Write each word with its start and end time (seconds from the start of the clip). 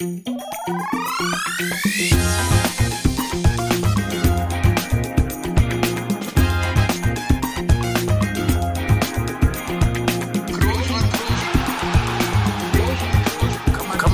Kann 0.00 0.08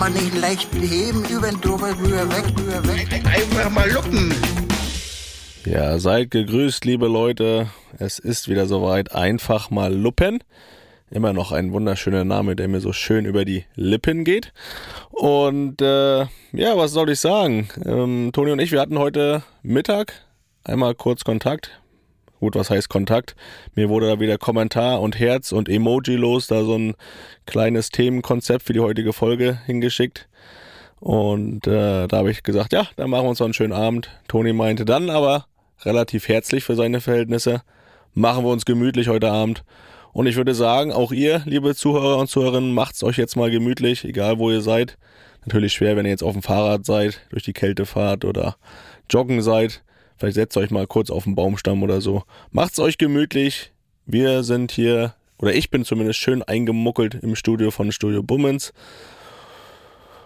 man 0.00 0.12
nicht 0.12 0.34
leicht 0.34 0.68
beheben, 0.72 1.24
über 1.26 1.52
den 1.52 1.60
drüber, 1.60 1.96
rüber, 1.96 2.28
weg, 2.30 2.44
rüber, 2.58 2.88
weg. 2.88 3.06
Einfach 3.24 3.70
mal 3.70 3.88
luppen. 3.88 4.34
Ja, 5.64 6.00
seid 6.00 6.32
gegrüßt, 6.32 6.84
liebe 6.84 7.06
Leute. 7.06 7.68
Es 8.00 8.18
ist 8.18 8.48
wieder 8.48 8.66
soweit. 8.66 9.12
Einfach 9.14 9.70
mal 9.70 9.94
Luppen. 9.94 10.42
Immer 11.10 11.32
noch 11.32 11.52
ein 11.52 11.72
wunderschöner 11.72 12.24
Name, 12.24 12.56
der 12.56 12.66
mir 12.66 12.80
so 12.80 12.92
schön 12.92 13.26
über 13.26 13.44
die 13.44 13.64
Lippen 13.76 14.24
geht. 14.24 14.52
Und 15.10 15.80
äh, 15.80 16.22
ja, 16.52 16.76
was 16.76 16.90
soll 16.90 17.10
ich 17.10 17.20
sagen? 17.20 17.68
Ähm, 17.84 18.30
Toni 18.32 18.50
und 18.50 18.58
ich, 18.58 18.72
wir 18.72 18.80
hatten 18.80 18.98
heute 18.98 19.44
Mittag 19.62 20.12
einmal 20.64 20.96
kurz 20.96 21.22
Kontakt. 21.22 21.80
Gut, 22.40 22.56
was 22.56 22.70
heißt 22.70 22.88
Kontakt? 22.88 23.36
Mir 23.76 23.88
wurde 23.88 24.08
da 24.08 24.18
wieder 24.20 24.36
Kommentar 24.36 25.00
und 25.00 25.18
Herz 25.18 25.52
und 25.52 25.68
Emoji 25.68 26.16
los, 26.16 26.48
da 26.48 26.64
so 26.64 26.76
ein 26.76 26.94
kleines 27.46 27.90
Themenkonzept 27.90 28.64
für 28.64 28.72
die 28.72 28.80
heutige 28.80 29.12
Folge 29.12 29.60
hingeschickt. 29.64 30.28
Und 30.98 31.68
äh, 31.68 32.08
da 32.08 32.16
habe 32.16 32.32
ich 32.32 32.42
gesagt, 32.42 32.72
ja, 32.72 32.88
dann 32.96 33.10
machen 33.10 33.26
wir 33.26 33.30
uns 33.30 33.38
noch 33.38 33.46
einen 33.46 33.54
schönen 33.54 33.72
Abend. 33.72 34.10
Toni 34.26 34.52
meinte 34.52 34.84
dann 34.84 35.08
aber 35.08 35.46
relativ 35.84 36.26
herzlich 36.26 36.64
für 36.64 36.74
seine 36.74 37.00
Verhältnisse, 37.00 37.62
machen 38.12 38.44
wir 38.44 38.50
uns 38.50 38.64
gemütlich 38.64 39.08
heute 39.08 39.30
Abend. 39.30 39.62
Und 40.16 40.26
ich 40.26 40.36
würde 40.36 40.54
sagen, 40.54 40.94
auch 40.94 41.12
ihr, 41.12 41.42
liebe 41.44 41.74
Zuhörer 41.74 42.16
und 42.16 42.28
Zuhörerinnen, 42.28 42.72
macht's 42.72 43.04
euch 43.04 43.18
jetzt 43.18 43.36
mal 43.36 43.50
gemütlich, 43.50 44.02
egal 44.02 44.38
wo 44.38 44.50
ihr 44.50 44.62
seid. 44.62 44.96
Natürlich 45.44 45.74
schwer, 45.74 45.94
wenn 45.94 46.06
ihr 46.06 46.10
jetzt 46.10 46.22
auf 46.22 46.32
dem 46.32 46.40
Fahrrad 46.40 46.86
seid, 46.86 47.20
durch 47.28 47.42
die 47.42 47.52
Kälte 47.52 47.84
fahrt 47.84 48.24
oder 48.24 48.56
joggen 49.10 49.42
seid. 49.42 49.82
Vielleicht 50.16 50.36
setzt 50.36 50.56
euch 50.56 50.70
mal 50.70 50.86
kurz 50.86 51.10
auf 51.10 51.24
den 51.24 51.34
Baumstamm 51.34 51.82
oder 51.82 52.00
so. 52.00 52.22
Macht's 52.50 52.78
euch 52.78 52.96
gemütlich. 52.96 53.72
Wir 54.06 54.42
sind 54.42 54.72
hier, 54.72 55.12
oder 55.36 55.52
ich 55.54 55.68
bin 55.68 55.84
zumindest 55.84 56.18
schön 56.18 56.42
eingemuckelt 56.42 57.16
im 57.16 57.36
Studio 57.36 57.70
von 57.70 57.92
Studio 57.92 58.22
Bummens. 58.22 58.72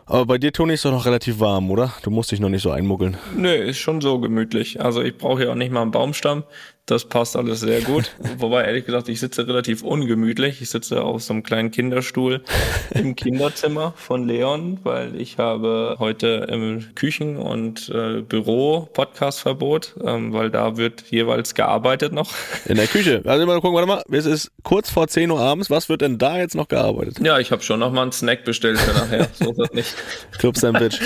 Aber 0.07 0.25
bei 0.27 0.39
dir, 0.39 0.53
Toni, 0.53 0.75
ist 0.75 0.85
doch 0.85 0.93
noch 0.93 1.07
relativ 1.07 1.41
warm, 1.41 1.69
oder? 1.69 1.93
Du 2.05 2.11
musst 2.11 2.31
dich 2.31 2.39
noch 2.39 2.49
nicht 2.49 2.63
so 2.63 2.71
einmuckeln. 2.71 3.17
Nö, 3.37 3.53
ist 3.53 3.79
schon 3.79 4.01
so 4.01 4.21
gemütlich. 4.21 4.81
Also 4.81 5.03
ich 5.03 5.19
brauche 5.19 5.45
ja 5.45 5.51
auch 5.51 5.57
nicht 5.57 5.73
mal 5.73 5.83
einen 5.83 5.91
Baumstamm. 5.91 6.45
Das 6.91 7.05
passt 7.05 7.37
alles 7.37 7.61
sehr 7.61 7.83
gut. 7.83 8.11
Wobei, 8.39 8.65
ehrlich 8.65 8.85
gesagt, 8.85 9.09
ich 9.09 9.21
sitze 9.21 9.47
relativ 9.47 9.85
ungemütlich. 9.85 10.61
Ich 10.61 10.71
sitze 10.71 11.03
auf 11.03 11.23
so 11.23 11.33
einem 11.33 11.45
kleinen 11.45 11.71
Kinderstuhl 11.71 12.43
im 12.91 13.15
Kinderzimmer 13.17 13.95
von 13.97 14.27
Leon, 14.27 14.81
weil 14.83 15.15
ich 15.15 15.39
habe 15.39 15.95
heute 16.01 16.49
im 16.51 16.93
Küchen- 16.97 17.37
und 17.37 17.89
äh, 17.91 18.23
Büro 18.23 18.89
Podcastverbot, 18.93 19.95
ähm, 20.05 20.33
weil 20.33 20.51
da 20.51 20.77
wird 20.77 21.05
jeweils 21.11 21.55
gearbeitet 21.55 22.13
noch. 22.13 22.33
In 22.67 22.75
der 22.75 22.89
Küche. 22.89 23.23
Also 23.25 23.47
mal 23.47 23.61
gucken, 23.61 23.77
warte 23.77 23.87
mal. 23.87 24.03
Es 24.11 24.27
ist 24.27 24.51
kurz 24.65 24.91
vor 24.91 25.07
10 25.07 25.31
Uhr 25.31 25.39
abends. 25.39 25.71
Was 25.71 25.89
wird 25.89 26.01
denn 26.01 26.19
da 26.19 26.39
jetzt 26.39 26.57
noch 26.57 26.67
gearbeitet? 26.67 27.21
Ja, 27.21 27.39
ich 27.39 27.53
habe 27.53 27.63
schon 27.63 27.79
noch 27.79 27.93
mal 27.93 28.03
einen 28.03 28.13
Snack 28.13 28.45
bestellt 28.45 28.81
für 28.81 28.99
nachher. 28.99 29.29
So 29.33 29.53
ist 29.53 29.61
das 29.61 29.73
nicht. 29.73 29.95
Club 30.39 30.57
Sandwich. 30.57 30.99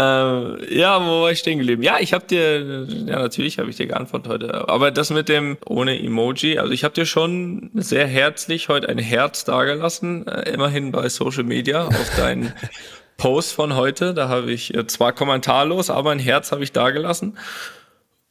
Ähm, 0.00 0.58
ja, 0.70 0.98
wo 1.04 1.22
war 1.22 1.30
ich 1.30 1.40
stehen 1.40 1.58
geblieben? 1.58 1.82
Ja, 1.82 1.98
ich 2.00 2.14
habe 2.14 2.26
dir, 2.26 2.86
ja 2.88 3.18
natürlich 3.18 3.58
habe 3.58 3.68
ich 3.68 3.76
dir 3.76 3.86
geantwortet 3.86 4.28
heute, 4.32 4.68
aber 4.68 4.90
das 4.90 5.10
mit 5.10 5.28
dem 5.28 5.58
ohne 5.66 6.02
Emoji, 6.02 6.58
also 6.58 6.72
ich 6.72 6.84
habe 6.84 6.94
dir 6.94 7.04
schon 7.04 7.70
sehr 7.74 8.06
herzlich 8.06 8.68
heute 8.68 8.88
ein 8.88 8.98
Herz 8.98 9.44
dagelassen, 9.44 10.26
äh, 10.26 10.52
immerhin 10.52 10.90
bei 10.90 11.08
Social 11.10 11.44
Media 11.44 11.86
auf 11.86 12.16
deinen 12.16 12.52
Post 13.18 13.52
von 13.52 13.76
heute. 13.76 14.14
Da 14.14 14.28
habe 14.28 14.50
ich 14.52 14.74
äh, 14.74 14.86
zwar 14.86 15.12
kommentarlos, 15.12 15.90
aber 15.90 16.12
ein 16.12 16.18
Herz 16.18 16.50
habe 16.52 16.64
ich 16.64 16.72
dagelassen. 16.72 17.36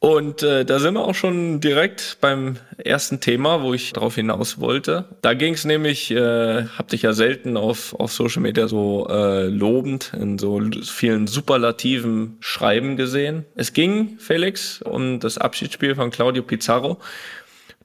Und 0.00 0.42
äh, 0.42 0.64
da 0.64 0.78
sind 0.78 0.94
wir 0.94 1.04
auch 1.04 1.14
schon 1.14 1.60
direkt 1.60 2.16
beim 2.22 2.56
ersten 2.78 3.20
Thema, 3.20 3.62
wo 3.62 3.74
ich 3.74 3.92
darauf 3.92 4.14
hinaus 4.14 4.58
wollte. 4.58 5.04
Da 5.20 5.34
ging 5.34 5.52
es 5.52 5.66
nämlich, 5.66 6.10
äh, 6.10 6.64
hab 6.64 6.88
dich 6.88 7.02
ja 7.02 7.12
selten 7.12 7.58
auf, 7.58 7.94
auf 8.00 8.10
Social 8.10 8.40
Media 8.40 8.66
so 8.66 9.06
äh, 9.10 9.44
lobend 9.44 10.12
in 10.18 10.38
so 10.38 10.58
vielen 10.84 11.26
superlativen 11.26 12.38
Schreiben 12.40 12.96
gesehen. 12.96 13.44
Es 13.56 13.74
ging, 13.74 14.16
Felix, 14.18 14.80
um 14.80 15.20
das 15.20 15.36
Abschiedsspiel 15.36 15.94
von 15.94 16.10
Claudio 16.10 16.44
Pizarro. 16.44 16.98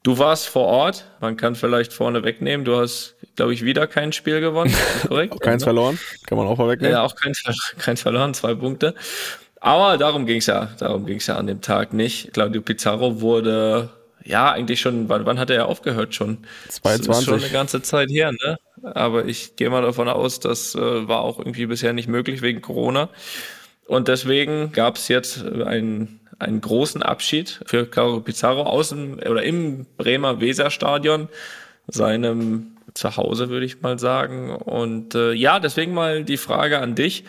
Du 0.03 0.17
warst 0.17 0.47
vor 0.47 0.67
Ort, 0.67 1.03
man 1.19 1.35
kann 1.35 1.55
vielleicht 1.55 1.91
vorne 1.91 2.23
wegnehmen. 2.23 2.63
Du 2.63 2.77
hast, 2.77 3.15
glaube 3.35 3.53
ich, 3.53 3.65
wieder 3.65 3.87
kein 3.87 4.13
Spiel 4.13 4.39
gewonnen. 4.39 4.73
Korrekt? 5.07 5.41
keins 5.41 5.65
verloren, 5.65 5.99
kann 6.27 6.37
man 6.37 6.47
auch 6.47 6.55
vorwegnehmen. 6.55 6.93
Ja, 6.93 7.01
auch 7.03 7.15
keins, 7.15 7.43
keins 7.77 8.03
verloren, 8.03 8.33
zwei 8.33 8.53
Punkte. 8.53 8.95
Aber 9.65 9.97
darum 9.97 10.27
ging's 10.27 10.45
ja, 10.45 10.69
darum 10.77 11.07
ging's 11.07 11.25
ja 11.25 11.37
an 11.37 11.47
dem 11.47 11.59
Tag 11.59 11.91
nicht. 11.91 12.33
Claudio 12.33 12.61
Pizarro 12.61 13.19
wurde 13.19 13.89
ja 14.23 14.51
eigentlich 14.51 14.79
schon, 14.79 15.09
wann, 15.09 15.25
wann 15.25 15.39
hat 15.39 15.49
er 15.49 15.55
ja 15.55 15.65
aufgehört 15.65 16.13
schon? 16.13 16.45
22. 16.69 17.07
Das 17.07 17.17
ist 17.17 17.25
schon 17.25 17.39
eine 17.39 17.49
ganze 17.49 17.81
Zeit 17.81 18.11
her, 18.11 18.31
ne? 18.31 18.59
Aber 18.83 19.25
ich 19.25 19.55
gehe 19.55 19.71
mal 19.71 19.81
davon 19.81 20.07
aus, 20.07 20.39
das 20.39 20.75
äh, 20.75 21.07
war 21.07 21.21
auch 21.21 21.39
irgendwie 21.39 21.65
bisher 21.65 21.93
nicht 21.93 22.07
möglich 22.07 22.43
wegen 22.43 22.61
Corona. 22.61 23.09
Und 23.87 24.07
deswegen 24.07 24.71
gab's 24.71 25.07
jetzt 25.07 25.43
einen, 25.43 26.19
einen 26.37 26.61
großen 26.61 27.01
Abschied 27.01 27.59
für 27.65 27.87
Claudio 27.87 28.19
Pizarro 28.19 28.67
aus 28.67 28.89
dem, 28.89 29.15
oder 29.15 29.41
im 29.41 29.87
Bremer 29.97 30.41
Weserstadion, 30.41 31.27
seinem 31.87 32.77
Zuhause, 32.93 33.49
würde 33.49 33.65
ich 33.65 33.81
mal 33.81 33.97
sagen. 33.97 34.55
Und 34.55 35.15
äh, 35.15 35.33
ja, 35.33 35.59
deswegen 35.59 35.95
mal 35.95 36.23
die 36.23 36.37
Frage 36.37 36.77
an 36.81 36.93
dich 36.93 37.23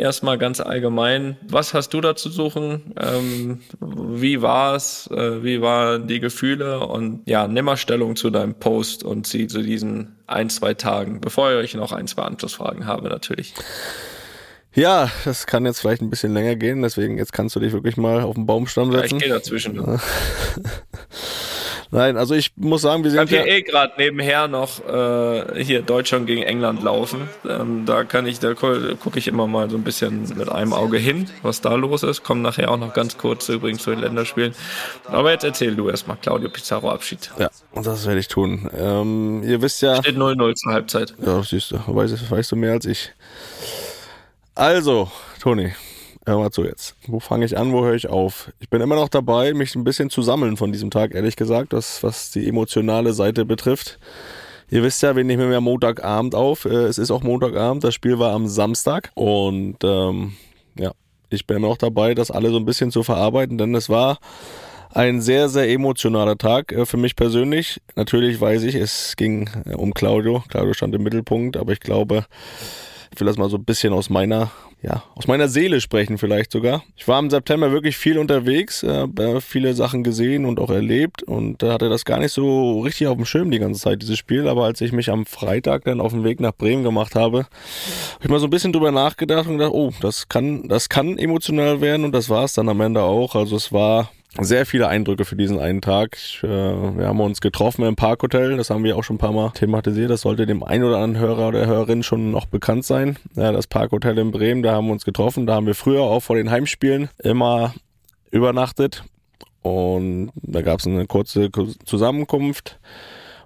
erstmal 0.00 0.38
ganz 0.38 0.60
allgemein, 0.60 1.36
was 1.48 1.74
hast 1.74 1.90
du 1.90 2.00
da 2.00 2.16
zu 2.16 2.30
suchen? 2.30 2.94
Ähm, 3.00 3.60
wie 3.80 4.42
war 4.42 4.74
es? 4.74 5.08
Äh, 5.12 5.44
wie 5.44 5.60
waren 5.60 6.08
die 6.08 6.20
Gefühle? 6.20 6.80
Und 6.80 7.22
ja, 7.26 7.46
nimm 7.46 7.66
mal 7.66 7.76
Stellung 7.76 8.16
zu 8.16 8.30
deinem 8.30 8.54
Post 8.54 9.04
und 9.04 9.26
sie 9.26 9.46
zu 9.46 9.62
diesen 9.62 10.16
ein, 10.26 10.50
zwei 10.50 10.74
Tagen, 10.74 11.20
bevor 11.20 11.50
ich 11.52 11.56
euch 11.56 11.74
noch 11.74 11.92
ein, 11.92 12.06
zwei 12.06 12.22
Anschlussfragen 12.22 12.86
habe, 12.86 13.08
natürlich. 13.08 13.54
Ja, 14.72 15.10
das 15.24 15.46
kann 15.46 15.66
jetzt 15.66 15.80
vielleicht 15.80 16.00
ein 16.00 16.10
bisschen 16.10 16.32
länger 16.32 16.54
gehen, 16.54 16.82
deswegen 16.82 17.18
jetzt 17.18 17.32
kannst 17.32 17.56
du 17.56 17.60
dich 17.60 17.72
wirklich 17.72 17.96
mal 17.96 18.22
auf 18.22 18.36
den 18.36 18.46
Baumstamm 18.46 18.92
setzen. 18.92 19.16
Ja, 19.16 19.16
ich 19.16 19.22
gehe 19.22 19.32
dazwischen. 19.32 20.00
Nein, 21.92 22.16
also 22.16 22.34
ich 22.34 22.52
muss 22.56 22.82
sagen, 22.82 23.02
wir 23.02 23.10
sind 23.10 23.24
ich 23.24 23.30
ja 23.36 23.44
eh 23.44 23.62
gerade 23.62 23.94
nebenher 23.98 24.46
noch 24.46 24.86
äh, 24.86 25.64
hier 25.64 25.82
Deutschland 25.82 26.28
gegen 26.28 26.42
England 26.42 26.82
laufen. 26.84 27.28
Ähm, 27.48 27.84
da 27.84 28.04
kann 28.04 28.26
ich, 28.26 28.38
da 28.38 28.54
gucke 28.54 29.18
ich 29.18 29.26
immer 29.26 29.48
mal 29.48 29.68
so 29.68 29.76
ein 29.76 29.82
bisschen 29.82 30.22
mit 30.36 30.48
einem 30.48 30.72
Auge 30.72 30.98
hin, 30.98 31.28
was 31.42 31.60
da 31.60 31.74
los 31.74 32.04
ist. 32.04 32.22
Kommen 32.22 32.42
nachher 32.42 32.70
auch 32.70 32.76
noch 32.76 32.94
ganz 32.94 33.18
kurz 33.18 33.48
übrigens 33.48 33.82
zu 33.82 33.90
den 33.90 34.00
Länderspielen. 34.00 34.54
Aber 35.06 35.32
jetzt 35.32 35.42
erzähl 35.42 35.74
du 35.74 35.88
erstmal 35.88 36.16
Claudio 36.16 36.48
Pizarro 36.48 36.90
Abschied. 36.90 37.30
Ja, 37.38 37.50
und 37.72 37.84
das 37.86 38.06
werde 38.06 38.20
ich 38.20 38.28
tun. 38.28 38.70
Ähm, 38.78 39.42
ihr 39.42 39.60
wisst 39.60 39.82
ja. 39.82 39.96
Steht 39.96 40.16
0-0 40.16 40.54
zur 40.54 40.72
Halbzeit. 40.72 41.14
Ja, 41.24 41.42
siehst 41.42 41.72
du, 41.72 41.78
weißt, 41.86 42.30
weißt 42.30 42.52
du 42.52 42.56
mehr 42.56 42.72
als 42.72 42.86
ich. 42.86 43.10
Also, 44.54 45.10
Toni, 45.40 45.72
hör 46.30 46.38
mal 46.38 46.50
zu 46.50 46.64
jetzt. 46.64 46.96
Wo 47.06 47.20
fange 47.20 47.44
ich 47.44 47.58
an, 47.58 47.72
wo 47.72 47.84
höre 47.84 47.94
ich 47.94 48.08
auf? 48.08 48.52
Ich 48.60 48.70
bin 48.70 48.80
immer 48.80 48.94
noch 48.94 49.08
dabei, 49.08 49.52
mich 49.52 49.74
ein 49.74 49.84
bisschen 49.84 50.10
zu 50.10 50.22
sammeln 50.22 50.56
von 50.56 50.72
diesem 50.72 50.90
Tag, 50.90 51.14
ehrlich 51.14 51.36
gesagt, 51.36 51.72
das, 51.72 52.02
was 52.02 52.30
die 52.30 52.48
emotionale 52.48 53.12
Seite 53.12 53.44
betrifft. 53.44 53.98
Ihr 54.70 54.82
wisst 54.82 55.02
ja, 55.02 55.16
wir 55.16 55.24
nehmen 55.24 55.50
ja 55.52 55.60
Montagabend 55.60 56.34
auf. 56.34 56.64
Äh, 56.64 56.84
Es 56.86 56.98
ist 56.98 57.10
auch 57.10 57.22
Montagabend, 57.22 57.82
das 57.82 57.94
Spiel 57.94 58.18
war 58.18 58.32
am 58.32 58.46
Samstag. 58.46 59.10
Und 59.14 59.78
ähm, 59.82 60.34
ja, 60.78 60.92
ich 61.28 61.46
bin 61.46 61.56
immer 61.56 61.68
noch 61.68 61.76
dabei, 61.76 62.14
das 62.14 62.30
alle 62.30 62.50
so 62.50 62.56
ein 62.56 62.64
bisschen 62.64 62.92
zu 62.92 63.02
verarbeiten, 63.02 63.58
denn 63.58 63.74
es 63.74 63.88
war 63.88 64.18
ein 64.92 65.20
sehr, 65.20 65.48
sehr 65.48 65.68
emotionaler 65.68 66.38
Tag 66.38 66.72
äh, 66.72 66.86
für 66.86 66.96
mich 66.96 67.16
persönlich. 67.16 67.80
Natürlich 67.96 68.40
weiß 68.40 68.62
ich, 68.62 68.76
es 68.76 69.16
ging 69.16 69.50
äh, 69.66 69.74
um 69.74 69.92
Claudio. 69.92 70.44
Claudio 70.48 70.72
stand 70.72 70.94
im 70.94 71.02
Mittelpunkt, 71.02 71.56
aber 71.56 71.72
ich 71.72 71.80
glaube, 71.80 72.26
ich 73.12 73.20
will 73.20 73.26
das 73.26 73.38
mal 73.38 73.50
so 73.50 73.56
ein 73.56 73.64
bisschen 73.64 73.92
aus 73.92 74.08
meiner, 74.08 74.50
ja, 74.82 75.02
aus 75.14 75.26
meiner 75.26 75.48
Seele 75.48 75.80
sprechen 75.80 76.16
vielleicht 76.16 76.52
sogar. 76.52 76.84
Ich 76.96 77.08
war 77.08 77.18
im 77.18 77.28
September 77.28 77.72
wirklich 77.72 77.96
viel 77.96 78.18
unterwegs, 78.18 78.82
äh, 78.82 79.08
viele 79.40 79.74
Sachen 79.74 80.04
gesehen 80.04 80.44
und 80.44 80.60
auch 80.60 80.70
erlebt 80.70 81.22
und 81.22 81.62
hatte 81.62 81.88
das 81.88 82.04
gar 82.04 82.18
nicht 82.20 82.32
so 82.32 82.80
richtig 82.80 83.08
auf 83.08 83.16
dem 83.16 83.26
Schirm 83.26 83.50
die 83.50 83.58
ganze 83.58 83.80
Zeit, 83.80 84.02
dieses 84.02 84.18
Spiel. 84.18 84.48
Aber 84.48 84.64
als 84.64 84.80
ich 84.80 84.92
mich 84.92 85.10
am 85.10 85.26
Freitag 85.26 85.84
dann 85.84 86.00
auf 86.00 86.12
den 86.12 86.24
Weg 86.24 86.40
nach 86.40 86.54
Bremen 86.54 86.84
gemacht 86.84 87.14
habe, 87.14 87.38
habe 87.40 88.24
ich 88.24 88.30
mal 88.30 88.40
so 88.40 88.46
ein 88.46 88.50
bisschen 88.50 88.72
drüber 88.72 88.92
nachgedacht 88.92 89.48
und 89.48 89.58
gedacht, 89.58 89.74
oh, 89.74 89.92
das 90.00 90.28
kann, 90.28 90.68
das 90.68 90.88
kann 90.88 91.18
emotional 91.18 91.80
werden 91.80 92.04
und 92.04 92.12
das 92.12 92.30
war 92.30 92.44
es 92.44 92.54
dann 92.54 92.68
am 92.68 92.80
Ende 92.80 93.02
auch. 93.02 93.34
Also 93.34 93.56
es 93.56 93.72
war 93.72 94.10
sehr 94.38 94.64
viele 94.64 94.88
Eindrücke 94.88 95.24
für 95.24 95.36
diesen 95.36 95.58
einen 95.58 95.80
Tag. 95.80 96.16
Ich, 96.16 96.40
äh, 96.42 96.46
wir 96.48 97.06
haben 97.06 97.20
uns 97.20 97.40
getroffen 97.40 97.84
im 97.84 97.96
Parkhotel, 97.96 98.56
das 98.56 98.70
haben 98.70 98.84
wir 98.84 98.96
auch 98.96 99.04
schon 99.04 99.16
ein 99.16 99.20
paar 99.20 99.32
Mal 99.32 99.50
thematisiert. 99.50 100.10
Das 100.10 100.20
sollte 100.20 100.46
dem 100.46 100.62
einen 100.62 100.84
oder 100.84 100.98
anderen 100.98 101.24
Hörer 101.24 101.48
oder 101.48 101.66
Hörerin 101.66 102.02
schon 102.02 102.30
noch 102.30 102.46
bekannt 102.46 102.84
sein. 102.84 103.16
Ja, 103.34 103.52
das 103.52 103.66
Parkhotel 103.66 104.18
in 104.18 104.30
Bremen, 104.30 104.62
da 104.62 104.72
haben 104.72 104.86
wir 104.86 104.92
uns 104.92 105.04
getroffen. 105.04 105.46
Da 105.46 105.54
haben 105.54 105.66
wir 105.66 105.74
früher 105.74 106.02
auch 106.02 106.20
vor 106.20 106.36
den 106.36 106.50
Heimspielen 106.50 107.08
immer 107.18 107.74
übernachtet. 108.30 109.04
Und 109.62 110.30
da 110.36 110.62
gab 110.62 110.80
es 110.80 110.86
eine 110.86 111.06
kurze 111.06 111.50
Zusammenkunft. 111.84 112.78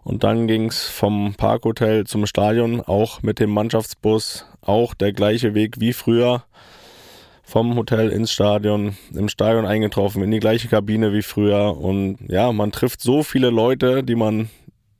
Und 0.04 0.22
dann 0.22 0.46
ging's 0.46 0.84
vom 0.84 1.34
Parkhotel 1.34 2.04
zum 2.06 2.26
Stadion, 2.26 2.82
auch 2.82 3.22
mit 3.22 3.40
dem 3.40 3.50
Mannschaftsbus, 3.50 4.46
auch 4.60 4.92
der 4.92 5.14
gleiche 5.14 5.54
Weg 5.54 5.80
wie 5.80 5.94
früher. 5.94 6.44
Vom 7.44 7.76
Hotel 7.76 8.10
ins 8.10 8.32
Stadion, 8.32 8.96
im 9.14 9.28
Stadion 9.28 9.66
eingetroffen, 9.66 10.22
in 10.22 10.30
die 10.30 10.40
gleiche 10.40 10.68
Kabine 10.68 11.12
wie 11.12 11.22
früher. 11.22 11.76
Und 11.76 12.18
ja, 12.28 12.52
man 12.52 12.72
trifft 12.72 13.00
so 13.00 13.22
viele 13.22 13.50
Leute, 13.50 14.02
die 14.02 14.14
man 14.14 14.48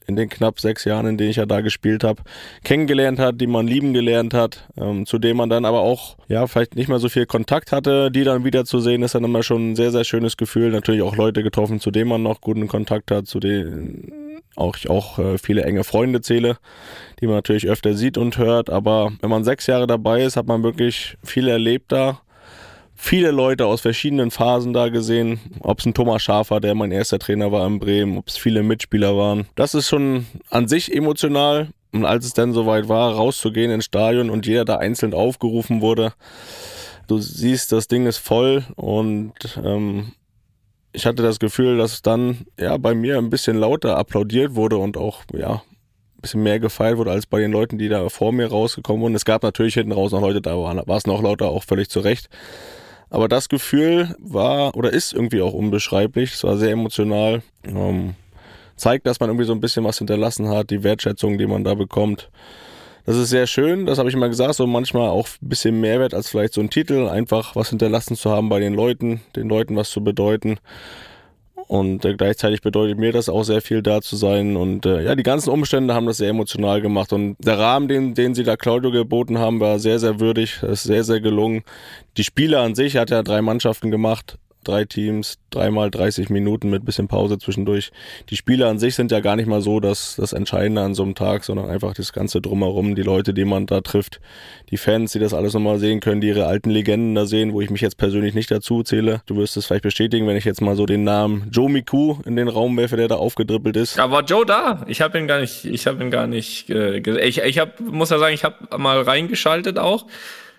in 0.06 0.16
den 0.16 0.28
knapp 0.28 0.60
sechs 0.60 0.84
Jahren, 0.84 1.06
in 1.06 1.16
denen 1.16 1.30
ich 1.30 1.36
ja 1.36 1.46
da 1.46 1.60
gespielt 1.60 2.04
habe, 2.04 2.22
kennengelernt 2.62 3.18
hat, 3.18 3.40
die 3.40 3.46
man 3.46 3.66
lieben 3.66 3.92
gelernt 3.92 4.34
hat, 4.34 4.68
ähm, 4.76 5.06
zu 5.06 5.18
denen 5.18 5.36
man 5.36 5.48
dann 5.48 5.64
aber 5.64 5.80
auch, 5.80 6.16
ja, 6.28 6.46
vielleicht 6.46 6.76
nicht 6.76 6.88
mehr 6.88 6.98
so 6.98 7.08
viel 7.08 7.26
Kontakt 7.26 7.72
hatte, 7.72 8.10
die 8.10 8.24
dann 8.24 8.44
wieder 8.44 8.64
zu 8.64 8.80
sehen, 8.80 9.02
ist 9.02 9.14
dann 9.14 9.24
immer 9.24 9.42
schon 9.42 9.72
ein 9.72 9.76
sehr, 9.76 9.90
sehr 9.90 10.04
schönes 10.04 10.36
Gefühl. 10.36 10.70
Natürlich 10.70 11.02
auch 11.02 11.16
Leute 11.16 11.42
getroffen, 11.42 11.80
zu 11.80 11.90
denen 11.90 12.10
man 12.10 12.22
noch 12.22 12.40
guten 12.40 12.68
Kontakt 12.68 13.10
hat, 13.10 13.26
zu 13.26 13.40
denen 13.40 14.12
auch 14.56 14.76
ich 14.76 14.88
auch 14.88 15.18
äh, 15.18 15.38
viele 15.38 15.64
enge 15.64 15.84
Freunde 15.84 16.20
zähle, 16.20 16.58
die 17.20 17.26
man 17.26 17.36
natürlich 17.36 17.66
öfter 17.66 17.94
sieht 17.94 18.18
und 18.18 18.38
hört. 18.38 18.70
Aber 18.70 19.12
wenn 19.20 19.30
man 19.30 19.42
sechs 19.42 19.66
Jahre 19.66 19.86
dabei 19.86 20.22
ist, 20.22 20.36
hat 20.36 20.46
man 20.46 20.62
wirklich 20.62 21.16
viel 21.24 21.48
erlebt 21.48 21.90
da 21.90 22.20
viele 22.94 23.30
Leute 23.30 23.66
aus 23.66 23.80
verschiedenen 23.80 24.30
Phasen 24.30 24.72
da 24.72 24.88
gesehen. 24.88 25.40
Ob 25.60 25.80
es 25.80 25.86
ein 25.86 25.94
Thomas 25.94 26.22
Schafer, 26.22 26.60
der 26.60 26.74
mein 26.74 26.92
erster 26.92 27.18
Trainer 27.18 27.52
war 27.52 27.66
in 27.66 27.78
Bremen, 27.78 28.18
ob 28.18 28.28
es 28.28 28.36
viele 28.36 28.62
Mitspieler 28.62 29.16
waren. 29.16 29.46
Das 29.54 29.74
ist 29.74 29.88
schon 29.88 30.26
an 30.50 30.68
sich 30.68 30.94
emotional. 30.94 31.68
Und 31.92 32.04
als 32.04 32.26
es 32.26 32.34
dann 32.34 32.52
soweit 32.52 32.88
war, 32.88 33.14
rauszugehen 33.14 33.70
ins 33.70 33.84
Stadion 33.84 34.28
und 34.28 34.46
jeder 34.46 34.64
da 34.64 34.78
einzeln 34.78 35.14
aufgerufen 35.14 35.80
wurde, 35.80 36.12
du 37.06 37.18
siehst, 37.18 37.70
das 37.70 37.86
Ding 37.86 38.06
ist 38.06 38.18
voll 38.18 38.64
und 38.74 39.34
ähm, 39.64 40.12
ich 40.92 41.06
hatte 41.06 41.22
das 41.22 41.38
Gefühl, 41.38 41.76
dass 41.76 42.02
dann 42.02 42.46
ja 42.58 42.76
bei 42.78 42.94
mir 42.94 43.18
ein 43.18 43.30
bisschen 43.30 43.56
lauter 43.56 43.96
applaudiert 43.96 44.56
wurde 44.56 44.76
und 44.76 44.96
auch 44.96 45.22
ja 45.32 45.54
ein 45.54 46.20
bisschen 46.20 46.42
mehr 46.42 46.58
gefeiert 46.58 46.96
wurde 46.96 47.10
als 47.12 47.26
bei 47.26 47.40
den 47.40 47.52
Leuten, 47.52 47.78
die 47.78 47.88
da 47.88 48.08
vor 48.08 48.32
mir 48.32 48.48
rausgekommen 48.48 49.02
wurden. 49.02 49.14
Es 49.14 49.24
gab 49.24 49.44
natürlich 49.44 49.74
hinten 49.74 49.92
raus 49.92 50.12
noch 50.12 50.20
Leute, 50.20 50.40
da 50.40 50.56
war 50.56 50.96
es 50.96 51.06
noch 51.06 51.22
lauter, 51.22 51.48
auch 51.48 51.64
völlig 51.64 51.90
zu 51.90 52.00
Recht. 52.00 52.28
Aber 53.10 53.28
das 53.28 53.48
Gefühl 53.48 54.14
war 54.18 54.76
oder 54.76 54.92
ist 54.92 55.12
irgendwie 55.12 55.42
auch 55.42 55.52
unbeschreiblich. 55.52 56.34
Es 56.34 56.44
war 56.44 56.56
sehr 56.56 56.72
emotional. 56.72 57.42
Ähm, 57.64 58.14
zeigt, 58.76 59.06
dass 59.06 59.20
man 59.20 59.30
irgendwie 59.30 59.46
so 59.46 59.52
ein 59.52 59.60
bisschen 59.60 59.84
was 59.84 59.98
hinterlassen 59.98 60.48
hat, 60.48 60.70
die 60.70 60.82
Wertschätzung, 60.82 61.38
die 61.38 61.46
man 61.46 61.64
da 61.64 61.74
bekommt. 61.74 62.30
Das 63.06 63.16
ist 63.16 63.28
sehr 63.28 63.46
schön, 63.46 63.84
das 63.84 63.98
habe 63.98 64.08
ich 64.08 64.14
immer 64.14 64.30
gesagt, 64.30 64.54
so 64.54 64.66
manchmal 64.66 65.10
auch 65.10 65.28
ein 65.42 65.48
bisschen 65.48 65.78
Mehrwert 65.78 66.14
als 66.14 66.30
vielleicht 66.30 66.54
so 66.54 66.62
ein 66.62 66.70
Titel, 66.70 67.06
einfach 67.06 67.54
was 67.54 67.68
hinterlassen 67.68 68.16
zu 68.16 68.30
haben 68.30 68.48
bei 68.48 68.60
den 68.60 68.72
Leuten, 68.72 69.20
den 69.36 69.48
Leuten 69.48 69.76
was 69.76 69.90
zu 69.90 70.02
bedeuten. 70.02 70.58
Und 71.66 72.04
äh, 72.04 72.14
gleichzeitig 72.14 72.60
bedeutet 72.60 72.98
mir 72.98 73.12
das 73.12 73.28
auch 73.28 73.42
sehr 73.42 73.60
viel 73.60 73.82
da 73.82 74.00
zu 74.00 74.16
sein. 74.16 74.56
Und 74.56 74.86
äh, 74.86 75.02
ja, 75.02 75.14
die 75.14 75.22
ganzen 75.22 75.50
Umstände 75.50 75.94
haben 75.94 76.06
das 76.06 76.18
sehr 76.18 76.30
emotional 76.30 76.80
gemacht. 76.80 77.12
Und 77.12 77.36
der 77.38 77.58
Rahmen, 77.58 77.88
den, 77.88 78.14
den 78.14 78.34
sie 78.34 78.44
da 78.44 78.56
Claudio 78.56 78.90
geboten 78.90 79.38
haben, 79.38 79.60
war 79.60 79.78
sehr, 79.78 79.98
sehr 79.98 80.20
würdig. 80.20 80.58
Das 80.60 80.70
ist 80.70 80.84
sehr, 80.84 81.04
sehr 81.04 81.20
gelungen. 81.20 81.62
Die 82.16 82.24
Spieler 82.24 82.60
an 82.60 82.74
sich 82.74 82.96
hat 82.96 83.10
ja 83.10 83.22
drei 83.22 83.42
Mannschaften 83.42 83.90
gemacht 83.90 84.38
drei 84.64 84.84
Teams, 84.84 85.38
dreimal 85.50 85.90
30 85.90 86.30
Minuten 86.30 86.70
mit 86.70 86.84
bisschen 86.84 87.08
Pause 87.08 87.38
zwischendurch. 87.38 87.92
Die 88.30 88.36
Spiele 88.36 88.66
an 88.66 88.78
sich 88.78 88.94
sind 88.94 89.12
ja 89.12 89.20
gar 89.20 89.36
nicht 89.36 89.46
mal 89.46 89.60
so 89.60 89.80
das, 89.80 90.16
das 90.16 90.32
Entscheidende 90.32 90.82
an 90.82 90.94
so 90.94 91.02
einem 91.02 91.14
Tag, 91.14 91.44
sondern 91.44 91.70
einfach 91.70 91.94
das 91.94 92.12
Ganze 92.12 92.40
drumherum, 92.40 92.94
die 92.94 93.02
Leute, 93.02 93.34
die 93.34 93.44
man 93.44 93.66
da 93.66 93.80
trifft, 93.80 94.20
die 94.70 94.76
Fans, 94.76 95.12
die 95.12 95.18
das 95.18 95.34
alles 95.34 95.54
nochmal 95.54 95.78
sehen 95.78 96.00
können, 96.00 96.20
die 96.20 96.28
ihre 96.28 96.46
alten 96.46 96.70
Legenden 96.70 97.14
da 97.14 97.26
sehen, 97.26 97.52
wo 97.52 97.60
ich 97.60 97.70
mich 97.70 97.80
jetzt 97.80 97.96
persönlich 97.96 98.34
nicht 98.34 98.50
dazu 98.50 98.82
zähle. 98.82 99.22
Du 99.26 99.36
wirst 99.36 99.56
es 99.56 99.66
vielleicht 99.66 99.84
bestätigen, 99.84 100.26
wenn 100.26 100.36
ich 100.36 100.44
jetzt 100.44 100.60
mal 100.60 100.76
so 100.76 100.86
den 100.86 101.04
Namen 101.04 101.48
Joe 101.52 101.70
Miku 101.70 102.16
in 102.24 102.36
den 102.36 102.48
Raum 102.48 102.76
werfe, 102.76 102.96
der 102.96 103.08
da 103.08 103.16
aufgedribbelt 103.16 103.76
ist. 103.76 103.96
Ja, 103.96 104.10
war 104.10 104.24
Joe 104.24 104.44
da? 104.44 104.84
Ich 104.88 105.00
habe 105.00 105.18
ihn 105.18 105.26
gar 105.26 105.40
nicht, 105.40 105.64
ich 105.64 105.86
habe 105.86 106.02
ihn 106.02 106.10
gar 106.10 106.26
nicht, 106.26 106.70
äh, 106.70 106.98
ich, 106.98 107.38
ich 107.38 107.58
hab, 107.58 107.80
muss 107.80 108.10
ja 108.10 108.18
sagen, 108.18 108.34
ich 108.34 108.44
habe 108.44 108.78
mal 108.78 109.00
reingeschaltet 109.00 109.78
auch, 109.78 110.06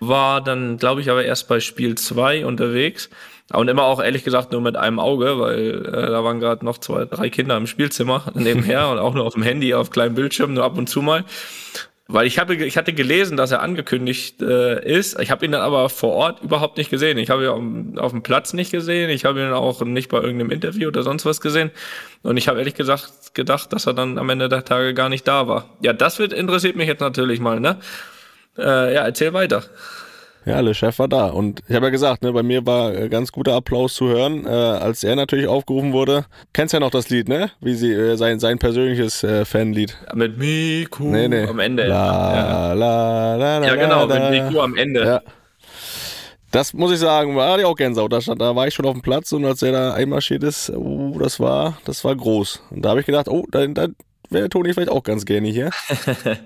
war 0.00 0.42
dann, 0.42 0.76
glaube 0.76 1.00
ich, 1.00 1.10
aber 1.10 1.24
erst 1.24 1.48
bei 1.48 1.60
Spiel 1.60 1.94
zwei 1.96 2.44
unterwegs. 2.44 3.10
Und 3.52 3.68
immer 3.68 3.84
auch 3.84 4.02
ehrlich 4.02 4.24
gesagt 4.24 4.50
nur 4.50 4.60
mit 4.60 4.76
einem 4.76 4.98
Auge, 4.98 5.38
weil 5.38 5.86
äh, 5.86 6.10
da 6.10 6.24
waren 6.24 6.40
gerade 6.40 6.64
noch 6.64 6.78
zwei, 6.78 7.04
drei 7.04 7.30
Kinder 7.30 7.56
im 7.56 7.66
Spielzimmer 7.66 8.24
nebenher 8.34 8.88
und 8.88 8.98
auch 8.98 9.14
nur 9.14 9.24
auf 9.24 9.34
dem 9.34 9.42
Handy, 9.42 9.72
auf 9.74 9.90
kleinem 9.90 10.14
Bildschirm, 10.14 10.54
nur 10.54 10.64
ab 10.64 10.76
und 10.76 10.88
zu 10.88 11.00
mal. 11.00 11.24
Weil 12.08 12.26
ich 12.28 12.38
habe, 12.38 12.54
ich 12.54 12.76
hatte 12.76 12.92
gelesen, 12.92 13.36
dass 13.36 13.50
er 13.50 13.62
angekündigt 13.62 14.40
äh, 14.40 14.84
ist. 14.84 15.18
Ich 15.20 15.32
habe 15.32 15.44
ihn 15.44 15.50
dann 15.50 15.62
aber 15.62 15.88
vor 15.88 16.12
Ort 16.12 16.40
überhaupt 16.40 16.76
nicht 16.76 16.88
gesehen. 16.88 17.18
Ich 17.18 17.30
habe 17.30 17.44
ihn 17.44 17.98
auf, 17.98 18.04
auf 18.04 18.12
dem 18.12 18.22
Platz 18.22 18.52
nicht 18.52 18.70
gesehen. 18.70 19.10
Ich 19.10 19.24
habe 19.24 19.40
ihn 19.40 19.52
auch 19.52 19.80
nicht 19.82 20.08
bei 20.08 20.18
irgendeinem 20.18 20.50
Interview 20.50 20.86
oder 20.86 21.02
sonst 21.02 21.26
was 21.26 21.40
gesehen. 21.40 21.72
Und 22.22 22.36
ich 22.36 22.46
habe 22.46 22.58
ehrlich 22.58 22.74
gesagt 22.74 23.34
gedacht, 23.34 23.72
dass 23.72 23.86
er 23.86 23.94
dann 23.94 24.18
am 24.18 24.30
Ende 24.30 24.48
der 24.48 24.64
Tage 24.64 24.94
gar 24.94 25.08
nicht 25.08 25.26
da 25.26 25.48
war. 25.48 25.68
Ja, 25.80 25.92
das 25.92 26.20
wird 26.20 26.32
interessiert 26.32 26.76
mich 26.76 26.86
jetzt 26.86 27.00
natürlich 27.00 27.40
mal. 27.40 27.58
Ne? 27.58 27.76
Äh, 28.56 28.94
ja, 28.94 29.02
erzähl 29.02 29.32
weiter. 29.32 29.64
Ja, 30.46 30.60
Le 30.60 30.74
Chef 30.74 31.00
war 31.00 31.08
da. 31.08 31.26
Und 31.26 31.60
ich 31.68 31.74
habe 31.74 31.86
ja 31.86 31.90
gesagt, 31.90 32.22
ne, 32.22 32.32
bei 32.32 32.44
mir 32.44 32.64
war 32.64 32.94
äh, 32.94 33.08
ganz 33.08 33.32
guter 33.32 33.54
Applaus 33.54 33.94
zu 33.94 34.06
hören, 34.06 34.46
äh, 34.46 34.48
als 34.48 35.02
er 35.02 35.16
natürlich 35.16 35.48
aufgerufen 35.48 35.92
wurde. 35.92 36.24
Kennst 36.52 36.72
ja 36.72 36.78
noch 36.78 36.90
das 36.90 37.10
Lied, 37.10 37.28
ne? 37.28 37.50
Wie 37.60 37.74
sie, 37.74 37.92
äh, 37.92 38.16
sein, 38.16 38.38
sein 38.38 38.58
persönliches 38.58 39.24
äh, 39.24 39.44
Fanlied. 39.44 39.98
Mit 40.14 40.38
Miku 40.38 41.02
nee, 41.02 41.26
nee. 41.26 41.42
am 41.42 41.58
Ende. 41.58 41.88
La, 41.88 42.36
ja. 42.36 42.72
la, 42.74 43.34
la, 43.34 43.58
la, 43.58 43.66
ja, 43.66 43.74
genau, 43.74 44.06
mit 44.06 44.30
Miku 44.30 44.60
am 44.60 44.76
Ende. 44.76 45.04
Ja. 45.04 45.22
Das 46.52 46.72
muss 46.72 46.92
ich 46.92 47.00
sagen, 47.00 47.34
war 47.34 47.58
ja 47.58 47.66
auch 47.66 47.74
Gänsehaut. 47.74 48.12
Da, 48.12 48.20
stand, 48.20 48.40
da 48.40 48.54
war 48.54 48.68
ich 48.68 48.74
schon 48.74 48.86
auf 48.86 48.92
dem 48.92 49.02
Platz 49.02 49.32
und 49.32 49.44
als 49.44 49.62
er 49.62 49.72
da 49.72 49.94
einmarschiert 49.94 50.44
ist, 50.44 50.70
oh, 50.70 51.18
das 51.18 51.40
war, 51.40 51.78
das 51.84 52.04
war 52.04 52.14
groß. 52.14 52.62
Und 52.70 52.82
da 52.82 52.90
habe 52.90 53.00
ich 53.00 53.06
gedacht, 53.06 53.28
oh, 53.28 53.44
da, 53.50 53.66
da, 53.66 53.88
wäre 54.30 54.48
Toni 54.48 54.72
vielleicht 54.72 54.90
auch 54.90 55.02
ganz 55.02 55.24
gerne 55.24 55.48
hier. 55.48 55.70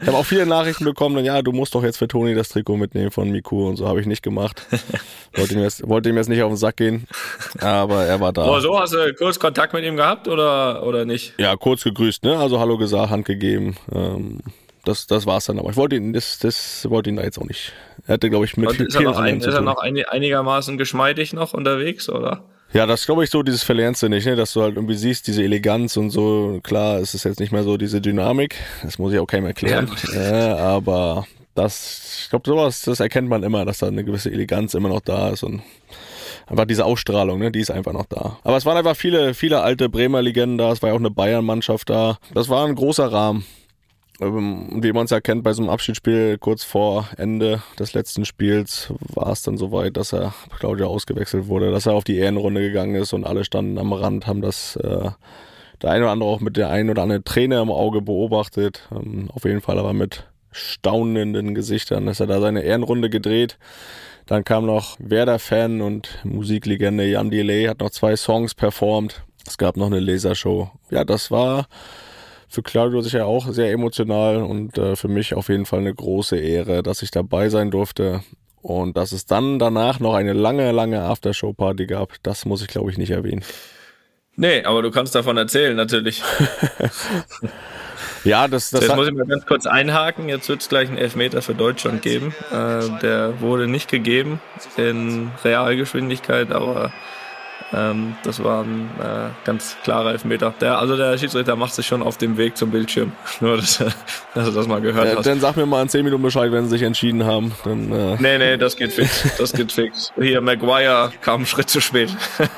Ich 0.00 0.06
habe 0.06 0.16
auch 0.16 0.26
viele 0.26 0.46
Nachrichten 0.46 0.84
bekommen, 0.84 1.16
dann, 1.16 1.24
ja, 1.24 1.42
du 1.42 1.52
musst 1.52 1.74
doch 1.74 1.82
jetzt 1.82 1.98
für 1.98 2.08
Toni 2.08 2.34
das 2.34 2.48
Trikot 2.48 2.76
mitnehmen 2.76 3.10
von 3.10 3.30
Miku 3.30 3.68
und 3.68 3.76
so 3.76 3.88
habe 3.88 4.00
ich 4.00 4.06
nicht 4.06 4.22
gemacht. 4.22 4.66
Wollte 5.34 5.54
ihm, 5.54 5.60
jetzt, 5.60 5.88
wollte 5.88 6.08
ihm 6.08 6.16
jetzt 6.16 6.28
nicht 6.28 6.42
auf 6.42 6.50
den 6.50 6.56
Sack 6.56 6.76
gehen, 6.76 7.06
aber 7.60 8.04
er 8.04 8.18
war 8.18 8.32
da. 8.32 8.48
Oh, 8.50 8.58
so 8.58 8.78
hast 8.78 8.92
du 8.94 9.14
kurz 9.14 9.38
Kontakt 9.38 9.72
mit 9.72 9.84
ihm 9.84 9.96
gehabt 9.96 10.26
oder, 10.26 10.84
oder 10.84 11.04
nicht? 11.04 11.34
Ja, 11.38 11.54
kurz 11.54 11.84
gegrüßt, 11.84 12.24
ne? 12.24 12.36
Also 12.36 12.58
Hallo 12.58 12.78
gesagt, 12.78 13.10
Hand 13.10 13.26
gegeben. 13.26 13.76
Ähm, 13.94 14.40
das, 14.84 15.06
das 15.06 15.26
war's 15.26 15.44
dann 15.44 15.58
aber. 15.58 15.70
Ich 15.70 15.76
wollte 15.76 15.96
ihn, 15.96 16.12
das, 16.12 16.38
das 16.38 16.88
wollte 16.90 17.10
ihn 17.10 17.16
da 17.16 17.22
jetzt 17.22 17.38
auch 17.38 17.46
nicht. 17.46 17.72
Er 18.06 18.14
hatte, 18.14 18.30
glaube 18.30 18.44
ich, 18.44 18.56
mit 18.56 18.72
viel, 18.72 18.86
ist 18.86 18.94
er 18.94 19.02
noch, 19.02 19.18
ein, 19.18 19.38
ist 19.38 19.46
er 19.46 19.60
noch 19.60 19.76
einigermaßen 19.76 20.78
geschmeidig 20.78 21.32
noch 21.32 21.52
unterwegs, 21.52 22.08
oder? 22.08 22.44
Ja, 22.72 22.86
das 22.86 23.04
glaube 23.04 23.24
ich 23.24 23.30
so, 23.30 23.42
dieses 23.42 23.64
verlernst 23.64 24.02
du 24.02 24.08
nicht, 24.08 24.26
ne? 24.26 24.36
dass 24.36 24.52
du 24.52 24.62
halt 24.62 24.76
irgendwie 24.76 24.94
siehst, 24.94 25.26
diese 25.26 25.42
Eleganz 25.42 25.96
und 25.96 26.10
so. 26.10 26.60
Klar, 26.62 26.98
es 26.98 27.14
ist 27.14 27.24
jetzt 27.24 27.40
nicht 27.40 27.50
mehr 27.50 27.64
so 27.64 27.76
diese 27.76 28.00
Dynamik, 28.00 28.54
das 28.84 28.98
muss 28.98 29.12
ich 29.12 29.18
auch 29.18 29.26
keinem 29.26 29.46
erklären, 29.46 29.90
ja. 30.12 30.20
äh, 30.20 30.60
aber 30.60 31.26
das, 31.56 32.20
ich 32.22 32.30
glaube, 32.30 32.48
sowas, 32.48 32.82
das 32.82 33.00
erkennt 33.00 33.28
man 33.28 33.42
immer, 33.42 33.64
dass 33.64 33.78
da 33.78 33.88
eine 33.88 34.04
gewisse 34.04 34.30
Eleganz 34.30 34.74
immer 34.74 34.88
noch 34.88 35.00
da 35.00 35.30
ist 35.30 35.42
und 35.42 35.62
einfach 36.46 36.64
diese 36.64 36.84
Ausstrahlung, 36.84 37.40
ne, 37.40 37.50
die 37.50 37.60
ist 37.60 37.72
einfach 37.72 37.92
noch 37.92 38.06
da. 38.06 38.38
Aber 38.44 38.56
es 38.56 38.64
waren 38.66 38.76
einfach 38.76 38.96
viele, 38.96 39.34
viele 39.34 39.62
alte 39.62 39.88
Bremer 39.88 40.22
Legenden 40.22 40.58
da, 40.58 40.70
es 40.70 40.80
war 40.80 40.90
ja 40.90 40.94
auch 40.94 41.00
eine 41.00 41.10
Bayern-Mannschaft 41.10 41.90
da. 41.90 42.18
Das 42.34 42.48
war 42.48 42.66
ein 42.66 42.76
großer 42.76 43.10
Rahmen. 43.10 43.44
Ähm, 44.20 44.82
wie 44.82 44.92
man 44.92 45.04
es 45.06 45.10
ja 45.10 45.20
kennt 45.20 45.42
bei 45.42 45.52
so 45.52 45.62
einem 45.62 45.70
Abschiedsspiel, 45.70 46.36
kurz 46.38 46.62
vor 46.62 47.08
Ende 47.16 47.62
des 47.78 47.94
letzten 47.94 48.24
Spiels 48.24 48.92
war 49.14 49.32
es 49.32 49.42
dann 49.42 49.56
soweit, 49.56 49.96
dass 49.96 50.12
er 50.12 50.34
Claudia 50.58 50.86
ausgewechselt 50.86 51.48
wurde, 51.48 51.70
dass 51.70 51.86
er 51.86 51.94
auf 51.94 52.04
die 52.04 52.18
Ehrenrunde 52.18 52.60
gegangen 52.60 52.94
ist 52.96 53.12
und 53.14 53.24
alle 53.24 53.44
standen 53.44 53.78
am 53.78 53.92
Rand, 53.92 54.26
haben 54.26 54.42
das 54.42 54.76
äh, 54.76 55.10
der 55.82 55.90
eine 55.90 56.04
oder 56.04 56.12
andere 56.12 56.28
auch 56.28 56.40
mit 56.40 56.58
der 56.58 56.68
einen 56.68 56.90
oder 56.90 57.02
anderen 57.02 57.24
Träne 57.24 57.60
im 57.60 57.70
Auge 57.70 58.02
beobachtet. 58.02 58.86
Ähm, 58.92 59.30
auf 59.32 59.44
jeden 59.44 59.62
Fall 59.62 59.78
aber 59.78 59.94
mit 59.94 60.26
staunenden 60.52 61.54
Gesichtern 61.54 62.08
ist 62.08 62.20
er 62.20 62.26
da 62.26 62.40
seine 62.40 62.62
Ehrenrunde 62.62 63.08
gedreht. 63.08 63.58
Dann 64.26 64.44
kam 64.44 64.66
noch 64.66 64.96
Werder-Fan 64.98 65.80
und 65.80 66.18
Musiklegende 66.24 67.08
Jan 67.08 67.30
Delay, 67.30 67.66
hat 67.66 67.80
noch 67.80 67.90
zwei 67.90 68.16
Songs 68.16 68.54
performt. 68.54 69.22
Es 69.46 69.56
gab 69.58 69.76
noch 69.76 69.86
eine 69.86 70.00
Lasershow. 70.00 70.70
Ja, 70.90 71.04
das 71.04 71.30
war 71.30 71.66
für 72.50 72.62
Claudio 72.62 73.00
sicher 73.00 73.26
auch 73.26 73.48
sehr 73.52 73.70
emotional 73.70 74.38
und 74.42 74.76
äh, 74.76 74.96
für 74.96 75.08
mich 75.08 75.34
auf 75.34 75.48
jeden 75.48 75.66
Fall 75.66 75.78
eine 75.78 75.94
große 75.94 76.36
Ehre, 76.36 76.82
dass 76.82 77.02
ich 77.02 77.10
dabei 77.10 77.48
sein 77.48 77.70
durfte. 77.70 78.22
Und 78.60 78.96
dass 78.98 79.12
es 79.12 79.24
dann 79.24 79.58
danach 79.58 80.00
noch 80.00 80.14
eine 80.14 80.34
lange, 80.34 80.70
lange 80.72 81.00
Aftershow-Party 81.00 81.86
gab, 81.86 82.14
das 82.22 82.44
muss 82.44 82.60
ich 82.60 82.68
glaube 82.68 82.90
ich 82.90 82.98
nicht 82.98 83.10
erwähnen. 83.10 83.42
Nee, 84.36 84.64
aber 84.64 84.82
du 84.82 84.90
kannst 84.90 85.14
davon 85.14 85.36
erzählen, 85.36 85.76
natürlich. 85.76 86.22
ja, 88.24 88.48
das, 88.48 88.70
das 88.70 88.82
Jetzt 88.82 88.96
muss 88.96 89.08
ich 89.08 89.14
mal 89.14 89.26
ganz 89.26 89.46
kurz 89.46 89.66
einhaken. 89.66 90.28
Jetzt 90.28 90.48
wird 90.48 90.60
es 90.60 90.68
gleich 90.68 90.88
einen 90.88 90.98
Elfmeter 90.98 91.42
für 91.42 91.54
Deutschland 91.54 92.02
geben. 92.02 92.34
Äh, 92.50 93.00
der 93.00 93.40
wurde 93.40 93.66
nicht 93.66 93.90
gegeben 93.90 94.40
in 94.76 95.30
Realgeschwindigkeit, 95.44 96.52
aber 96.52 96.92
ähm, 97.72 98.16
das 98.24 98.42
war 98.42 98.64
ein 98.64 98.90
äh, 99.00 99.30
ganz 99.44 99.76
klarer 99.84 100.12
Elfmeter. 100.12 100.52
Der, 100.60 100.78
also 100.78 100.96
der 100.96 101.16
Schiedsrichter 101.18 101.54
macht 101.54 101.74
sich 101.74 101.86
schon 101.86 102.02
auf 102.02 102.16
dem 102.16 102.36
Weg 102.36 102.56
zum 102.56 102.70
Bildschirm. 102.70 103.12
Nur, 103.40 103.56
dass, 103.56 103.78
dass 104.34 104.44
du 104.46 104.50
das 104.50 104.66
mal 104.66 104.80
gehört 104.80 105.06
äh, 105.06 105.16
hast. 105.16 105.26
Dann 105.26 105.40
sag 105.40 105.56
mir 105.56 105.66
mal 105.66 105.82
in 105.82 105.88
10 105.88 106.04
Minuten 106.04 106.22
Bescheid, 106.22 106.50
wenn 106.50 106.64
sie 106.64 106.70
sich 106.70 106.82
entschieden 106.82 107.24
haben. 107.24 107.52
Dann, 107.64 107.92
äh 107.92 108.16
nee, 108.18 108.38
nee, 108.38 108.56
das 108.56 108.76
geht 108.76 108.92
fix. 108.92 109.36
Das 109.38 109.52
geht 109.52 109.70
fix. 109.72 110.12
Hier, 110.20 110.40
Maguire 110.40 111.12
kam 111.20 111.36
einen 111.36 111.46
Schritt 111.46 111.70
zu 111.70 111.80
spät. 111.80 112.10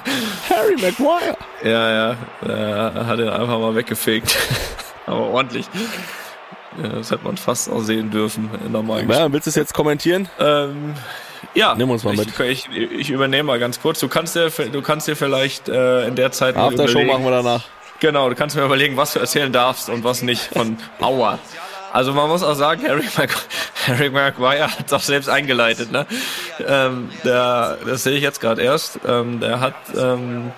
Harry 0.50 0.76
Maguire! 0.80 1.36
Ja, 1.62 1.90
ja. 1.90 2.16
Er 2.46 3.06
hat 3.06 3.18
ihn 3.18 3.28
einfach 3.28 3.58
mal 3.58 3.74
weggefegt. 3.74 4.36
aber 5.06 5.26
ordentlich. 5.28 5.66
Ja, 6.82 6.88
das 6.88 7.10
hätte 7.10 7.24
man 7.24 7.36
fast 7.36 7.70
auch 7.70 7.82
sehen 7.82 8.10
dürfen 8.10 8.50
in 8.64 8.72
normalen 8.72 9.08
Ja, 9.10 9.30
willst 9.30 9.46
du 9.46 9.50
es 9.50 9.56
jetzt 9.56 9.74
kommentieren? 9.74 10.28
Ähm, 10.40 10.94
ja, 11.54 11.74
Nimm 11.74 11.90
uns 11.90 12.04
mal 12.04 12.14
ich, 12.14 12.38
mit. 12.38 12.40
Ich, 12.40 12.68
ich 12.70 13.10
übernehme 13.10 13.44
mal 13.44 13.58
ganz 13.58 13.80
kurz. 13.80 14.00
Du 14.00 14.08
kannst 14.08 14.34
dir, 14.36 14.50
du 14.50 14.82
kannst 14.82 15.08
dir 15.08 15.16
vielleicht 15.16 15.68
äh, 15.68 16.06
in 16.06 16.14
der 16.16 16.32
Zeit 16.32 16.56
Aftershow 16.56 16.92
überlegen- 17.00 17.08
machen 17.08 17.24
wir 17.24 17.30
danach. 17.30 17.64
Genau, 18.00 18.28
du 18.28 18.34
kannst 18.34 18.56
mir 18.56 18.64
überlegen, 18.64 18.96
was 18.96 19.12
du 19.12 19.20
erzählen 19.20 19.52
darfst 19.52 19.88
und 19.88 20.02
was 20.02 20.22
nicht 20.22 20.42
von 20.52 20.76
Aua. 21.00 21.38
Also 21.92 22.12
man 22.12 22.28
muss 22.28 22.42
auch 22.42 22.54
sagen, 22.54 22.82
Harry, 22.88 23.04
Mag 23.16 23.30
Harry 23.86 24.10
Maguire 24.10 24.72
hat 24.72 24.86
es 24.86 24.92
auch 24.92 25.00
selbst 25.02 25.28
eingeleitet. 25.28 25.92
Ne? 25.92 26.06
Ähm, 26.66 27.10
der, 27.22 27.78
das 27.86 28.02
sehe 28.02 28.16
ich 28.16 28.22
jetzt 28.22 28.40
gerade 28.40 28.62
erst. 28.62 28.98
Ähm, 29.06 29.38
der 29.40 29.60
hat 29.60 29.74
ähm, 29.96 30.50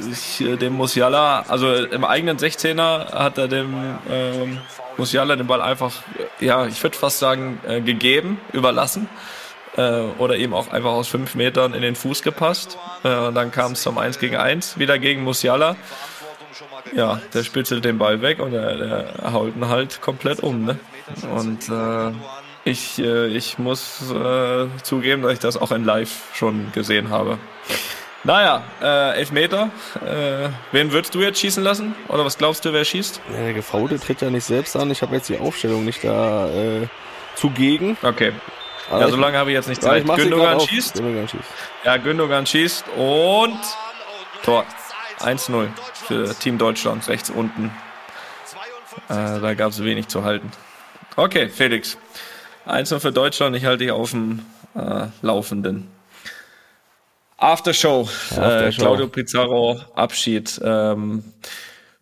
sich, 0.00 0.40
äh, 0.40 0.56
dem 0.56 0.72
Musiala, 0.72 1.44
also 1.46 1.72
im 1.72 2.04
eigenen 2.04 2.38
16er 2.38 3.12
hat 3.12 3.38
er 3.38 3.48
dem 3.48 3.74
ähm, 4.10 4.58
Musiala 4.96 5.36
den 5.36 5.46
Ball 5.46 5.60
einfach, 5.60 5.92
ja, 6.40 6.66
ich 6.66 6.82
würde 6.82 6.96
fast 6.96 7.18
sagen, 7.18 7.60
äh, 7.68 7.80
gegeben, 7.80 8.40
überlassen. 8.52 9.08
Äh, 9.76 10.02
oder 10.18 10.36
ihm 10.36 10.52
auch 10.52 10.70
einfach 10.70 10.90
aus 10.90 11.08
fünf 11.08 11.34
Metern 11.34 11.72
in 11.74 11.82
den 11.82 11.94
Fuß 11.94 12.22
gepasst. 12.22 12.78
Äh, 13.04 13.16
und 13.16 13.34
dann 13.34 13.50
kam 13.50 13.72
es 13.72 13.82
zum 13.82 13.98
1 13.98 14.18
gegen 14.18 14.36
1, 14.36 14.78
wieder 14.78 14.98
gegen 14.98 15.22
Musiala. 15.22 15.76
Ja, 16.94 17.20
der 17.32 17.42
spitzelt 17.42 17.84
den 17.84 17.98
Ball 17.98 18.20
weg 18.20 18.38
und 18.38 18.52
der, 18.52 18.76
der 18.76 19.32
haut 19.32 19.56
ihn 19.56 19.68
halt 19.68 20.00
komplett 20.02 20.40
um. 20.40 20.64
Ne? 20.64 20.78
Und 21.34 21.68
äh, 21.70 22.12
ich, 22.64 22.98
äh, 22.98 23.28
ich 23.28 23.58
muss 23.58 24.02
äh, 24.12 24.66
zugeben, 24.82 25.22
dass 25.22 25.32
ich 25.32 25.38
das 25.38 25.56
auch 25.56 25.72
in 25.72 25.84
Live 25.84 26.34
schon 26.34 26.70
gesehen 26.72 27.10
habe. 27.10 27.38
Naja, 28.24 28.62
äh, 28.80 29.18
Elfmeter. 29.18 29.70
Äh, 30.04 30.48
wen 30.70 30.92
würdest 30.92 31.14
du 31.14 31.20
jetzt 31.20 31.40
schießen 31.40 31.62
lassen? 31.62 31.94
Oder 32.08 32.24
was 32.24 32.38
glaubst 32.38 32.64
du, 32.64 32.72
wer 32.72 32.84
schießt? 32.84 33.20
Ja, 33.32 33.44
der 33.44 33.54
Gefaulte 33.54 33.98
tritt 33.98 34.20
ja 34.20 34.30
nicht 34.30 34.44
selbst 34.44 34.76
an. 34.76 34.90
Ich 34.90 35.02
habe 35.02 35.16
jetzt 35.16 35.28
die 35.28 35.38
Aufstellung 35.38 35.84
nicht 35.84 36.04
da 36.04 36.48
äh, 36.48 36.86
zugegen. 37.34 37.96
Okay. 38.02 38.32
Aber 38.92 39.00
Ja, 39.00 39.08
so 39.08 39.16
lange 39.16 39.38
habe 39.38 39.50
ich 39.50 39.54
jetzt 39.54 39.68
nicht 39.68 39.82
Ja, 39.82 39.96
ich 39.96 40.06
Zeit. 40.06 40.16
sie 40.16 40.22
Gündogan 40.22 40.60
schießt. 40.60 40.94
Gündogan 40.94 41.28
schießt. 41.28 41.44
Ja, 41.84 41.96
Gündogan 41.96 42.46
schießt 42.46 42.84
und 42.96 43.58
Tor. 44.44 44.64
1-0 45.20 45.68
für 45.94 46.34
Team 46.38 46.58
Deutschland, 46.58 47.08
rechts 47.08 47.30
unten. 47.30 47.70
Äh, 49.08 49.40
da 49.40 49.54
gab 49.54 49.70
es 49.70 49.82
wenig 49.82 50.08
zu 50.08 50.24
halten. 50.24 50.50
Okay, 51.16 51.48
Felix. 51.48 51.96
1-0 52.66 52.98
für 53.00 53.12
Deutschland, 53.12 53.56
ich 53.56 53.64
halte 53.64 53.78
dich 53.84 53.92
auf 53.92 54.10
dem 54.10 54.44
äh, 54.74 55.06
Laufenden. 55.22 55.88
Aftershow, 57.38 58.08
Äh, 58.30 58.40
Aftershow. 58.40 58.80
Claudio 58.82 59.08
Pizarro, 59.08 59.80
Abschied. 59.94 60.60
Ähm, 60.64 61.24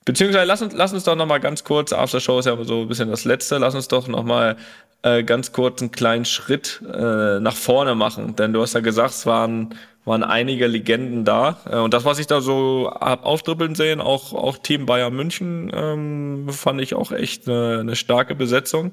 beziehungsweise 0.05 0.45
lass 0.45 0.61
uns, 0.63 0.75
lass 0.75 0.93
uns 0.93 1.05
doch 1.05 1.17
noch 1.17 1.27
mal 1.27 1.41
ganz 1.41 1.65
kurz, 1.65 1.93
Aftershow 1.93 2.39
ist 2.41 2.47
ja 2.47 2.63
so 2.65 2.81
ein 2.83 2.89
bisschen 2.89 3.11
das 3.11 3.25
Letzte, 3.25 3.59
lass 3.59 3.75
uns 3.75 3.89
doch 3.89 4.07
noch 4.09 4.25
mal 4.25 4.57
äh, 5.03 5.23
ganz 5.23 5.53
kurz 5.53 5.81
einen 5.81 5.91
kleinen 5.91 6.25
Schritt 6.25 6.83
äh, 6.87 7.41
nach 7.41 7.57
vorne 7.57 7.95
machen. 7.95 8.37
Denn 8.37 8.53
du 8.53 8.61
hast 8.63 8.75
ja 8.75 8.81
gesagt, 8.81 9.15
es 9.15 9.27
waren, 9.27 9.75
waren 10.05 10.23
einige 10.23 10.67
Legenden 10.67 11.25
da. 11.25 11.59
Äh, 11.71 11.77
und 11.77 11.95
das, 11.95 12.05
was 12.05 12.19
ich 12.19 12.27
da 12.27 12.41
so 12.41 12.91
hab 13.01 13.25
auftribbeln 13.25 13.75
sehen, 13.75 14.01
auch, 14.01 14.33
auch 14.33 14.59
Team 14.59 14.87
Bayern 14.87 15.15
München, 15.15 15.71
ähm, 15.75 16.49
fand 16.51 16.81
ich 16.81 16.95
auch 16.95 17.13
echt 17.13 17.49
eine, 17.49 17.79
eine 17.81 17.97
starke 17.97 18.35
Besetzung. 18.35 18.93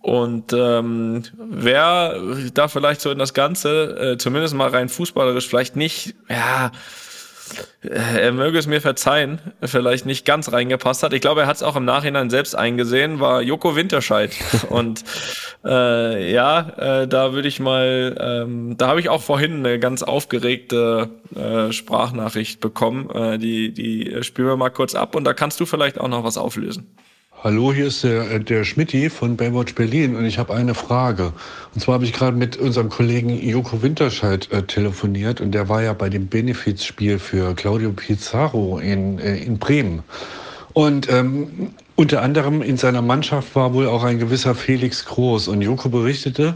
Und 0.00 0.52
ähm, 0.52 1.22
wer 1.36 2.16
da 2.54 2.68
vielleicht 2.68 3.00
so 3.00 3.10
in 3.10 3.18
das 3.18 3.34
Ganze, 3.34 4.12
äh, 4.14 4.18
zumindest 4.18 4.54
mal 4.54 4.68
rein 4.68 4.88
fußballerisch, 4.88 5.46
vielleicht 5.46 5.76
nicht, 5.76 6.16
ja, 6.28 6.72
er 7.82 8.32
möge 8.32 8.58
es 8.58 8.66
mir 8.66 8.80
verzeihen, 8.80 9.40
vielleicht 9.62 10.06
nicht 10.06 10.24
ganz 10.24 10.52
reingepasst 10.52 11.02
hat. 11.02 11.12
Ich 11.12 11.20
glaube, 11.20 11.42
er 11.42 11.46
hat 11.46 11.56
es 11.56 11.62
auch 11.62 11.76
im 11.76 11.84
Nachhinein 11.84 12.30
selbst 12.30 12.54
eingesehen, 12.54 13.20
war 13.20 13.42
Joko 13.42 13.76
Winterscheid. 13.76 14.34
Und 14.68 15.04
äh, 15.64 16.32
ja, 16.32 17.02
äh, 17.02 17.08
da 17.08 17.32
würde 17.32 17.48
ich 17.48 17.60
mal, 17.60 18.16
ähm, 18.18 18.76
da 18.76 18.88
habe 18.88 19.00
ich 19.00 19.08
auch 19.08 19.22
vorhin 19.22 19.64
eine 19.64 19.78
ganz 19.78 20.02
aufgeregte 20.02 21.10
äh, 21.34 21.72
Sprachnachricht 21.72 22.60
bekommen. 22.60 23.10
Äh, 23.10 23.38
die, 23.38 23.72
die 23.72 24.22
spielen 24.22 24.48
wir 24.48 24.56
mal 24.56 24.70
kurz 24.70 24.94
ab 24.94 25.14
und 25.14 25.24
da 25.24 25.34
kannst 25.34 25.60
du 25.60 25.66
vielleicht 25.66 26.00
auch 26.00 26.08
noch 26.08 26.24
was 26.24 26.38
auflösen. 26.38 26.96
Hallo, 27.44 27.70
hier 27.70 27.88
ist 27.88 28.02
der, 28.02 28.30
äh, 28.30 28.40
der 28.40 28.64
Schmidti 28.64 29.10
von 29.10 29.36
Baywatch 29.36 29.74
Berlin 29.74 30.16
und 30.16 30.24
ich 30.24 30.38
habe 30.38 30.54
eine 30.54 30.72
Frage. 30.72 31.34
Und 31.74 31.82
zwar 31.82 31.96
habe 31.96 32.04
ich 32.06 32.14
gerade 32.14 32.34
mit 32.34 32.56
unserem 32.56 32.88
Kollegen 32.88 33.28
Joko 33.28 33.82
Winterscheid 33.82 34.50
äh, 34.52 34.62
telefoniert 34.62 35.42
und 35.42 35.52
der 35.52 35.68
war 35.68 35.82
ja 35.82 35.92
bei 35.92 36.08
dem 36.08 36.28
Benefizspiel 36.28 37.18
für 37.18 37.54
Claudio 37.54 37.92
Pizarro 37.92 38.78
in, 38.78 39.18
äh, 39.18 39.36
in 39.36 39.58
Bremen. 39.58 40.02
Und 40.72 41.10
ähm, 41.12 41.74
unter 41.94 42.22
anderem 42.22 42.62
in 42.62 42.78
seiner 42.78 43.02
Mannschaft 43.02 43.54
war 43.54 43.74
wohl 43.74 43.86
auch 43.86 44.02
ein 44.02 44.18
gewisser 44.18 44.54
Felix 44.54 45.04
Groß. 45.04 45.48
Und 45.48 45.60
Joko 45.60 45.90
berichtete, 45.90 46.54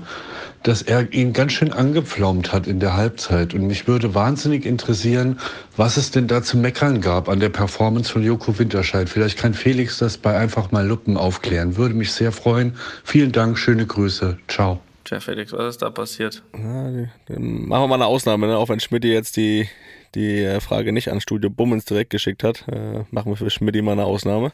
dass 0.63 0.83
er 0.83 1.13
ihn 1.13 1.33
ganz 1.33 1.53
schön 1.53 1.73
angepflaumt 1.73 2.53
hat 2.53 2.67
in 2.67 2.81
der 2.81 2.95
Halbzeit. 2.97 3.55
Und 3.55 3.67
mich 3.67 3.87
würde 3.89 4.15
wahnsinnig 4.15 4.67
interessieren, 4.67 5.39
was 5.77 5.97
es 5.97 6.11
denn 6.11 6.27
da 6.27 6.43
zu 6.43 6.59
meckern 6.59 7.01
gab 7.01 7.29
an 7.29 7.41
der 7.41 7.49
Performance 7.49 8.13
von 8.13 8.23
Joko 8.23 8.59
Winterscheid. 8.59 9.09
Vielleicht 9.09 9.39
kann 9.39 9.55
Felix 9.55 9.99
das 9.99 10.19
bei 10.19 10.37
einfach 10.37 10.71
mal 10.71 10.87
Luppen 10.87 11.17
aufklären. 11.17 11.77
Würde 11.77 11.95
mich 11.95 12.13
sehr 12.13 12.33
freuen. 12.33 12.77
Vielen 13.05 13.33
Dank, 13.33 13.59
schöne 13.59 13.87
Grüße. 13.87 14.39
Ciao. 14.49 14.81
Tja, 15.05 15.19
Felix, 15.19 15.53
was 15.53 15.75
ist 15.77 15.83
da 15.83 15.91
passiert? 15.91 16.43
Ja, 16.55 16.91
die- 16.91 17.09
dann 17.27 17.67
machen 17.67 17.83
wir 17.85 17.89
mal 17.89 17.95
eine 17.97 18.07
Ausnahme, 18.07 18.47
ne? 18.47 18.57
auch 18.59 18.69
wenn 18.69 18.81
Schmidt 18.81 19.05
jetzt 19.05 19.37
die, 19.39 19.67
die 20.15 20.43
äh, 20.43 20.61
Frage 20.61 20.93
nicht 20.93 21.11
an 21.11 21.21
Studio 21.23 21.49
Bummens 21.51 21.87
direkt 21.87 22.11
geschickt 22.11 22.45
hat. 22.45 22.65
Äh, 22.69 23.05
machen 23.11 23.33
wir 23.33 23.37
für 23.37 23.49
Schmidt 23.51 23.83
mal 23.83 23.93
eine 23.93 24.05
Ausnahme. 24.05 24.53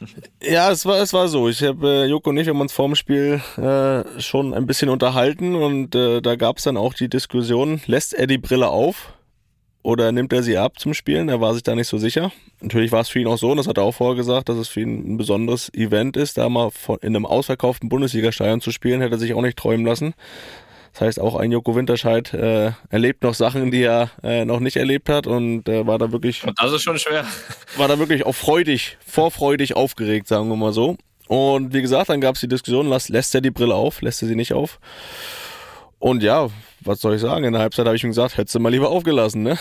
Ja, 0.42 0.70
es 0.70 0.86
war, 0.86 0.98
es 1.00 1.12
war 1.12 1.28
so. 1.28 1.48
Ich 1.48 1.62
habe 1.62 1.86
äh, 1.88 2.06
Joko 2.06 2.30
und 2.30 2.38
ich 2.38 2.48
haben 2.48 2.60
uns 2.60 2.72
vorm 2.72 2.94
Spiel 2.94 3.40
äh, 3.56 4.20
schon 4.20 4.54
ein 4.54 4.66
bisschen 4.66 4.88
unterhalten 4.88 5.54
und 5.54 5.94
äh, 5.94 6.20
da 6.20 6.36
gab 6.36 6.58
es 6.58 6.64
dann 6.64 6.76
auch 6.76 6.94
die 6.94 7.08
Diskussion, 7.08 7.80
lässt 7.86 8.14
er 8.14 8.26
die 8.26 8.38
Brille 8.38 8.68
auf 8.68 9.12
oder 9.82 10.12
nimmt 10.12 10.32
er 10.32 10.42
sie 10.42 10.58
ab 10.58 10.78
zum 10.78 10.94
Spielen? 10.94 11.28
Er 11.28 11.40
war 11.40 11.54
sich 11.54 11.62
da 11.62 11.74
nicht 11.74 11.88
so 11.88 11.98
sicher. 11.98 12.32
Natürlich 12.60 12.92
war 12.92 13.00
es 13.00 13.08
für 13.08 13.20
ihn 13.20 13.26
auch 13.26 13.38
so, 13.38 13.50
und 13.50 13.56
das 13.56 13.66
hat 13.66 13.78
er 13.78 13.84
auch 13.84 13.94
vorher 13.94 14.16
gesagt, 14.16 14.48
dass 14.48 14.56
es 14.56 14.68
für 14.68 14.80
ihn 14.80 15.14
ein 15.14 15.16
besonderes 15.16 15.72
Event 15.72 16.16
ist, 16.16 16.36
da 16.36 16.48
mal 16.48 16.70
von, 16.70 16.98
in 17.00 17.16
einem 17.16 17.26
ausverkauften 17.26 17.88
Bundesliga-Stadion 17.88 18.60
zu 18.60 18.72
spielen, 18.72 19.00
hätte 19.00 19.16
er 19.16 19.18
sich 19.18 19.34
auch 19.34 19.42
nicht 19.42 19.58
träumen 19.58 19.86
lassen. 19.86 20.14
Das 20.92 21.02
heißt, 21.02 21.20
auch 21.20 21.36
ein 21.36 21.52
Joko 21.52 21.76
Winterscheid 21.76 22.32
äh, 22.34 22.72
erlebt 22.88 23.22
noch 23.22 23.34
Sachen, 23.34 23.70
die 23.70 23.82
er 23.82 24.10
äh, 24.22 24.44
noch 24.44 24.60
nicht 24.60 24.76
erlebt 24.76 25.08
hat 25.08 25.26
und 25.26 25.68
äh, 25.68 25.86
war 25.86 25.98
da 25.98 26.10
wirklich 26.12 26.44
Und 26.44 26.60
das 26.60 26.72
ist 26.72 26.82
schon 26.82 26.98
schwer. 26.98 27.24
war 27.76 27.88
da 27.88 27.98
wirklich 27.98 28.26
auch 28.26 28.34
freudig, 28.34 28.98
vorfreudig 29.06 29.76
aufgeregt, 29.76 30.26
sagen 30.26 30.48
wir 30.48 30.56
mal 30.56 30.72
so. 30.72 30.96
Und 31.28 31.72
wie 31.72 31.80
gesagt, 31.80 32.08
dann 32.08 32.20
gab 32.20 32.34
es 32.34 32.40
die 32.40 32.48
Diskussion, 32.48 32.88
lass, 32.88 33.08
lässt 33.08 33.34
er 33.34 33.40
die 33.40 33.52
Brille 33.52 33.74
auf, 33.74 34.02
lässt 34.02 34.20
er 34.22 34.28
sie 34.28 34.34
nicht 34.34 34.52
auf. 34.52 34.80
Und 36.00 36.22
ja, 36.22 36.48
was 36.80 37.00
soll 37.00 37.14
ich 37.14 37.20
sagen? 37.20 37.44
In 37.44 37.52
der 37.52 37.62
Halbzeit 37.62 37.86
habe 37.86 37.94
ich 37.94 38.02
ihm 38.02 38.10
gesagt, 38.10 38.36
hättest 38.36 38.54
du 38.54 38.58
mal 38.58 38.70
lieber 38.70 38.90
aufgelassen, 38.90 39.42
ne? 39.42 39.58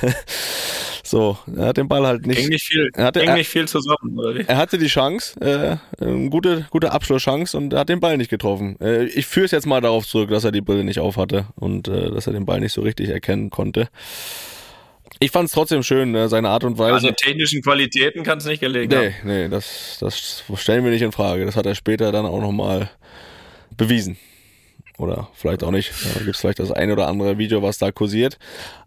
so, 1.10 1.38
er 1.56 1.66
hat 1.66 1.76
den 1.76 1.88
Ball 1.88 2.06
halt 2.06 2.26
nicht. 2.26 2.38
Ging 2.38 2.48
nicht 2.48 2.64
viel, 2.66 2.90
Er 2.94 3.04
hatte- 3.06 3.20
ging 3.20 3.28
er- 3.30 3.36
nicht 3.36 3.48
viel 3.48 3.66
zusammen, 3.68 4.18
oder? 4.18 4.48
Er 4.48 4.56
hatte 4.56 4.78
die 4.78 4.86
Chance, 4.88 5.40
äh, 5.40 5.76
eine 6.04 6.30
gute, 6.30 6.66
gute 6.70 6.92
Abschlusschance 6.92 7.56
und 7.56 7.72
er 7.72 7.80
hat 7.80 7.88
den 7.88 8.00
Ball 8.00 8.16
nicht 8.16 8.30
getroffen. 8.30 8.76
Äh, 8.80 9.04
ich 9.04 9.26
führe 9.26 9.46
es 9.46 9.50
jetzt 9.52 9.66
mal 9.66 9.80
darauf 9.80 10.06
zurück, 10.06 10.30
dass 10.30 10.44
er 10.44 10.52
die 10.52 10.60
Brille 10.60 10.84
nicht 10.84 11.00
auf 11.00 11.16
hatte 11.16 11.46
und 11.56 11.88
äh, 11.88 12.10
dass 12.10 12.26
er 12.26 12.32
den 12.32 12.46
Ball 12.46 12.60
nicht 12.60 12.72
so 12.72 12.82
richtig 12.82 13.08
erkennen 13.08 13.50
konnte. 13.50 13.88
Ich 15.20 15.30
fand 15.32 15.46
es 15.48 15.52
trotzdem 15.52 15.82
schön, 15.82 16.14
äh, 16.14 16.28
seine 16.28 16.48
Art 16.50 16.62
und 16.64 16.78
Weise. 16.78 16.94
Also 16.94 17.10
technischen 17.10 17.60
Qualitäten 17.62 18.22
kann 18.22 18.38
es 18.38 18.44
nicht 18.44 18.60
gelegen 18.60 18.88
Nee, 18.92 19.12
haben. 19.12 19.14
nee, 19.28 19.48
das, 19.48 19.96
das 20.00 20.44
stellen 20.56 20.84
wir 20.84 20.92
nicht 20.92 21.02
in 21.02 21.12
Frage. 21.12 21.44
Das 21.44 21.56
hat 21.56 21.66
er 21.66 21.74
später 21.74 22.12
dann 22.12 22.24
auch 22.26 22.40
nochmal 22.40 22.90
bewiesen. 23.76 24.16
Oder 24.98 25.28
vielleicht 25.32 25.62
auch 25.62 25.70
nicht. 25.70 25.92
Da 26.14 26.18
gibt 26.18 26.34
es 26.34 26.40
vielleicht 26.40 26.58
das 26.58 26.72
ein 26.72 26.90
oder 26.90 27.06
andere 27.06 27.38
Video, 27.38 27.62
was 27.62 27.78
da 27.78 27.92
kursiert. 27.92 28.38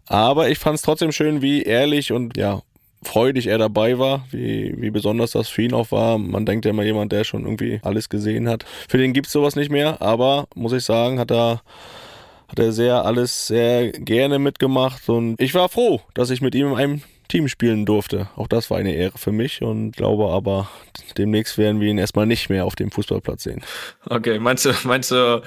Aber 0.06 0.50
ich 0.50 0.58
fand 0.58 0.76
es 0.76 0.82
trotzdem 0.82 1.10
schön, 1.10 1.42
wie 1.42 1.62
ehrlich 1.62 2.12
und 2.12 2.36
ja, 2.36 2.62
freudig 3.02 3.46
er 3.46 3.58
dabei 3.58 3.98
war, 3.98 4.26
wie, 4.30 4.74
wie 4.80 4.90
besonders 4.90 5.32
das 5.32 5.48
für 5.48 5.62
ihn 5.62 5.74
auch 5.74 5.90
war. 5.90 6.18
Man 6.18 6.46
denkt 6.46 6.64
ja 6.64 6.70
immer 6.70 6.84
jemand, 6.84 7.12
der 7.12 7.24
schon 7.24 7.44
irgendwie 7.44 7.80
alles 7.82 8.08
gesehen 8.08 8.48
hat. 8.48 8.64
Für 8.88 8.98
den 8.98 9.12
gibt's 9.12 9.32
sowas 9.32 9.56
nicht 9.56 9.70
mehr, 9.70 10.00
aber 10.00 10.46
muss 10.54 10.72
ich 10.72 10.84
sagen, 10.84 11.18
hat 11.18 11.30
er 11.30 11.62
hat 12.48 12.58
er 12.58 12.72
sehr 12.72 13.06
alles 13.06 13.46
sehr 13.46 13.92
gerne 13.92 14.38
mitgemacht 14.38 15.08
und 15.08 15.40
ich 15.40 15.54
war 15.54 15.70
froh, 15.70 16.02
dass 16.12 16.28
ich 16.28 16.42
mit 16.42 16.54
ihm 16.54 16.66
in 16.66 16.74
einem 16.76 17.02
Team 17.32 17.48
spielen 17.48 17.86
durfte. 17.86 18.28
Auch 18.36 18.46
das 18.46 18.70
war 18.70 18.76
eine 18.76 18.94
Ehre 18.94 19.16
für 19.16 19.32
mich 19.32 19.62
und 19.62 19.92
glaube 19.92 20.28
aber, 20.28 20.68
demnächst 21.16 21.56
werden 21.56 21.80
wir 21.80 21.88
ihn 21.88 21.96
erstmal 21.96 22.26
nicht 22.26 22.50
mehr 22.50 22.66
auf 22.66 22.74
dem 22.76 22.90
Fußballplatz 22.90 23.44
sehen. 23.44 23.62
Okay, 24.04 24.38
meinst 24.38 24.66
du, 24.66 24.72
meinst 24.84 25.10
du, 25.10 25.42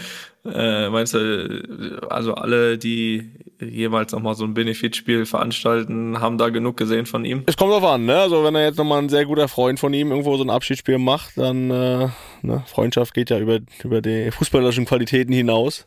äh, 0.46 0.90
meinst 0.90 1.14
du, 1.14 2.02
also 2.10 2.34
alle, 2.34 2.80
die 2.80 3.30
jemals 3.60 4.14
nochmal 4.14 4.34
so 4.34 4.46
ein 4.46 4.56
Benefitspiel 4.56 5.28
veranstalten, 5.28 6.20
haben 6.20 6.40
da 6.40 6.50
genug 6.50 6.76
gesehen 6.76 7.06
von 7.06 7.24
ihm? 7.24 7.44
Es 7.46 7.56
kommt 7.56 7.72
drauf 7.72 7.84
an, 7.84 8.06
ne? 8.06 8.18
Also 8.18 8.44
wenn 8.44 8.56
er 8.56 8.66
jetzt 8.66 8.78
nochmal 8.78 9.04
ein 9.04 9.10
sehr 9.10 9.26
guter 9.26 9.48
Freund 9.48 9.80
von 9.80 9.94
ihm 9.94 10.10
irgendwo 10.10 10.36
so 10.38 10.44
ein 10.44 10.50
Abschiedsspiel 10.50 10.98
macht, 10.98 11.38
dann 11.38 11.70
äh, 11.70 12.10
ne? 12.42 12.64
Freundschaft 12.66 13.14
geht 13.14 13.30
ja 13.30 13.38
über, 13.38 13.60
über 13.84 14.02
die 14.02 14.32
fußballerischen 14.32 14.86
Qualitäten 14.86 15.34
hinaus. 15.34 15.86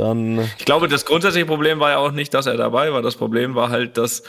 Dann 0.00 0.38
Ich 0.56 0.64
glaube, 0.64 0.88
das 0.88 1.04
grundsätzliche 1.04 1.44
Problem 1.44 1.78
war 1.78 1.90
ja 1.90 1.98
auch 1.98 2.12
nicht, 2.12 2.32
dass 2.32 2.46
er 2.46 2.56
dabei 2.56 2.92
war. 2.92 3.02
Das 3.02 3.16
Problem 3.16 3.54
war 3.54 3.68
halt, 3.68 3.98
dass 3.98 4.22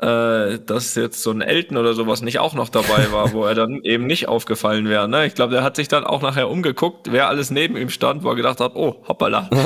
äh, 0.00 0.58
dass 0.64 0.94
jetzt 0.94 1.22
so 1.22 1.30
ein 1.30 1.40
Elton 1.40 1.76
oder 1.76 1.94
sowas 1.94 2.22
nicht 2.22 2.38
auch 2.38 2.54
noch 2.54 2.68
dabei 2.68 3.10
war, 3.12 3.32
wo 3.32 3.44
er 3.44 3.54
dann 3.54 3.82
eben 3.82 4.06
nicht 4.06 4.28
aufgefallen 4.28 4.88
wäre. 4.88 5.08
Ne? 5.08 5.26
Ich 5.26 5.34
glaube, 5.34 5.52
der 5.52 5.62
hat 5.62 5.76
sich 5.76 5.88
dann 5.88 6.04
auch 6.04 6.22
nachher 6.22 6.48
umgeguckt, 6.48 7.10
wer 7.10 7.28
alles 7.28 7.50
neben 7.50 7.76
ihm 7.76 7.90
stand, 7.90 8.22
wo 8.22 8.30
er 8.30 8.36
gedacht 8.36 8.60
hat, 8.60 8.76
oh, 8.76 8.96
hoppala. 9.08 9.50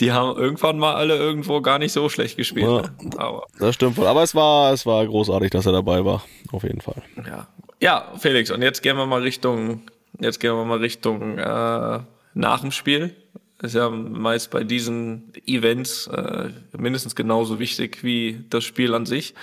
Die 0.00 0.12
haben 0.12 0.36
irgendwann 0.38 0.78
mal 0.78 0.94
alle 0.94 1.16
irgendwo 1.16 1.60
gar 1.60 1.78
nicht 1.78 1.92
so 1.92 2.08
schlecht 2.08 2.38
gespielt. 2.38 2.66
Ja, 2.66 2.82
ne? 2.82 2.90
Aber 3.18 3.44
Das 3.58 3.74
stimmt 3.74 3.98
wohl. 3.98 4.06
Aber 4.06 4.22
es 4.22 4.34
war, 4.34 4.72
es 4.72 4.86
war 4.86 5.06
großartig, 5.06 5.50
dass 5.50 5.66
er 5.66 5.72
dabei 5.72 6.04
war. 6.04 6.24
Auf 6.52 6.62
jeden 6.62 6.80
Fall. 6.80 7.02
ja. 7.16 7.46
Ja, 7.82 8.12
Felix, 8.18 8.50
und 8.50 8.60
jetzt 8.60 8.82
gehen 8.82 8.98
wir 8.98 9.06
mal 9.06 9.22
Richtung, 9.22 9.82
jetzt 10.20 10.38
gehen 10.38 10.54
wir 10.54 10.66
mal 10.66 10.78
Richtung 10.78 11.38
äh, 11.38 12.00
nach 12.34 12.60
dem 12.60 12.72
Spiel. 12.72 13.14
Ist 13.62 13.74
ja 13.74 13.90
meist 13.90 14.50
bei 14.50 14.64
diesen 14.64 15.32
Events 15.46 16.06
äh, 16.06 16.50
mindestens 16.76 17.14
genauso 17.14 17.58
wichtig 17.58 18.02
wie 18.02 18.44
das 18.48 18.64
Spiel 18.64 18.94
an 18.94 19.04
sich. 19.04 19.34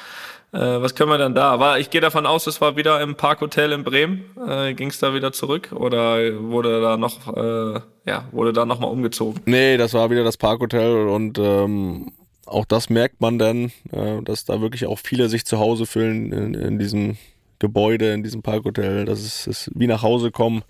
Äh, 0.54 0.60
was 0.60 0.96
können 0.96 1.12
wir 1.12 1.18
dann 1.18 1.36
da? 1.36 1.52
Aber 1.52 1.80
ich 1.80 1.90
gehe 1.90 2.02
davon 2.02 2.26
aus, 2.26 2.48
es 2.48 2.60
war 2.62 2.76
wieder 2.76 3.02
im 3.02 3.16
Parkhotel 3.16 3.74
in 3.74 3.84
Bremen. 3.84 4.26
Äh, 4.48 4.74
Ging 4.74 4.90
es 4.90 5.00
da 5.00 5.14
wieder 5.14 5.34
zurück 5.34 5.70
oder 5.72 6.42
wurde 6.42 6.82
da 6.82 6.98
noch, 6.98 7.36
äh, 7.36 7.80
ja, 8.06 8.28
wurde 8.32 8.54
da 8.54 8.66
noch 8.66 8.80
mal 8.80 8.88
umgezogen? 8.88 9.42
Nee, 9.46 9.78
das 9.78 9.94
war 9.94 10.10
wieder 10.10 10.24
das 10.24 10.38
Parkhotel 10.38 11.08
und 11.08 11.38
ähm, 11.38 12.12
auch 12.46 12.66
das 12.66 12.90
merkt 12.90 13.20
man 13.20 13.38
dann, 13.38 13.72
äh, 13.92 14.22
dass 14.24 14.46
da 14.46 14.62
wirklich 14.62 14.86
auch 14.88 15.00
viele 15.00 15.30
sich 15.30 15.46
zu 15.46 15.60
Hause 15.60 15.86
fühlen 15.86 16.32
in, 16.32 16.54
in 16.54 16.80
diesem 16.80 17.18
Gebäude, 17.60 18.14
in 18.14 18.24
diesem 18.24 18.42
Parkhotel. 18.42 19.06
Das 19.06 19.22
ist, 19.24 19.48
ist 19.48 19.72
wie 19.76 19.88
nach 19.88 20.02
Hause 20.02 20.32
kommen, 20.32 20.64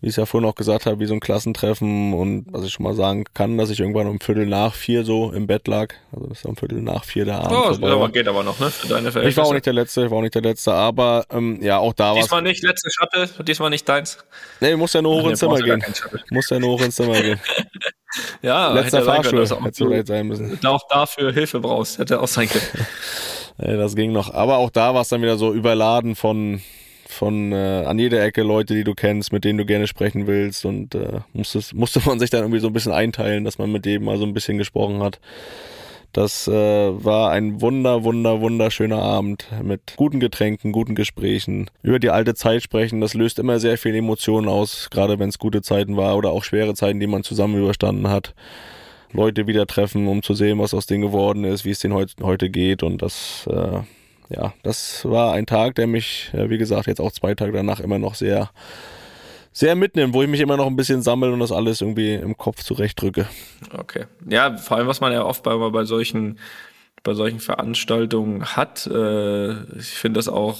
wie 0.00 0.06
ich 0.06 0.10
es 0.10 0.16
ja 0.16 0.26
vorhin 0.26 0.48
auch 0.48 0.54
gesagt 0.54 0.86
habe, 0.86 1.00
wie 1.00 1.06
so 1.06 1.14
ein 1.14 1.20
Klassentreffen 1.20 2.14
und 2.14 2.46
was 2.50 2.64
ich 2.64 2.72
schon 2.72 2.84
mal 2.84 2.94
sagen 2.94 3.24
kann, 3.34 3.58
dass 3.58 3.70
ich 3.70 3.80
irgendwann 3.80 4.06
um 4.06 4.20
Viertel 4.20 4.46
nach 4.46 4.74
vier 4.74 5.04
so 5.04 5.32
im 5.32 5.46
Bett 5.48 5.66
lag. 5.66 5.92
Also 6.12 6.26
das 6.28 6.38
ist 6.38 6.44
um 6.46 6.56
Viertel 6.56 6.82
nach 6.82 7.04
vier 7.04 7.24
der 7.24 7.40
Abend. 7.40 7.58
Oh, 7.58 7.68
das 7.68 7.78
vorbei 7.78 7.92
aber 7.94 8.08
geht 8.10 8.28
aber 8.28 8.44
noch, 8.44 8.60
ne? 8.60 8.70
Für 8.70 8.86
deine 8.88 9.08
ich 9.08 9.36
war 9.36 9.46
auch 9.46 9.52
nicht 9.52 9.66
der 9.66 9.72
Letzte, 9.72 10.04
ich 10.04 10.10
war 10.10 10.18
auch 10.18 10.22
nicht 10.22 10.34
der 10.34 10.42
Letzte, 10.42 10.72
aber 10.72 11.26
ähm, 11.30 11.58
ja, 11.62 11.78
auch 11.78 11.92
da 11.94 12.10
war 12.10 12.14
Diesmal 12.14 12.42
nicht, 12.42 12.62
letzte 12.62 12.90
Shuttle, 12.90 13.28
diesmal 13.44 13.70
nicht 13.70 13.88
deins. 13.88 14.18
Nee, 14.60 14.76
muss 14.76 14.92
ja 14.92 15.02
nur 15.02 15.16
hoch 15.16 15.24
Nee, 15.24 15.30
ins 15.30 15.40
Zimmer 15.40 15.58
gehen. 15.60 15.84
Muss 16.30 16.48
ja 16.50 16.60
nur 16.60 16.70
hoch 16.74 16.82
ins 16.82 16.96
Zimmer 16.96 17.20
gehen. 17.20 17.40
Ja, 18.40 18.72
Letzter 18.72 19.02
Fahrstuhl 19.02 19.46
hätte 19.46 19.54
du 19.54 19.86
vielleicht 19.86 20.06
sein 20.06 20.26
müssen. 20.26 20.58
auch 20.64 20.80
dafür 20.88 21.30
Hilfe 21.30 21.60
brauchst. 21.60 21.98
Hätte 21.98 22.20
auch 22.20 22.28
sein 22.28 22.48
können. 22.48 22.64
Äh, 23.60 23.76
das 23.76 23.96
ging 23.96 24.12
noch. 24.12 24.32
Aber 24.32 24.58
auch 24.58 24.70
da 24.70 24.94
war 24.94 25.00
es 25.00 25.08
dann 25.08 25.20
wieder 25.20 25.36
so 25.36 25.52
überladen 25.52 26.14
von, 26.14 26.62
von 27.18 27.52
äh, 27.52 27.84
an 27.84 27.98
jeder 27.98 28.22
Ecke 28.22 28.42
Leute, 28.42 28.74
die 28.74 28.84
du 28.84 28.94
kennst, 28.94 29.32
mit 29.32 29.44
denen 29.44 29.58
du 29.58 29.66
gerne 29.66 29.86
sprechen 29.86 30.26
willst. 30.26 30.64
Und 30.64 30.94
äh, 30.94 31.20
musste, 31.32 31.60
musste 31.74 32.00
man 32.06 32.18
sich 32.18 32.30
dann 32.30 32.42
irgendwie 32.42 32.60
so 32.60 32.68
ein 32.68 32.72
bisschen 32.72 32.92
einteilen, 32.92 33.44
dass 33.44 33.58
man 33.58 33.70
mit 33.72 33.84
jedem 33.86 34.04
mal 34.04 34.18
so 34.18 34.24
ein 34.24 34.34
bisschen 34.34 34.58
gesprochen 34.58 35.02
hat. 35.02 35.20
Das 36.12 36.48
äh, 36.48 36.52
war 36.52 37.30
ein 37.32 37.60
wunder, 37.60 38.02
wunder, 38.02 38.40
wunderschöner 38.40 39.02
Abend 39.02 39.46
mit 39.62 39.94
guten 39.96 40.20
Getränken, 40.20 40.72
guten 40.72 40.94
Gesprächen. 40.94 41.68
Über 41.82 41.98
die 41.98 42.10
alte 42.10 42.34
Zeit 42.34 42.62
sprechen, 42.62 43.00
das 43.00 43.14
löst 43.14 43.38
immer 43.38 43.58
sehr 43.58 43.76
viel 43.76 43.94
Emotionen 43.94 44.48
aus, 44.48 44.88
gerade 44.90 45.18
wenn 45.18 45.28
es 45.28 45.38
gute 45.38 45.60
Zeiten 45.60 45.96
war 45.96 46.16
oder 46.16 46.30
auch 46.30 46.44
schwere 46.44 46.74
Zeiten, 46.74 46.98
die 46.98 47.06
man 47.06 47.24
zusammen 47.24 47.58
überstanden 47.58 48.08
hat. 48.08 48.34
Leute 49.12 49.46
wieder 49.46 49.66
treffen, 49.66 50.06
um 50.06 50.22
zu 50.22 50.34
sehen, 50.34 50.58
was 50.58 50.72
aus 50.72 50.86
denen 50.86 51.02
geworden 51.02 51.44
ist, 51.44 51.64
wie 51.64 51.70
es 51.70 51.80
denen 51.80 51.94
heut, 51.94 52.14
heute 52.22 52.48
geht. 52.48 52.82
Und 52.82 53.02
das, 53.02 53.46
äh, 53.50 53.80
ja, 54.28 54.52
das 54.62 55.04
war 55.04 55.32
ein 55.32 55.46
Tag, 55.46 55.74
der 55.76 55.86
mich, 55.86 56.30
wie 56.32 56.58
gesagt, 56.58 56.86
jetzt 56.86 57.00
auch 57.00 57.12
zwei 57.12 57.34
Tage 57.34 57.52
danach 57.52 57.80
immer 57.80 57.98
noch 57.98 58.14
sehr, 58.14 58.50
sehr 59.52 59.74
mitnimmt, 59.74 60.14
wo 60.14 60.22
ich 60.22 60.28
mich 60.28 60.40
immer 60.40 60.56
noch 60.56 60.66
ein 60.66 60.76
bisschen 60.76 61.02
sammle 61.02 61.32
und 61.32 61.40
das 61.40 61.52
alles 61.52 61.80
irgendwie 61.80 62.14
im 62.14 62.36
Kopf 62.36 62.62
zurechtdrücke. 62.62 63.26
Okay. 63.76 64.04
Ja, 64.28 64.56
vor 64.56 64.76
allem, 64.76 64.86
was 64.86 65.00
man 65.00 65.12
ja 65.12 65.24
oft 65.24 65.42
bei, 65.42 65.56
bei 65.56 65.84
solchen, 65.84 66.38
bei 67.02 67.14
solchen 67.14 67.40
Veranstaltungen 67.40 68.44
hat, 68.44 68.86
äh, 68.86 69.52
ich 69.78 69.88
finde 69.88 70.18
das 70.18 70.28
auch, 70.28 70.58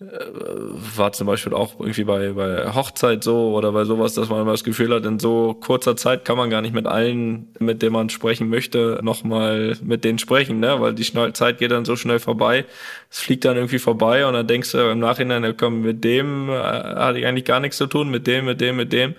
war 0.00 1.10
zum 1.12 1.26
Beispiel 1.26 1.52
auch 1.52 1.80
irgendwie 1.80 2.04
bei, 2.04 2.30
bei 2.30 2.72
Hochzeit 2.72 3.24
so 3.24 3.52
oder 3.56 3.72
bei 3.72 3.84
sowas, 3.84 4.14
dass 4.14 4.28
man 4.28 4.42
immer 4.42 4.52
das 4.52 4.62
Gefühl 4.62 4.94
hat, 4.94 5.04
in 5.04 5.18
so 5.18 5.54
kurzer 5.54 5.96
Zeit 5.96 6.24
kann 6.24 6.36
man 6.36 6.50
gar 6.50 6.62
nicht 6.62 6.72
mit 6.72 6.86
allen, 6.86 7.48
mit 7.58 7.82
denen 7.82 7.94
man 7.94 8.08
sprechen 8.08 8.48
möchte, 8.48 9.00
nochmal 9.02 9.76
mit 9.82 10.04
denen 10.04 10.20
sprechen, 10.20 10.60
ne? 10.60 10.80
Weil 10.80 10.94
die 10.94 11.12
Zeit 11.32 11.58
geht 11.58 11.72
dann 11.72 11.84
so 11.84 11.96
schnell 11.96 12.20
vorbei. 12.20 12.64
Es 13.10 13.18
fliegt 13.18 13.44
dann 13.44 13.56
irgendwie 13.56 13.80
vorbei 13.80 14.24
und 14.24 14.34
dann 14.34 14.46
denkst 14.46 14.70
du 14.70 14.78
im 14.78 15.00
Nachhinein, 15.00 15.56
komm, 15.56 15.82
mit 15.82 16.04
dem 16.04 16.48
äh, 16.48 16.52
hatte 16.54 17.18
ich 17.18 17.26
eigentlich 17.26 17.44
gar 17.44 17.58
nichts 17.58 17.76
zu 17.76 17.88
tun, 17.88 18.08
mit 18.08 18.28
dem, 18.28 18.44
mit 18.44 18.60
dem, 18.60 18.76
mit 18.76 18.92
dem. 18.92 19.16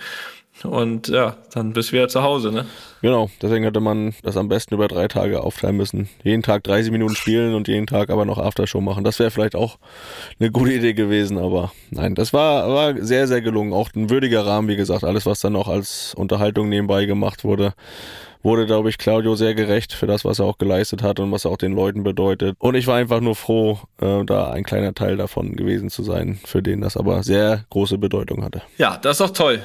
Und 0.63 1.10
ja, 1.10 1.36
dann 1.54 1.74
bist 1.74 1.89
du 1.89 1.94
wieder 1.94 2.08
zu 2.08 2.24
Hause, 2.24 2.54
ne? 2.54 2.65
Genau, 3.02 3.30
deswegen 3.42 3.64
hätte 3.64 3.80
man 3.80 4.14
das 4.24 4.36
am 4.36 4.50
besten 4.50 4.74
über 4.74 4.88
drei 4.88 5.08
Tage 5.08 5.42
aufteilen 5.42 5.78
müssen. 5.78 6.10
Jeden 6.24 6.44
Tag 6.44 6.64
30 6.64 6.92
Minuten 6.92 7.16
spielen 7.16 7.54
und 7.56 7.68
jeden 7.68 7.88
Tag 7.88 8.10
aber 8.10 8.26
noch 8.26 8.38
Aftershow 8.38 8.82
machen. 8.82 9.04
Das 9.04 9.20
wäre 9.20 9.32
vielleicht 9.32 9.56
auch 9.56 9.78
eine 10.40 10.52
gute 10.52 10.74
Idee 10.74 10.94
gewesen, 10.94 11.38
aber 11.38 11.72
nein, 11.92 12.16
das 12.16 12.34
war, 12.34 12.70
war 12.70 13.02
sehr, 13.02 13.28
sehr 13.28 13.42
gelungen. 13.42 13.74
Auch 13.74 13.90
ein 13.96 14.10
würdiger 14.10 14.46
Rahmen, 14.46 14.68
wie 14.68 14.76
gesagt. 14.76 15.04
Alles, 15.04 15.26
was 15.26 15.40
dann 15.40 15.54
noch 15.54 15.68
als 15.68 16.14
Unterhaltung 16.16 16.68
nebenbei 16.68 17.06
gemacht 17.06 17.44
wurde, 17.44 17.74
wurde, 18.44 18.66
glaube 18.66 18.90
ich, 18.90 18.98
Claudio 18.98 19.36
sehr 19.36 19.54
gerecht 19.54 19.94
für 19.94 20.08
das, 20.08 20.24
was 20.26 20.40
er 20.40 20.46
auch 20.46 20.58
geleistet 20.58 21.04
hat 21.04 21.20
und 21.20 21.32
was 21.32 21.46
er 21.46 21.52
auch 21.52 21.58
den 21.58 21.74
Leuten 21.74 22.04
bedeutet. 22.04 22.56
Und 22.60 22.76
ich 22.76 22.88
war 22.88 22.96
einfach 22.96 23.22
nur 23.22 23.36
froh, 23.36 23.80
äh, 24.02 24.24
da 24.26 24.52
ein 24.52 24.64
kleiner 24.64 24.94
Teil 24.94 25.18
davon 25.18 25.56
gewesen 25.56 25.90
zu 25.90 26.04
sein, 26.04 26.40
für 26.46 26.62
den 26.62 26.82
das 26.82 26.98
aber 26.98 27.24
sehr 27.24 27.66
große 27.70 27.98
Bedeutung 27.98 28.44
hatte. 28.44 28.62
Ja, 28.78 28.98
das 29.02 29.20
ist 29.20 29.22
doch 29.22 29.34
toll. 29.34 29.62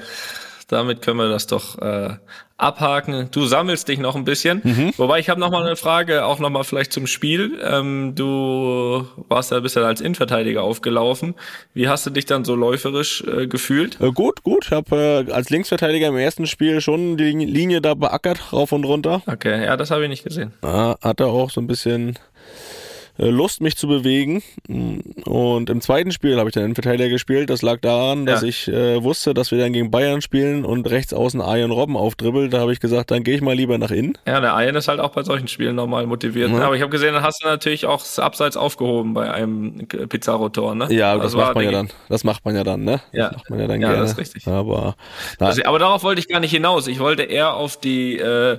Damit 0.75 1.03
können 1.03 1.19
wir 1.19 1.29
das 1.29 1.47
doch 1.47 1.79
äh, 1.79 2.17
abhaken. 2.57 3.29
Du 3.31 3.47
sammelst 3.47 3.87
dich 3.87 4.01
noch 4.01 4.17
ein 4.17 4.25
bisschen. 4.25 4.93
Wobei 4.97 5.21
ich 5.21 5.29
habe 5.29 5.39
noch 5.39 5.53
mal 5.53 5.65
eine 5.65 5.77
Frage, 5.77 6.25
auch 6.25 6.41
noch 6.41 6.51
mal 6.51 6.65
vielleicht 6.65 6.93
zum 6.93 7.07
Spiel. 7.07 7.61
Ähm, 7.63 8.15
du 8.17 9.07
warst 9.29 9.53
ja 9.53 9.61
bisher 9.61 9.85
als 9.85 10.01
Innenverteidiger 10.01 10.63
aufgelaufen. 10.63 11.37
Wie 11.75 11.89
hast 11.89 12.07
du 12.07 12.11
dich 12.11 12.27
dann 12.27 12.45
so 12.45 12.57
läuferisch 12.57 13.23
äh, 13.23 13.47
gefühlt? 13.47 14.01
Äh, 14.01 14.11
gut, 14.11 14.43
gut. 14.43 14.65
Ich 14.67 14.73
habe 14.73 15.25
äh, 15.29 15.33
als 15.33 15.51
Linksverteidiger 15.51 16.09
im 16.09 16.17
ersten 16.17 16.49
Spiel 16.49 16.81
schon 16.81 17.17
die 17.17 17.31
Linie 17.31 17.81
da 17.81 17.95
beackert, 17.95 18.53
rauf 18.53 18.73
und 18.73 18.85
runter. 18.85 19.23
Okay, 19.27 19.65
ja, 19.65 19.77
das 19.77 19.93
habe 19.93 20.03
ich 20.03 20.09
nicht 20.09 20.25
gesehen. 20.25 20.53
Ja, 20.65 20.97
hatte 21.01 21.27
auch 21.27 21.51
so 21.51 21.61
ein 21.61 21.69
bisschen 21.69 22.19
Lust, 23.17 23.61
mich 23.61 23.77
zu 23.77 23.87
bewegen. 23.87 24.43
Und 25.25 25.71
im 25.71 25.81
zweiten 25.81 26.11
Spiel 26.11 26.39
habe 26.39 26.49
ich 26.49 26.55
dann 26.55 26.65
Innenverteidiger 26.65 27.09
gespielt. 27.09 27.49
Das 27.49 27.63
lag 27.63 27.81
daran, 27.81 28.27
dass 28.27 28.43
Ja. 28.43 28.49
ich 28.49 28.69
äh, 28.69 29.03
wusste, 29.03 29.35
dass 29.35 29.51
wir 29.53 29.59
dann 29.59 29.73
gegen 29.73 29.91
Bayern 29.91 30.21
spielen 30.21 30.65
und 30.65 30.91
rechts 30.91 31.15
außen 31.15 31.41
Arjen 31.41 31.71
Robben 31.71 31.97
aufdribbelt. 31.97 32.53
Da 32.53 32.59
habe 32.59 32.73
ich 32.73 32.81
gesagt, 32.81 33.11
dann 33.13 33.23
gehe 33.23 33.37
ich 33.37 33.41
mal 33.41 33.55
lieber 33.55 33.79
nach 33.79 33.91
innen. 33.93 34.19
Ja, 34.27 34.41
der 34.41 34.51
Ian 34.59 34.75
ist 34.75 34.89
halt 34.89 34.99
auch 35.01 35.11
bei 35.11 35.23
solchen 35.23 35.47
Spielen 35.49 35.77
normal 35.77 36.07
motiviert. 36.07 36.51
Ja. 36.51 36.57
Ne? 36.59 36.65
Aber 36.65 36.75
ich 36.75 36.83
habe 36.83 36.91
gesehen, 36.91 37.15
dann 37.15 37.23
hast 37.23 37.43
du 37.45 37.47
natürlich 37.47 37.87
auch 37.87 37.99
das 38.01 38.19
Abseits 38.19 38.57
aufgehoben 38.57 39.15
bei 39.15 39.31
einem 39.33 39.87
Pizarro-Tor. 39.87 40.75
Ne? 40.75 40.89
Ja, 40.93 41.15
das 41.15 41.25
Also 41.25 41.39
macht 41.39 41.55
man 41.55 41.65
ja 41.65 41.71
dann. 41.71 41.91
Das 42.09 42.25
macht 42.25 42.45
man 42.45 42.57
ja 42.57 42.65
dann, 42.65 42.83
ne? 42.85 43.01
Ja. 43.13 43.29
Das 43.29 43.37
macht 43.39 43.51
man 43.51 43.61
ja 43.61 43.67
dann 43.69 43.81
Ja, 43.81 43.89
gerne. 43.89 44.03
das 44.03 44.13
ist 44.13 44.19
richtig. 44.19 44.47
Aber 44.49 44.97
na, 45.39 45.47
Also, 45.47 45.63
aber 45.65 45.79
darauf 45.79 46.03
wollte 46.03 46.21
ich 46.21 46.29
gar 46.29 46.41
nicht 46.41 46.51
hinaus. 46.51 46.89
Ich 46.89 46.99
wollte 46.99 47.23
eher 47.23 47.55
auf 47.55 47.77
die 47.79 48.19
äh, 48.19 48.59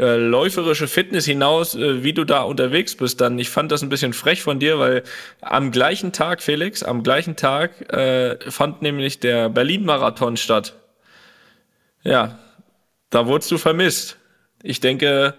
äh, 0.00 0.16
läuferische 0.16 0.88
Fitness 0.88 1.26
hinaus, 1.26 1.74
äh, 1.74 2.02
wie 2.02 2.14
du 2.14 2.24
da 2.24 2.40
unterwegs 2.40 2.96
bist. 2.96 3.20
Dann, 3.20 3.38
ich 3.38 3.50
fand 3.50 3.70
das 3.70 3.82
ein 3.82 3.90
bisschen 3.90 4.14
frech 4.14 4.42
von 4.42 4.58
dir, 4.58 4.78
weil 4.78 5.02
am 5.42 5.70
gleichen 5.70 6.12
Tag, 6.12 6.42
Felix, 6.42 6.82
am 6.82 7.02
gleichen 7.02 7.36
Tag 7.36 7.92
äh, 7.92 8.38
fand 8.50 8.80
nämlich 8.80 9.20
der 9.20 9.50
Berlin-Marathon 9.50 10.38
statt. 10.38 10.74
Ja, 12.02 12.38
da 13.10 13.26
wurdest 13.26 13.50
du 13.50 13.58
vermisst. 13.58 14.16
Ich 14.62 14.80
denke, 14.80 15.34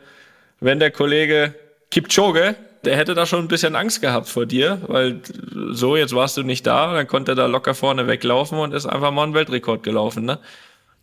wenn 0.59 0.77
der 0.77 0.91
Kollege 0.91 1.55
Kipchoge, 1.89 2.55
der 2.85 2.97
hätte 2.97 3.15
da 3.15 3.25
schon 3.25 3.45
ein 3.45 3.47
bisschen 3.47 3.75
Angst 3.75 3.99
gehabt 4.01 4.27
vor 4.27 4.45
dir, 4.45 4.79
weil 4.87 5.21
so, 5.71 5.95
jetzt 5.95 6.13
warst 6.13 6.37
du 6.37 6.43
nicht 6.43 6.67
da, 6.67 6.93
dann 6.93 7.07
konnte 7.07 7.31
er 7.31 7.35
da 7.35 7.45
locker 7.47 7.73
vorne 7.73 8.05
weglaufen 8.05 8.59
und 8.59 8.75
ist 8.75 8.85
einfach 8.85 9.11
mal 9.11 9.23
einen 9.23 9.33
Weltrekord 9.33 9.81
gelaufen, 9.81 10.25
ne? 10.25 10.37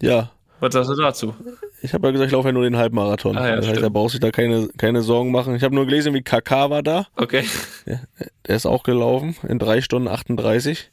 ja. 0.01 0.31
Was 0.61 0.75
sagst 0.75 0.91
du 0.91 0.95
dazu? 0.95 1.35
Ich 1.83 1.95
habe 1.95 2.09
ja 2.09 2.13
gesagt, 2.13 2.29
ich 2.29 2.33
laufe 2.33 2.49
ja 2.49 2.53
nur 2.53 2.65
den 2.65 2.77
Halbmarathon. 2.77 3.37
Ah, 3.37 3.49
ja, 3.49 3.57
das 3.57 3.67
heißt, 3.67 3.77
stimmt. 3.77 3.85
da 3.85 3.89
brauchst 3.89 4.15
du 4.15 4.17
sich 4.17 4.21
da 4.21 4.31
keine, 4.31 4.69
keine 4.77 5.03
Sorgen 5.03 5.31
machen. 5.31 5.55
Ich 5.55 5.63
habe 5.63 5.75
nur 5.75 5.87
gelesen, 5.87 6.15
wie 6.15 6.23
KK 6.23 6.71
war 6.71 6.83
da. 6.83 7.07
Okay. 7.17 7.45
Der 7.87 8.57
ist 8.57 8.67
auch 8.67 8.83
gelaufen 8.83 9.37
in 9.47 9.59
drei 9.59 9.81
Stunden 9.81 10.09
38. 10.09 10.91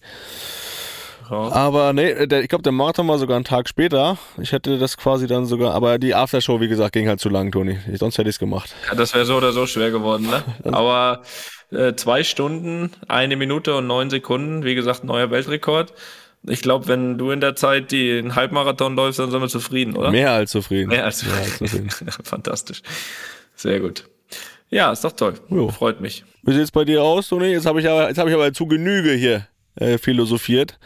Ja. 1.29 1.51
Aber 1.51 1.93
nee, 1.93 2.27
der, 2.27 2.43
ich 2.43 2.49
glaube, 2.49 2.61
der 2.61 2.71
Marathon 2.71 3.07
war 3.07 3.17
sogar 3.17 3.35
einen 3.35 3.45
Tag 3.45 3.67
später. 3.67 4.17
Ich 4.39 4.51
hätte 4.51 4.77
das 4.77 4.97
quasi 4.97 5.27
dann 5.27 5.45
sogar, 5.45 5.73
aber 5.73 5.97
die 5.97 6.13
Aftershow, 6.13 6.61
wie 6.61 6.67
gesagt, 6.67 6.93
ging 6.93 7.07
halt 7.07 7.19
zu 7.19 7.29
lang, 7.29 7.51
Toni. 7.51 7.79
Sonst 7.93 8.17
hätte 8.17 8.29
ich 8.29 8.35
es 8.35 8.39
gemacht. 8.39 8.75
Ja, 8.87 8.95
das 8.95 9.13
wäre 9.13 9.25
so 9.25 9.35
oder 9.37 9.51
so 9.51 9.65
schwer 9.65 9.91
geworden, 9.91 10.27
ne? 10.29 10.43
Aber 10.71 11.23
äh, 11.71 11.95
zwei 11.95 12.23
Stunden, 12.23 12.91
eine 13.07 13.35
Minute 13.35 13.75
und 13.75 13.87
neun 13.87 14.09
Sekunden, 14.09 14.63
wie 14.63 14.75
gesagt, 14.75 15.03
neuer 15.03 15.31
Weltrekord. 15.31 15.93
Ich 16.47 16.61
glaube, 16.61 16.87
wenn 16.87 17.17
du 17.17 17.31
in 17.31 17.41
der 17.41 17.55
Zeit 17.55 17.91
die 17.91 18.17
einen 18.17 18.35
Halbmarathon 18.35 18.95
läufst, 18.95 19.19
dann 19.19 19.31
sind 19.31 19.41
wir 19.41 19.47
zufrieden, 19.47 19.95
oder? 19.95 20.11
Mehr 20.11 20.31
als 20.31 20.51
zufrieden. 20.51 20.89
Mehr 20.89 21.05
als, 21.05 21.25
Mehr 21.25 21.35
als 21.35 21.57
zufrieden. 21.57 21.89
Fantastisch. 22.23 22.81
Sehr 23.55 23.79
gut. 23.79 24.07
Ja, 24.69 24.91
ist 24.91 25.03
doch 25.03 25.11
toll. 25.11 25.35
Jo. 25.49 25.69
Freut 25.69 26.01
mich. 26.01 26.23
Wie 26.43 26.53
sieht's 26.53 26.71
bei 26.71 26.85
dir 26.85 27.03
aus, 27.03 27.29
Toni? 27.29 27.47
Jetzt 27.47 27.65
habe 27.65 27.79
ich 27.79 27.89
aber, 27.89 28.09
jetzt 28.09 28.17
habe 28.17 28.29
ich 28.29 28.35
aber 28.35 28.51
zu 28.53 28.67
Genüge 28.67 29.11
hier 29.13 29.47
äh, 29.75 29.97
philosophiert. 29.97 30.77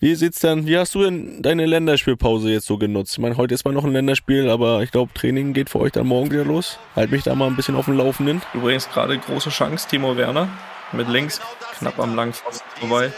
Wie 0.00 0.14
sieht's 0.14 0.40
denn, 0.40 0.66
wie 0.66 0.76
hast 0.76 0.94
du 0.94 1.02
denn 1.02 1.40
deine 1.40 1.64
Länderspielpause 1.64 2.50
jetzt 2.50 2.66
so 2.66 2.76
genutzt? 2.76 3.14
Ich 3.14 3.18
meine, 3.18 3.36
heute 3.36 3.54
ist 3.54 3.64
mal 3.64 3.72
noch 3.72 3.84
ein 3.84 3.92
Länderspiel, 3.92 4.50
aber 4.50 4.82
ich 4.82 4.90
glaube, 4.90 5.12
Training 5.14 5.54
geht 5.54 5.70
für 5.70 5.80
euch 5.80 5.92
dann 5.92 6.06
morgen 6.06 6.30
wieder 6.30 6.44
los. 6.44 6.78
Halt 6.94 7.10
mich 7.10 7.22
da 7.22 7.34
mal 7.34 7.46
ein 7.46 7.56
bisschen 7.56 7.74
auf 7.74 7.86
dem 7.86 7.96
Laufenden. 7.96 8.42
Übrigens 8.52 8.90
gerade 8.90 9.16
große 9.18 9.50
Chance, 9.50 9.88
Timo 9.88 10.16
Werner 10.16 10.48
mit 10.92 11.08
links, 11.08 11.40
knapp 11.78 11.98
am 11.98 12.14
langen 12.14 12.34
Pfosten 12.34 12.68
vorbei. 12.80 13.12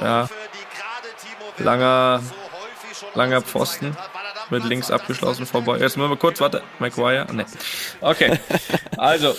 Ja, 0.00 0.28
langer, 1.58 2.22
langer 3.14 3.42
Pfosten 3.42 3.96
mit 4.50 4.64
links 4.64 4.90
abgeschlossen 4.90 5.46
vorbei. 5.46 5.78
Jetzt 5.78 5.96
müssen 5.96 6.10
wir 6.10 6.16
kurz, 6.16 6.40
warte, 6.40 6.62
Maguire? 6.78 7.26
Nee. 7.32 7.44
Okay. 8.00 8.38
Also, 8.98 9.36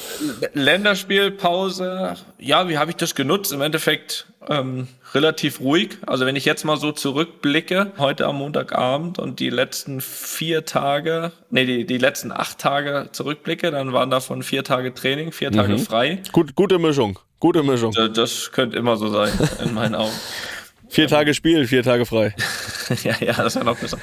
Länderspielpause. 0.53 2.13
Ja, 2.37 2.69
wie 2.69 2.77
habe 2.77 2.91
ich 2.91 2.97
das 2.97 3.15
genutzt? 3.15 3.51
Im 3.51 3.61
Endeffekt 3.61 4.27
ähm, 4.47 4.87
relativ 5.15 5.59
ruhig. 5.59 5.97
Also 6.05 6.27
wenn 6.27 6.35
ich 6.35 6.45
jetzt 6.45 6.63
mal 6.63 6.77
so 6.77 6.91
zurückblicke, 6.91 7.93
heute 7.97 8.27
am 8.27 8.37
Montagabend 8.37 9.17
und 9.17 9.39
die 9.39 9.49
letzten 9.49 9.99
vier 9.99 10.65
Tage, 10.65 11.31
nee, 11.49 11.65
die, 11.65 11.85
die 11.85 11.97
letzten 11.97 12.31
acht 12.31 12.59
Tage 12.59 13.09
zurückblicke, 13.11 13.71
dann 13.71 13.93
waren 13.93 14.11
davon 14.11 14.43
vier 14.43 14.63
Tage 14.63 14.93
Training, 14.93 15.31
vier 15.31 15.51
Tage 15.51 15.73
mhm. 15.73 15.79
frei. 15.79 16.21
Gut, 16.31 16.55
gute 16.55 16.77
Mischung. 16.77 17.17
Gute 17.39 17.63
Mischung. 17.63 17.91
Das, 17.93 18.13
das 18.13 18.51
könnte 18.51 18.77
immer 18.77 18.97
so 18.97 19.09
sein, 19.09 19.31
in 19.63 19.73
meinen 19.73 19.95
Augen. 19.95 20.13
vier 20.89 21.07
Tage 21.07 21.33
Spiel, 21.33 21.67
vier 21.67 21.83
Tage 21.83 22.05
frei. 22.05 22.35
ja, 23.03 23.15
ja, 23.19 23.33
das 23.33 23.55
wäre 23.55 23.65
noch 23.65 23.77
besser. 23.77 23.97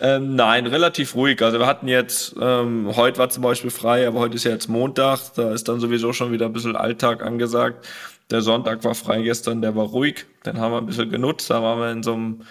Ähm, 0.00 0.34
nein, 0.34 0.66
relativ 0.66 1.14
ruhig. 1.14 1.40
Also 1.42 1.60
wir 1.60 1.66
hatten 1.66 1.86
jetzt, 1.86 2.34
ähm, 2.40 2.90
heute 2.96 3.18
war 3.18 3.28
zum 3.28 3.44
Beispiel 3.44 3.70
frei, 3.70 4.06
aber 4.08 4.18
heute 4.18 4.34
ist 4.34 4.44
ja 4.44 4.50
jetzt 4.50 4.68
Montag, 4.68 5.20
da 5.36 5.52
ist 5.52 5.68
dann 5.68 5.78
sowieso 5.78 6.12
schon 6.12 6.32
wieder 6.32 6.46
ein 6.46 6.52
bisschen 6.52 6.74
Alltag 6.74 7.24
angesagt. 7.24 7.86
Der 8.30 8.42
Sonntag 8.42 8.82
war 8.82 8.94
frei 8.94 9.22
gestern, 9.22 9.62
der 9.62 9.76
war 9.76 9.86
ruhig. 9.86 10.26
Den 10.44 10.58
haben 10.58 10.72
wir 10.72 10.78
ein 10.78 10.86
bisschen 10.86 11.10
genutzt. 11.10 11.50
Da 11.50 11.62
waren 11.62 11.78
wir 11.78 11.92
in 11.92 12.02
so 12.02 12.14
einem 12.14 12.42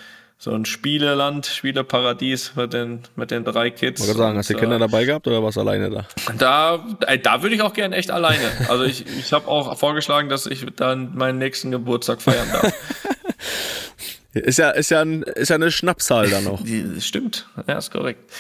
so 0.41 0.51
ein 0.55 0.65
Spieleland, 0.65 1.45
Spieleparadies 1.45 2.55
mit 2.55 2.73
den, 2.73 3.01
mit 3.15 3.29
den 3.29 3.43
drei 3.43 3.69
Kids. 3.69 4.07
Ich 4.07 4.11
sagen, 4.15 4.39
hast 4.39 4.49
du 4.49 4.55
Kinder 4.55 4.77
äh, 4.77 4.79
dabei 4.79 5.05
gehabt 5.05 5.27
oder 5.27 5.43
warst 5.43 5.57
du 5.57 5.61
alleine 5.61 5.91
da? 5.91 6.05
Da, 6.39 6.83
äh, 7.05 7.19
da 7.19 7.43
würde 7.43 7.53
ich 7.53 7.61
auch 7.61 7.73
gerne 7.73 7.95
echt 7.95 8.09
alleine. 8.09 8.49
Also 8.67 8.83
ich, 8.83 9.05
ich 9.19 9.33
habe 9.33 9.47
auch 9.47 9.77
vorgeschlagen, 9.77 10.29
dass 10.29 10.47
ich 10.47 10.65
dann 10.75 11.15
meinen 11.15 11.37
nächsten 11.37 11.69
Geburtstag 11.69 12.23
feiern 12.23 12.47
darf. 12.51 12.73
Ist 14.33 14.59
ja, 14.59 14.69
ist 14.69 14.89
ja, 14.91 15.01
ein, 15.01 15.23
ist 15.23 15.49
ja 15.49 15.55
eine 15.55 15.71
Schnappzahl 15.71 16.29
da 16.29 16.39
noch. 16.39 16.63
Stimmt, 16.99 17.47
ja, 17.67 17.77
ist 17.77 17.91
korrekt. 17.91 18.31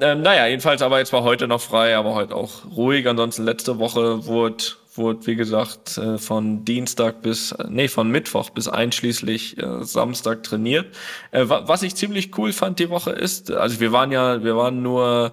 Ähm, 0.00 0.22
naja, 0.22 0.46
jedenfalls 0.46 0.80
aber 0.80 0.98
jetzt 0.98 1.12
war 1.12 1.22
heute 1.22 1.48
noch 1.48 1.60
frei, 1.60 1.96
aber 1.96 2.14
heute 2.14 2.34
auch 2.34 2.64
ruhig. 2.76 3.06
Ansonsten 3.08 3.44
letzte 3.44 3.78
Woche 3.78 4.26
wurde, 4.26 4.64
wurde 4.94 5.26
wie 5.26 5.36
gesagt, 5.36 5.98
äh, 5.98 6.18
von 6.18 6.64
Dienstag 6.64 7.20
bis, 7.20 7.54
nee, 7.68 7.88
von 7.88 8.10
Mittwoch 8.10 8.50
bis 8.50 8.68
einschließlich 8.68 9.58
äh, 9.58 9.84
Samstag 9.84 10.44
trainiert. 10.44 10.86
Äh, 11.32 11.44
was 11.46 11.82
ich 11.82 11.96
ziemlich 11.96 12.38
cool 12.38 12.52
fand 12.52 12.78
die 12.78 12.90
Woche 12.90 13.10
ist, 13.10 13.50
also 13.50 13.80
wir 13.80 13.92
waren 13.92 14.12
ja, 14.12 14.42
wir 14.44 14.56
waren 14.56 14.82
nur 14.82 15.32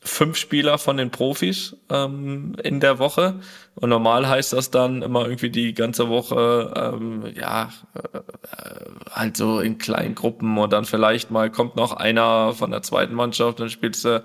fünf 0.00 0.36
Spieler 0.36 0.78
von 0.78 0.96
den 0.96 1.10
Profis 1.10 1.76
ähm, 1.90 2.54
in 2.62 2.80
der 2.80 2.98
Woche. 2.98 3.40
Und 3.74 3.90
normal 3.90 4.28
heißt 4.28 4.52
das 4.52 4.70
dann 4.70 5.02
immer 5.02 5.24
irgendwie 5.24 5.50
die 5.50 5.74
ganze 5.74 6.08
Woche, 6.08 6.72
ähm, 6.76 7.24
ja, 7.34 7.70
äh, 7.94 8.20
halt 9.10 9.36
so 9.36 9.60
in 9.60 9.78
kleinen 9.78 10.14
Gruppen 10.14 10.56
und 10.58 10.72
dann 10.72 10.84
vielleicht 10.84 11.30
mal 11.30 11.50
kommt 11.50 11.76
noch 11.76 11.92
einer 11.92 12.52
von 12.54 12.70
der 12.70 12.82
zweiten 12.82 13.14
Mannschaft, 13.14 13.60
dann 13.60 13.70
spielst 13.70 14.04
du 14.04 14.22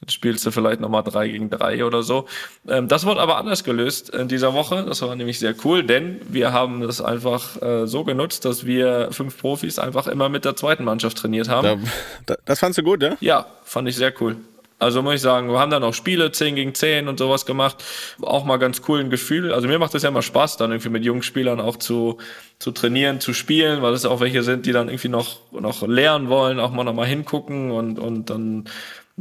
dann 0.00 0.10
spielst 0.10 0.44
du 0.44 0.50
vielleicht 0.50 0.80
nochmal 0.80 1.02
drei 1.02 1.28
gegen 1.28 1.50
drei 1.50 1.84
oder 1.84 2.02
so. 2.02 2.26
Ähm, 2.68 2.88
das 2.88 3.06
wurde 3.06 3.20
aber 3.20 3.38
anders 3.38 3.64
gelöst 3.64 4.10
in 4.10 4.28
dieser 4.28 4.52
Woche. 4.52 4.84
Das 4.84 5.00
war 5.02 5.14
nämlich 5.16 5.38
sehr 5.38 5.54
cool, 5.64 5.82
denn 5.82 6.20
wir 6.28 6.52
haben 6.52 6.80
das 6.82 7.00
einfach 7.00 7.60
äh, 7.62 7.86
so 7.86 8.04
genutzt, 8.04 8.44
dass 8.44 8.66
wir 8.66 9.08
fünf 9.12 9.38
Profis 9.38 9.78
einfach 9.78 10.06
immer 10.06 10.28
mit 10.28 10.44
der 10.44 10.56
zweiten 10.56 10.84
Mannschaft 10.84 11.16
trainiert 11.18 11.48
haben. 11.48 11.88
Da, 12.26 12.36
das 12.44 12.58
fandst 12.58 12.78
du 12.78 12.82
gut, 12.82 13.02
ja? 13.02 13.16
Ja, 13.20 13.46
fand 13.64 13.88
ich 13.88 13.96
sehr 13.96 14.12
cool. 14.20 14.36
Also 14.78 15.02
muss 15.02 15.14
ich 15.14 15.20
sagen, 15.20 15.50
wir 15.50 15.58
haben 15.58 15.70
dann 15.70 15.84
auch 15.84 15.94
Spiele 15.94 16.32
10 16.32 16.56
gegen 16.56 16.74
10 16.74 17.08
und 17.08 17.18
sowas 17.18 17.46
gemacht. 17.46 17.82
Auch 18.20 18.44
mal 18.44 18.58
ganz 18.58 18.82
cool 18.88 19.00
ein 19.00 19.10
Gefühl. 19.10 19.52
Also 19.52 19.68
mir 19.68 19.78
macht 19.78 19.94
das 19.94 20.02
ja 20.02 20.08
immer 20.08 20.22
Spaß, 20.22 20.56
dann 20.56 20.72
irgendwie 20.72 20.88
mit 20.88 21.04
jungen 21.04 21.22
Spielern 21.22 21.60
auch 21.60 21.76
zu, 21.76 22.18
zu 22.58 22.72
trainieren, 22.72 23.20
zu 23.20 23.32
spielen, 23.32 23.82
weil 23.82 23.92
es 23.94 24.04
auch 24.04 24.20
welche 24.20 24.42
sind, 24.42 24.66
die 24.66 24.72
dann 24.72 24.88
irgendwie 24.88 25.08
noch, 25.08 25.38
noch 25.52 25.86
lernen 25.86 26.28
wollen, 26.28 26.60
auch 26.60 26.72
mal 26.72 26.84
nochmal 26.84 27.06
hingucken 27.06 27.70
und, 27.70 27.98
und 27.98 28.30
dann 28.30 28.64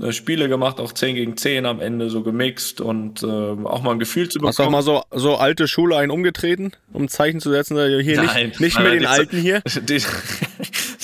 äh, 0.01 0.11
Spiele 0.11 0.49
gemacht, 0.49 0.79
auch 0.79 0.91
10 0.91 1.15
gegen 1.15 1.37
10 1.37 1.67
am 1.67 1.79
Ende 1.79 2.09
so 2.09 2.23
gemixt 2.23 2.81
und 2.81 3.21
äh, 3.21 3.27
auch 3.27 3.83
mal 3.83 3.91
ein 3.91 3.99
Gefühl 3.99 4.27
zu 4.27 4.39
bekommen. 4.39 4.49
Hast 4.49 4.59
du 4.59 4.63
auch 4.63 4.69
mal 4.71 4.81
so, 4.81 5.03
so 5.11 5.35
alte 5.35 5.67
Schule 5.67 5.95
einen 5.97 6.09
umgetreten, 6.09 6.71
um 6.91 7.03
ein 7.03 7.09
Zeichen 7.09 7.39
zu 7.39 7.51
setzen, 7.51 7.77
hier 8.01 8.23
nein, 8.23 8.47
nicht, 8.47 8.59
nicht 8.59 8.79
nein, 8.79 8.85
mit 8.85 9.01
den 9.01 9.05
Alten 9.05 9.37
hier? 9.37 9.61
Die, 9.81 10.01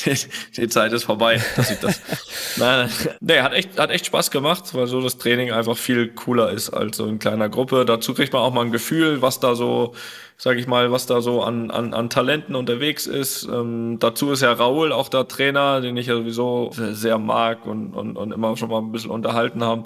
die, 0.05 0.17
die, 0.57 0.67
Zeit 0.67 0.93
ist 0.93 1.03
vorbei, 1.03 1.41
dass 1.55 1.71
ich 1.71 1.79
das. 1.79 2.01
nein, 2.57 2.89
nein. 3.05 3.15
Nee, 3.19 3.39
hat 3.41 3.53
echt, 3.53 3.79
hat 3.79 3.91
echt 3.91 4.05
Spaß 4.05 4.31
gemacht, 4.31 4.73
weil 4.73 4.88
so 4.88 5.01
das 5.01 5.17
Training 5.17 5.51
einfach 5.51 5.77
viel 5.77 6.09
cooler 6.09 6.51
ist 6.51 6.69
als 6.69 6.97
so 6.97 7.05
in 7.05 7.19
kleiner 7.19 7.49
Gruppe. 7.49 7.85
Dazu 7.85 8.13
kriegt 8.13 8.33
man 8.33 8.41
auch 8.41 8.53
mal 8.53 8.65
ein 8.65 8.71
Gefühl, 8.71 9.21
was 9.21 9.39
da 9.39 9.55
so 9.55 9.93
sage 10.41 10.62
ich 10.62 10.67
mal, 10.67 10.89
was 10.89 11.05
da 11.05 11.19
so 11.19 11.43
an, 11.43 11.69
an, 11.69 11.93
an 11.93 12.09
Talenten 12.09 12.55
unterwegs 12.55 13.07
ist. 13.07 13.43
Ähm, 13.43 13.97
dazu 13.99 14.31
ist 14.31 14.41
ja 14.41 14.53
Raul 14.53 14.93
auch 14.93 15.09
der 15.09 15.27
Trainer, 15.27 15.81
den 15.81 15.97
ich 15.97 16.07
ja 16.07 16.15
sowieso 16.15 16.71
sehr 16.71 17.17
mag 17.17 17.65
und, 17.65 17.93
und, 17.93 18.15
und 18.15 18.31
immer 18.31 18.55
schon 18.55 18.69
mal 18.69 18.79
ein 18.79 18.93
bisschen 18.93 19.12
unterhalten 19.12 19.65
haben 19.65 19.83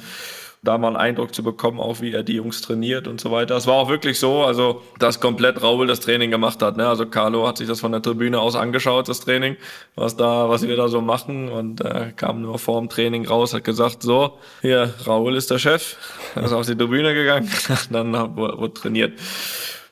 da 0.63 0.77
mal 0.77 0.87
einen 0.87 0.95
Eindruck 0.95 1.35
zu 1.35 1.43
bekommen, 1.43 1.79
auch 1.79 1.99
wie 1.99 2.13
er 2.13 2.23
die 2.23 2.35
Jungs 2.35 2.61
trainiert 2.61 3.07
und 3.07 3.19
so 3.19 3.31
weiter. 3.31 3.55
Es 3.57 3.67
war 3.67 3.75
auch 3.75 3.89
wirklich 3.89 4.17
so, 4.17 4.43
also 4.43 4.81
dass 4.97 5.19
komplett 5.19 5.61
Raul 5.61 5.87
das 5.87 5.99
Training 5.99 6.31
gemacht 6.31 6.61
hat. 6.61 6.77
Ne? 6.77 6.87
Also 6.87 7.05
Carlo 7.05 7.45
hat 7.45 7.57
sich 7.57 7.67
das 7.67 7.81
von 7.81 7.91
der 7.91 8.01
Tribüne 8.01 8.39
aus 8.39 8.55
angeschaut, 8.55 9.09
das 9.09 9.19
Training, 9.19 9.57
was 9.95 10.15
da, 10.15 10.49
was 10.49 10.65
wir 10.65 10.77
da 10.77 10.87
so 10.87 11.01
machen 11.01 11.49
und 11.49 11.81
äh, 11.81 12.13
kam 12.15 12.41
nur 12.41 12.59
vor 12.59 12.79
dem 12.79 12.87
Training 12.87 13.27
raus, 13.27 13.53
hat 13.53 13.65
gesagt, 13.65 14.03
so, 14.03 14.39
hier, 14.61 14.93
Raul 15.05 15.35
ist 15.35 15.51
der 15.51 15.59
Chef, 15.59 15.97
er 16.35 16.43
ist 16.43 16.53
auf 16.53 16.65
die 16.65 16.77
Tribüne 16.77 17.13
gegangen, 17.13 17.51
dann 17.91 18.13
wurde 18.37 18.73
trainiert. 18.73 19.19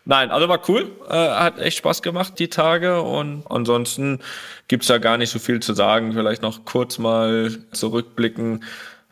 Nein, 0.03 0.31
also 0.31 0.49
war 0.49 0.61
cool, 0.67 0.89
äh, 1.09 1.13
hat 1.13 1.59
echt 1.59 1.77
Spaß 1.77 2.01
gemacht 2.01 2.39
die 2.39 2.47
Tage 2.47 3.01
und 3.01 3.43
ansonsten 3.49 4.19
gibt's 4.67 4.87
da 4.87 4.97
gar 4.97 5.17
nicht 5.17 5.29
so 5.29 5.37
viel 5.37 5.59
zu 5.59 5.73
sagen. 5.73 6.13
Vielleicht 6.13 6.41
noch 6.41 6.65
kurz 6.65 6.97
mal 6.97 7.51
zurückblicken. 7.71 8.63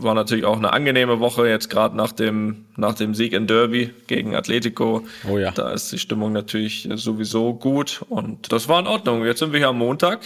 War 0.02 0.14
natürlich 0.14 0.46
auch 0.46 0.58
eine 0.58 0.72
angenehme 0.72 1.20
Woche 1.20 1.48
jetzt 1.50 1.70
gerade 1.70 1.96
nach 1.96 2.14
dem 2.14 2.66
nach 2.78 2.96
dem 2.96 3.14
Sieg 3.14 3.34
in 3.34 3.48
Derby 3.48 3.94
gegen 4.08 4.34
Atletico. 4.34 5.06
Oh 5.30 5.38
ja. 5.38 5.52
Da 5.52 5.72
ist 5.72 5.92
die 5.92 6.00
Stimmung 6.00 6.32
natürlich 6.32 6.88
sowieso 6.96 7.54
gut 7.54 8.06
und 8.08 8.52
das 8.52 8.70
war 8.70 8.80
in 8.80 8.88
Ordnung. 8.88 9.26
Jetzt 9.26 9.40
sind 9.40 9.52
wir 9.52 9.60
hier 9.60 9.68
am 9.68 9.78
Montag. 9.78 10.22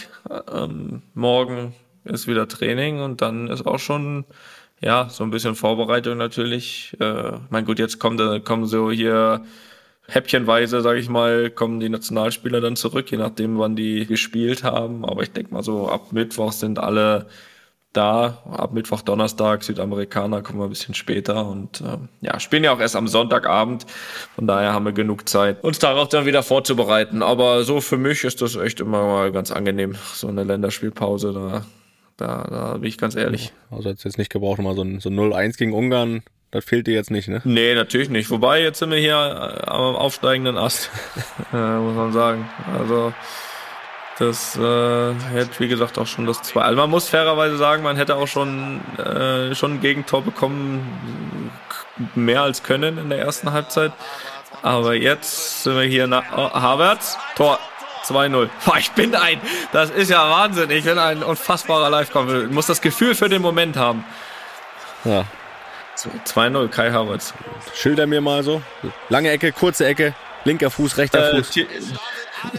Ähm, 0.52 1.02
morgen 1.14 1.74
ist 2.04 2.28
wieder 2.28 2.46
Training 2.46 3.00
und 3.00 3.20
dann 3.20 3.48
ist 3.48 3.66
auch 3.66 3.80
schon 3.80 4.24
ja 4.80 5.08
so 5.10 5.24
ein 5.24 5.30
bisschen 5.30 5.56
Vorbereitung 5.56 6.18
natürlich. 6.18 6.96
Äh, 7.00 7.32
mein 7.50 7.64
gut, 7.64 7.80
jetzt 7.80 7.98
kommt 7.98 8.20
kommen 8.44 8.66
so 8.66 8.92
hier 8.92 9.44
häppchenweise, 10.06 10.82
sage 10.82 11.00
ich 11.00 11.08
mal, 11.08 11.50
kommen 11.50 11.80
die 11.80 11.88
Nationalspieler 11.88 12.60
dann 12.60 12.76
zurück, 12.76 13.10
je 13.10 13.18
nachdem, 13.18 13.58
wann 13.58 13.74
die 13.74 14.06
gespielt 14.06 14.62
haben. 14.62 15.04
Aber 15.04 15.22
ich 15.22 15.32
denke 15.32 15.52
mal 15.52 15.62
so, 15.62 15.88
ab 15.88 16.12
Mittwoch 16.12 16.52
sind 16.52 16.78
alle 16.78 17.26
da. 17.96 18.42
Ab 18.50 18.72
Mittwoch, 18.72 19.02
Donnerstag, 19.02 19.62
Südamerikaner 19.62 20.42
kommen 20.42 20.58
wir 20.58 20.64
ein 20.64 20.70
bisschen 20.70 20.94
später 20.94 21.46
und 21.46 21.80
äh, 21.80 21.98
ja, 22.20 22.38
spielen 22.40 22.64
ja 22.64 22.72
auch 22.72 22.80
erst 22.80 22.96
am 22.96 23.08
Sonntagabend. 23.08 23.86
Von 24.34 24.46
daher 24.46 24.72
haben 24.72 24.84
wir 24.84 24.92
genug 24.92 25.28
Zeit, 25.28 25.62
uns 25.64 25.78
darauf 25.78 26.08
dann 26.08 26.26
wieder 26.26 26.42
vorzubereiten. 26.42 27.22
Aber 27.22 27.64
so 27.64 27.80
für 27.80 27.96
mich 27.96 28.24
ist 28.24 28.42
das 28.42 28.56
echt 28.56 28.80
immer 28.80 29.02
mal 29.04 29.32
ganz 29.32 29.50
angenehm, 29.50 29.94
so 30.14 30.28
eine 30.28 30.44
Länderspielpause 30.44 31.32
da. 31.32 31.64
Da, 32.16 32.46
da 32.48 32.72
bin 32.74 32.84
ich 32.84 32.96
ganz 32.96 33.16
ehrlich. 33.16 33.52
Also 33.72 33.90
hat 33.90 34.04
jetzt 34.04 34.18
nicht 34.18 34.30
gebraucht, 34.30 34.60
mal 34.60 34.76
so 34.76 34.82
ein, 34.82 35.00
so 35.00 35.10
0-1 35.10 35.58
gegen 35.58 35.72
Ungarn 35.72 36.22
das 36.54 36.64
fehlt 36.64 36.86
dir 36.86 36.94
jetzt 36.94 37.10
nicht, 37.10 37.26
ne? 37.26 37.42
Nee, 37.42 37.74
natürlich 37.74 38.10
nicht. 38.10 38.30
Wobei, 38.30 38.62
jetzt 38.62 38.78
sind 38.78 38.92
wir 38.92 38.98
hier 38.98 39.16
äh, 39.16 39.68
am 39.68 39.96
aufsteigenden 39.96 40.56
Ast, 40.56 40.88
äh, 41.52 41.56
muss 41.56 41.96
man 41.96 42.12
sagen. 42.12 42.48
Also, 42.78 43.12
das 44.18 44.56
äh, 44.56 45.14
hätte, 45.32 45.58
wie 45.58 45.68
gesagt, 45.68 45.98
auch 45.98 46.06
schon 46.06 46.26
das 46.26 46.42
zwei. 46.42 46.62
Also 46.62 46.76
man 46.76 46.90
muss 46.90 47.08
fairerweise 47.08 47.56
sagen, 47.56 47.82
man 47.82 47.96
hätte 47.96 48.16
auch 48.16 48.28
schon, 48.28 48.80
äh, 48.98 49.54
schon 49.54 49.74
ein 49.74 49.80
Gegentor 49.80 50.22
bekommen, 50.22 51.50
mehr 52.14 52.42
als 52.42 52.62
können 52.62 52.98
in 52.98 53.10
der 53.10 53.18
ersten 53.18 53.52
Halbzeit. 53.52 53.92
Aber 54.62 54.94
jetzt 54.94 55.64
sind 55.64 55.76
wir 55.76 55.84
hier 55.84 56.06
nach 56.06 56.24
oh, 56.36 56.50
Havertz, 56.50 57.18
Tor 57.36 57.58
2-0. 58.04 58.48
Ich 58.78 58.92
bin 58.92 59.14
ein, 59.14 59.40
das 59.72 59.90
ist 59.90 60.10
ja 60.10 60.30
Wahnsinn. 60.30 60.70
Ich 60.70 60.84
bin 60.84 60.98
ein 60.98 61.22
unfassbarer. 61.22 62.02
Ich 62.02 62.14
muss 62.50 62.66
das 62.66 62.80
Gefühl 62.80 63.14
für 63.14 63.28
den 63.28 63.42
Moment 63.42 63.76
haben. 63.76 64.04
Ja, 65.04 65.24
2-0, 65.96 66.68
Kai 66.68 66.92
Havertz. 66.92 67.34
Schilder 67.74 68.06
mir 68.06 68.20
mal 68.20 68.42
so. 68.42 68.62
Lange 69.08 69.30
Ecke, 69.30 69.52
kurze 69.52 69.86
Ecke, 69.86 70.14
linker 70.44 70.70
Fuß, 70.70 70.98
rechter 70.98 71.32
äh, 71.32 71.42
Fuß. 71.42 71.54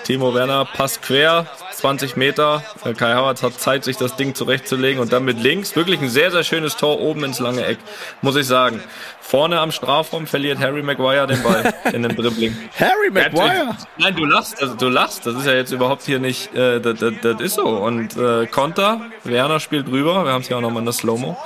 Timo 0.03 0.33
Werner 0.33 0.65
passt 0.65 1.01
quer, 1.01 1.47
20 1.73 2.15
Meter. 2.15 2.63
Kai 2.97 3.13
Havertz 3.13 3.43
hat 3.43 3.59
Zeit, 3.59 3.83
sich 3.83 3.97
das 3.97 4.15
Ding 4.15 4.35
zurechtzulegen 4.35 5.01
und 5.01 5.13
dann 5.13 5.25
mit 5.25 5.39
links 5.39 5.75
wirklich 5.75 6.01
ein 6.01 6.09
sehr, 6.09 6.31
sehr 6.31 6.43
schönes 6.43 6.77
Tor 6.77 6.99
oben 6.99 7.23
ins 7.23 7.39
lange 7.39 7.65
Eck, 7.65 7.77
muss 8.21 8.35
ich 8.35 8.47
sagen. 8.47 8.81
Vorne 9.19 9.59
am 9.59 9.71
Strafraum 9.71 10.27
verliert 10.27 10.59
Harry 10.59 10.83
Maguire 10.83 11.27
den 11.27 11.41
Ball 11.41 11.73
in 11.91 12.03
dem 12.03 12.15
Dribbling. 12.15 12.55
Harry 12.79 13.09
Maguire? 13.11 13.75
Nein, 13.97 14.15
du 14.15 14.25
lachst, 14.25 14.61
also 14.61 14.75
du 14.75 14.87
lachst. 14.87 15.25
Das 15.25 15.35
ist 15.35 15.45
ja 15.45 15.53
jetzt 15.53 15.71
überhaupt 15.71 16.03
hier 16.03 16.19
nicht, 16.19 16.53
äh, 16.55 16.79
das, 16.79 16.99
das, 16.99 17.13
das 17.21 17.41
ist 17.41 17.55
so. 17.55 17.65
Und 17.65 18.15
äh, 18.17 18.45
Konter, 18.45 19.01
Werner 19.23 19.59
spielt 19.59 19.87
drüber. 19.87 20.25
Wir 20.25 20.31
haben 20.31 20.41
es 20.41 20.49
ja 20.49 20.57
auch 20.57 20.61
nochmal 20.61 20.81
in 20.81 20.85
der 20.85 20.93
Slow-Mo. 20.93 21.37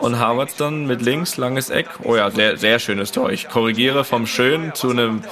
Und 0.00 0.18
Havertz 0.18 0.56
dann 0.56 0.86
mit 0.86 1.00
links, 1.00 1.36
langes 1.36 1.70
Eck. 1.70 1.88
Oh 2.02 2.16
ja, 2.16 2.30
sehr, 2.30 2.58
sehr 2.58 2.78
schönes 2.78 3.12
Tor. 3.12 3.30
Ich 3.30 3.48
korrigiere 3.48 4.04
vom 4.04 4.26
schönen 4.26 4.74
zu 4.74 4.90
einem 4.90 5.22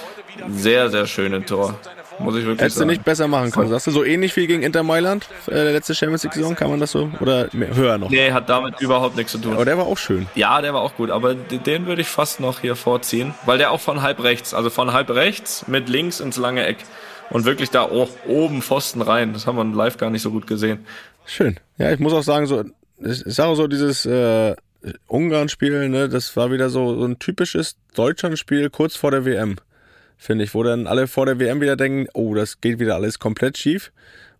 sehr, 0.49 0.91
sehr 0.91 1.07
schönen 1.07 1.45
Tor. 1.47 1.79
Muss 2.18 2.37
ich 2.37 2.44
wirklich 2.44 2.61
Hättest 2.61 2.79
sagen. 2.79 2.88
du 2.88 2.94
nicht 2.94 3.05
besser 3.05 3.29
machen 3.29 3.50
können. 3.50 3.68
Sagst 3.68 3.87
du 3.87 3.90
so 3.90 4.05
ähnlich 4.05 4.35
wie 4.37 4.46
gegen 4.46 4.62
Inter 4.62 4.83
Mailand, 4.83 5.27
äh, 5.48 5.72
letzte 5.72 5.94
Champions 5.94 6.24
League-Saison, 6.24 6.55
kann 6.55 6.70
man 6.70 6.81
das 6.81 6.92
so? 6.92 7.11
Oder 7.20 7.48
höher 7.53 7.98
noch? 7.98 8.11
Nee, 8.11 8.33
hat 8.33 8.48
damit 8.48 8.81
überhaupt 8.81 9.16
nichts 9.16 9.33
zu 9.33 9.38
tun. 9.38 9.55
Aber 9.55 9.64
der 9.64 9.79
war 9.79 9.87
auch 9.87 9.98
schön. 9.98 10.27
Ja, 10.35 10.61
der 10.62 10.74
war 10.74 10.83
auch 10.83 10.96
gut, 10.96 11.11
aber 11.11 11.35
den 11.35 11.87
würde 11.87 12.03
ich 12.03 12.09
fast 12.09 12.40
noch 12.40 12.61
hier 12.61 12.77
vorziehen, 12.77 13.35
weil 13.46 13.59
der 13.59 13.72
auch 13.72 13.81
von 13.81 14.03
halb 14.03 14.22
rechts, 14.22 14.55
also 14.55 14.70
von 14.70 14.92
halb 14.92 15.11
rechts 15.11 15.66
mit 15.66 15.88
links 15.88 16.20
ins 16.20 16.37
lange 16.37 16.64
Eck 16.64 16.79
und 17.31 17.44
wirklich 17.44 17.70
da 17.70 17.88
oh, 17.90 18.09
oben 18.27 18.62
Pfosten 18.62 19.03
rein. 19.03 19.33
Das 19.33 19.46
haben 19.46 19.57
wir 19.57 19.64
live 19.64 19.96
gar 19.96 20.11
nicht 20.11 20.22
so 20.22 20.31
gut 20.31 20.46
gesehen. 20.46 20.87
Schön. 21.27 21.59
Ja, 21.79 21.92
ich 21.92 21.98
muss 21.98 22.12
auch 22.12 22.22
sagen, 22.22 22.46
so, 22.46 22.64
ich 22.98 23.27
ich 23.27 23.35
sage 23.35 23.57
so, 23.57 23.66
dieses 23.66 24.07
äh, 24.07 24.55
Ungarn-Spiel, 25.07 25.88
ne, 25.88 26.09
das 26.09 26.37
war 26.37 26.53
wieder 26.53 26.68
so, 26.68 26.98
so 26.98 27.05
ein 27.05 27.18
typisches 27.18 27.77
Deutschland-Spiel 27.94 28.70
kurz 28.70 28.96
vor 28.96 29.11
der 29.11 29.24
WM, 29.24 29.57
finde 30.16 30.44
ich, 30.44 30.55
wo 30.55 30.62
dann 30.62 30.87
alle 30.87 31.07
vor 31.07 31.27
der 31.27 31.38
WM 31.38 31.61
wieder 31.61 31.77
denken, 31.77 32.09
oh, 32.14 32.35
das 32.35 32.61
geht 32.61 32.79
wieder 32.79 32.94
alles 32.94 33.18
komplett 33.18 33.59
schief. 33.59 33.92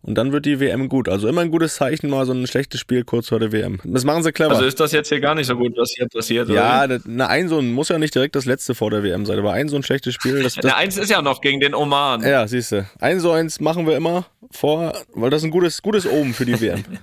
Und 0.07 0.17
dann 0.17 0.33
wird 0.33 0.45
die 0.45 0.61
WM 0.61 0.91
gut. 0.91 1.09
Also 1.09 1.29
immer 1.29 1.41
ein 1.41 1.51
gutes 1.51 1.77
Zeichen, 1.77 2.11
mal 2.11 2.27
so 2.27 2.33
ein 2.35 2.47
schlechtes 2.47 2.79
Spiel 2.79 3.05
kurz 3.05 3.29
vor 3.31 3.41
der 3.41 3.53
WM. 3.53 3.81
Das 3.85 4.05
machen 4.05 4.23
sie 4.23 4.33
clever. 4.33 4.51
Also 4.51 4.65
ist 4.67 4.79
das 4.79 4.93
jetzt 4.93 5.09
hier 5.09 5.19
gar 5.21 5.35
nicht 5.35 5.47
so 5.47 5.57
gut, 5.57 5.73
was 5.79 5.93
hier 5.97 6.07
passiert? 6.09 6.51
ja, 6.51 6.81
oder? 6.85 6.89
das- 6.99 7.05
na, 7.07 7.27
ein 7.29 7.49
so 7.49 7.59
ein, 7.59 7.73
muss 7.73 7.89
ja 7.89 7.99
nicht 7.99 8.15
direkt 8.15 8.37
das 8.37 8.45
letzte 8.45 8.75
vor 8.75 8.91
der 8.91 9.03
WM 9.03 9.25
sein, 9.25 9.39
aber 9.39 9.53
ein 9.55 9.69
so 9.71 9.77
ein 9.77 9.83
schlechtes 9.83 10.13
Spiel, 10.13 10.43
das, 10.43 10.57
das 10.57 10.63
Der 10.63 10.77
eins 10.77 10.99
ist 10.99 11.11
ja 11.11 11.23
noch 11.23 11.41
gegen 11.41 11.59
den 11.61 11.75
Oman. 11.75 12.23
ja, 12.23 12.47
siehst 12.47 12.73
du. 12.73 12.87
Ein 13.01 13.19
so 13.21 13.31
eins 13.33 13.61
machen 13.61 13.87
wir 13.87 13.97
immer 13.97 14.27
vor, 14.51 14.93
weil 15.15 15.31
das 15.31 15.41
ist 15.41 15.47
ein 15.47 15.51
gutes, 15.51 15.81
gutes 15.81 16.07
Omen 16.07 16.35
für 16.35 16.45
die 16.45 16.61
WM. 16.61 16.85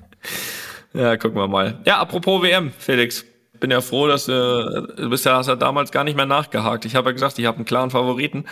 Ja, 0.94 1.16
gucken 1.16 1.38
wir 1.38 1.48
mal. 1.48 1.80
Ja, 1.86 2.00
apropos 2.00 2.44
WM, 2.44 2.74
Felix. 2.78 3.24
Bin 3.62 3.70
ja 3.70 3.80
froh, 3.80 4.08
dass 4.08 4.26
du, 4.26 4.92
du 4.98 5.10
bist 5.10 5.24
ja, 5.24 5.38
hast 5.38 5.48
ja 5.48 5.56
damals 5.56 5.92
gar 5.92 6.04
nicht 6.04 6.18
mehr 6.18 6.26
nachgehakt. 6.26 6.84
Ich 6.84 6.96
habe 6.96 7.10
ja 7.10 7.14
gesagt, 7.14 7.38
ich 7.38 7.46
habe 7.46 7.58
einen 7.58 7.66
klaren 7.66 7.92
Favoriten. 7.92 8.46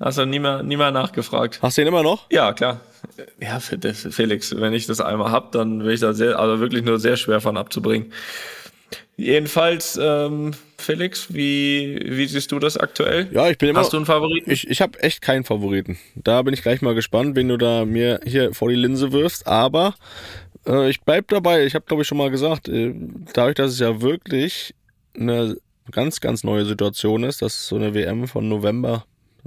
Hast 0.00 0.18
du 0.18 0.26
nie 0.26 0.40
mehr, 0.40 0.64
nie 0.64 0.76
mehr 0.76 0.90
nachgefragt. 0.90 1.60
Hast 1.62 1.78
du 1.78 1.82
den 1.82 1.88
immer 1.88 2.02
noch? 2.02 2.26
Ja, 2.30 2.52
klar. 2.52 2.80
Ja, 3.40 3.60
Felix, 3.60 4.54
wenn 4.56 4.74
ich 4.74 4.86
das 4.86 5.00
einmal 5.00 5.30
hab, 5.30 5.52
dann 5.52 5.84
will 5.84 5.94
ich 5.94 6.00
da 6.00 6.12
sehr, 6.12 6.38
also 6.38 6.58
wirklich 6.58 6.84
nur 6.84 6.98
sehr 6.98 7.16
schwer 7.16 7.40
von 7.40 7.56
abzubringen. 7.56 8.12
Jedenfalls, 9.16 9.98
ähm, 10.02 10.50
Felix, 10.76 11.32
wie, 11.32 11.98
wie 12.04 12.26
siehst 12.26 12.52
du 12.52 12.58
das 12.58 12.76
aktuell? 12.76 13.28
Ja, 13.32 13.48
ich 13.48 13.56
bin 13.56 13.70
immer. 13.70 13.80
Hast 13.80 13.94
du 13.94 13.96
einen 13.96 14.04
Favoriten? 14.04 14.50
Ich, 14.50 14.68
ich 14.68 14.82
habe 14.82 15.00
echt 15.00 15.22
keinen 15.22 15.44
Favoriten. 15.44 15.96
Da 16.16 16.42
bin 16.42 16.52
ich 16.52 16.60
gleich 16.60 16.82
mal 16.82 16.94
gespannt, 16.94 17.34
wen 17.34 17.48
du 17.48 17.56
da 17.56 17.86
mir 17.86 18.20
hier 18.26 18.52
vor 18.52 18.68
die 18.68 18.74
Linse 18.74 19.12
wirfst. 19.12 19.46
Aber 19.46 19.94
äh, 20.66 20.88
ich 20.90 21.00
bleib 21.00 21.28
dabei. 21.28 21.64
Ich 21.64 21.74
habe, 21.74 21.84
glaube 21.86 22.02
ich, 22.02 22.08
schon 22.08 22.18
mal 22.18 22.30
gesagt, 22.30 22.68
äh, 22.68 22.94
dadurch, 23.32 23.56
dass 23.56 23.72
es 23.72 23.78
ja 23.78 24.00
wirklich 24.00 24.74
eine 25.16 25.56
ganz, 25.90 26.20
ganz 26.20 26.44
neue 26.44 26.64
Situation 26.64 27.24
ist, 27.24 27.42
dass 27.42 27.68
so 27.68 27.76
eine 27.76 27.94
WM 27.94 28.26
von 28.26 28.48
November 28.48 29.04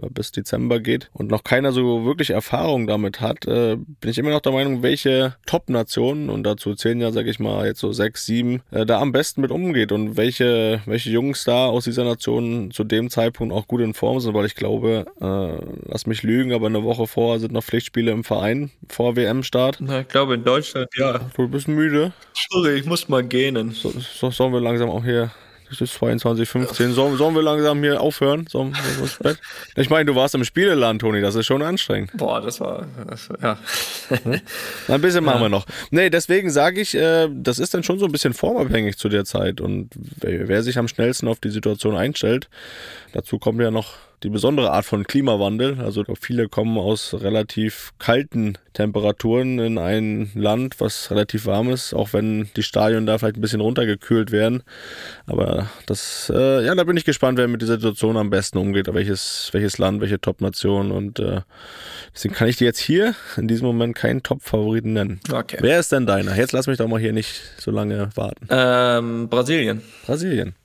bis 0.09 0.31
Dezember 0.31 0.79
geht 0.79 1.09
und 1.13 1.29
noch 1.29 1.43
keiner 1.43 1.71
so 1.71 2.05
wirklich 2.05 2.31
Erfahrung 2.31 2.87
damit 2.87 3.21
hat, 3.21 3.45
äh, 3.45 3.75
bin 3.75 4.09
ich 4.09 4.17
immer 4.17 4.31
noch 4.31 4.41
der 4.41 4.51
Meinung, 4.51 4.83
welche 4.83 5.35
Top-Nationen, 5.45 6.29
und 6.29 6.43
dazu 6.43 6.75
zählen 6.75 7.01
ja, 7.01 7.11
sag 7.11 7.27
ich 7.27 7.39
mal, 7.39 7.65
jetzt 7.65 7.79
so 7.79 7.91
sechs, 7.91 8.25
sieben, 8.25 8.61
äh, 8.71 8.85
da 8.85 8.99
am 8.99 9.11
besten 9.11 9.41
mit 9.41 9.51
umgeht 9.51 9.91
und 9.91 10.17
welche, 10.17 10.81
welche 10.85 11.09
Jungs 11.09 11.43
da 11.43 11.67
aus 11.67 11.83
dieser 11.83 12.03
Nation 12.03 12.71
zu 12.71 12.83
dem 12.83 13.09
Zeitpunkt 13.09 13.53
auch 13.53 13.67
gut 13.67 13.81
in 13.81 13.93
Form 13.93 14.19
sind, 14.19 14.33
weil 14.33 14.45
ich 14.45 14.55
glaube, 14.55 15.05
äh, 15.21 15.65
lass 15.85 16.05
mich 16.05 16.23
lügen, 16.23 16.53
aber 16.53 16.67
eine 16.67 16.83
Woche 16.83 17.07
vorher 17.07 17.39
sind 17.39 17.53
noch 17.53 17.63
Pflichtspiele 17.63 18.11
im 18.11 18.23
Verein 18.23 18.71
vor 18.87 19.15
WM-Start. 19.15 19.77
Na, 19.79 20.01
ich 20.01 20.07
glaube 20.07 20.35
in 20.35 20.43
Deutschland, 20.43 20.87
ja. 20.95 21.19
Du 21.35 21.47
bist 21.47 21.67
müde. 21.67 22.13
Sorry, 22.49 22.75
ich 22.75 22.85
muss 22.85 23.09
mal 23.09 23.23
gähnen. 23.23 23.71
So, 23.71 23.91
so, 23.91 24.31
sollen 24.31 24.53
wir 24.53 24.61
langsam 24.61 24.89
auch 24.89 25.03
hier. 25.03 25.31
Es 25.71 25.81
ist 25.81 25.95
22.15 25.97 26.91
Sollen, 26.93 27.17
sollen 27.17 27.35
wir 27.35 27.41
langsam 27.41 27.81
hier 27.83 28.01
aufhören? 28.01 28.47
Sollen 28.47 28.73
wir 28.73 29.03
ins 29.03 29.17
Bett? 29.19 29.37
Ich 29.75 29.89
meine, 29.89 30.05
du 30.05 30.15
warst 30.15 30.33
im 30.35 30.43
Spieleland, 30.43 31.01
Toni. 31.01 31.21
Das 31.21 31.35
ist 31.35 31.45
schon 31.45 31.61
anstrengend. 31.61 32.11
Boah, 32.15 32.41
das 32.41 32.59
war, 32.59 32.87
das, 33.07 33.29
ja. 33.41 33.57
Na, 34.87 34.95
Ein 34.95 35.01
bisschen 35.01 35.23
machen 35.23 35.41
wir 35.41 35.49
noch. 35.49 35.65
Nee, 35.91 36.09
deswegen 36.09 36.49
sage 36.49 36.81
ich, 36.81 36.95
äh, 36.95 37.27
das 37.31 37.59
ist 37.59 37.73
dann 37.73 37.83
schon 37.83 37.99
so 37.99 38.05
ein 38.05 38.11
bisschen 38.11 38.33
formabhängig 38.33 38.97
zu 38.97 39.09
der 39.09 39.25
Zeit. 39.25 39.61
Und 39.61 39.89
wer, 40.19 40.47
wer 40.47 40.63
sich 40.63 40.77
am 40.77 40.87
schnellsten 40.87 41.27
auf 41.27 41.39
die 41.39 41.49
Situation 41.51 41.95
einstellt, 41.95 42.49
dazu 43.13 43.37
kommt 43.37 43.61
ja 43.61 43.71
noch 43.71 43.93
die 44.23 44.29
besondere 44.29 44.71
Art 44.71 44.85
von 44.85 45.05
Klimawandel. 45.05 45.79
Also 45.79 46.03
viele 46.19 46.49
kommen 46.49 46.77
aus 46.77 47.13
relativ 47.13 47.91
kalten 47.99 48.57
Temperaturen 48.73 49.59
in 49.59 49.77
ein 49.77 50.31
Land, 50.35 50.79
was 50.79 51.11
relativ 51.11 51.45
warm 51.45 51.69
ist, 51.69 51.93
auch 51.93 52.13
wenn 52.13 52.49
die 52.55 52.63
Stadien 52.63 53.05
da 53.05 53.17
vielleicht 53.17 53.37
ein 53.37 53.41
bisschen 53.41 53.61
runtergekühlt 53.61 54.31
werden. 54.31 54.63
Aber 55.25 55.69
das, 55.85 56.31
äh, 56.33 56.65
ja, 56.65 56.75
da 56.75 56.83
bin 56.83 56.97
ich 56.97 57.05
gespannt, 57.05 57.37
wer 57.37 57.47
mit 57.47 57.61
dieser 57.61 57.75
Situation 57.75 58.17
am 58.17 58.29
besten 58.29 58.57
umgeht, 58.57 58.93
welches, 58.93 59.49
welches 59.53 59.77
Land, 59.77 60.01
welche 60.01 60.19
Top-Nation. 60.19 60.91
Und 60.91 61.19
äh, 61.19 61.41
deswegen 62.13 62.33
kann 62.33 62.47
ich 62.47 62.57
dir 62.57 62.65
jetzt 62.65 62.79
hier 62.79 63.15
in 63.37 63.47
diesem 63.47 63.67
Moment 63.67 63.95
keinen 63.95 64.23
Top-Favoriten 64.23 64.93
nennen. 64.93 65.19
Okay. 65.31 65.57
Wer 65.61 65.79
ist 65.79 65.91
denn 65.91 66.05
deiner? 66.05 66.35
Jetzt 66.35 66.51
lass 66.51 66.67
mich 66.67 66.77
doch 66.77 66.87
mal 66.87 66.99
hier 66.99 67.13
nicht 67.13 67.41
so 67.57 67.71
lange 67.71 68.09
warten. 68.15 68.47
Ähm, 68.49 69.29
Brasilien. 69.29 69.81
Brasilien. 70.05 70.55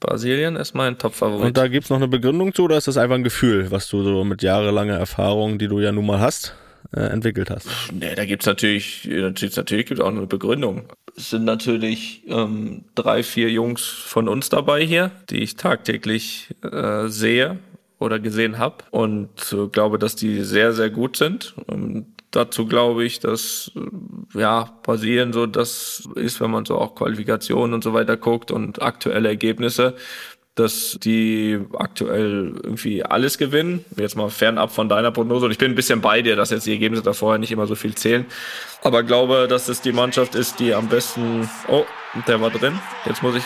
Brasilien 0.00 0.56
ist 0.56 0.74
mein 0.74 0.98
Top-Favorit. 0.98 1.46
Und 1.46 1.56
da 1.56 1.68
gibt's 1.68 1.90
noch 1.90 1.96
eine 1.96 2.08
Begründung 2.08 2.54
zu, 2.54 2.64
oder 2.64 2.76
ist 2.76 2.88
das 2.88 2.96
einfach 2.96 3.16
ein 3.16 3.24
Gefühl, 3.24 3.70
was 3.70 3.88
du 3.88 4.02
so 4.02 4.24
mit 4.24 4.42
jahrelanger 4.42 4.96
Erfahrung, 4.96 5.58
die 5.58 5.68
du 5.68 5.80
ja 5.80 5.92
nun 5.92 6.06
mal 6.06 6.20
hast, 6.20 6.54
äh, 6.94 7.00
entwickelt 7.00 7.50
hast? 7.50 7.68
Nee, 7.92 8.14
da 8.14 8.24
gibt's 8.24 8.46
natürlich, 8.46 9.04
natürlich, 9.04 9.56
natürlich 9.56 9.86
gibt's 9.86 10.02
auch 10.02 10.08
eine 10.08 10.26
Begründung. 10.26 10.84
Es 11.16 11.30
sind 11.30 11.44
natürlich 11.44 12.22
ähm, 12.28 12.84
drei, 12.94 13.22
vier 13.22 13.50
Jungs 13.50 13.84
von 13.84 14.28
uns 14.28 14.48
dabei 14.48 14.84
hier, 14.84 15.10
die 15.30 15.38
ich 15.38 15.56
tagtäglich 15.56 16.54
äh, 16.62 17.08
sehe 17.08 17.58
oder 17.98 18.20
gesehen 18.20 18.58
habe 18.58 18.84
und 18.92 19.30
äh, 19.52 19.66
glaube, 19.66 19.98
dass 19.98 20.14
die 20.14 20.44
sehr, 20.44 20.72
sehr 20.72 20.90
gut 20.90 21.16
sind. 21.16 21.54
Und 21.66 22.06
dazu 22.30 22.66
glaube 22.66 23.04
ich, 23.04 23.20
dass 23.20 23.72
äh, 23.74 24.40
ja 24.40 24.72
Brasilien 24.82 25.32
so 25.32 25.46
das 25.46 26.08
ist, 26.14 26.40
wenn 26.40 26.50
man 26.50 26.64
so 26.64 26.78
auch 26.78 26.94
Qualifikationen 26.94 27.74
und 27.74 27.84
so 27.84 27.94
weiter 27.94 28.16
guckt 28.16 28.50
und 28.50 28.82
aktuelle 28.82 29.28
Ergebnisse, 29.28 29.94
dass 30.58 30.98
die 31.00 31.60
aktuell 31.78 32.54
irgendwie 32.62 33.04
alles 33.04 33.38
gewinnen. 33.38 33.84
Jetzt 33.96 34.16
mal 34.16 34.28
fernab 34.28 34.72
von 34.72 34.88
deiner 34.88 35.12
Prognose. 35.12 35.46
Und 35.46 35.52
ich 35.52 35.58
bin 35.58 35.70
ein 35.70 35.76
bisschen 35.76 36.00
bei 36.00 36.20
dir, 36.20 36.34
dass 36.34 36.50
jetzt 36.50 36.66
die 36.66 36.72
Ergebnisse 36.72 37.04
da 37.04 37.12
vorher 37.12 37.38
nicht 37.38 37.52
immer 37.52 37.68
so 37.68 37.76
viel 37.76 37.94
zählen. 37.94 38.26
Aber 38.82 39.04
glaube, 39.04 39.46
dass 39.48 39.68
es 39.68 39.80
die 39.80 39.92
Mannschaft 39.92 40.34
ist, 40.34 40.58
die 40.58 40.74
am 40.74 40.88
besten. 40.88 41.48
Oh, 41.68 41.84
der 42.26 42.40
war 42.40 42.50
drin. 42.50 42.78
Jetzt 43.04 43.22
muss 43.22 43.36
ich, 43.36 43.44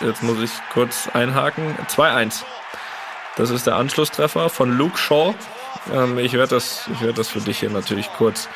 jetzt 0.00 0.24
muss 0.24 0.42
ich 0.42 0.50
kurz 0.72 1.08
einhaken. 1.12 1.76
2-1. 1.88 2.42
Das 3.36 3.50
ist 3.50 3.66
der 3.66 3.76
Anschlusstreffer 3.76 4.48
von 4.48 4.76
Luke 4.76 4.98
Shaw. 4.98 5.34
Ähm, 5.92 6.18
ich 6.18 6.32
werde 6.34 6.54
das, 6.54 6.88
ich 6.92 7.00
werde 7.00 7.14
das 7.14 7.28
für 7.28 7.40
dich 7.40 7.60
hier 7.60 7.70
natürlich 7.70 8.08
kurz, 8.16 8.48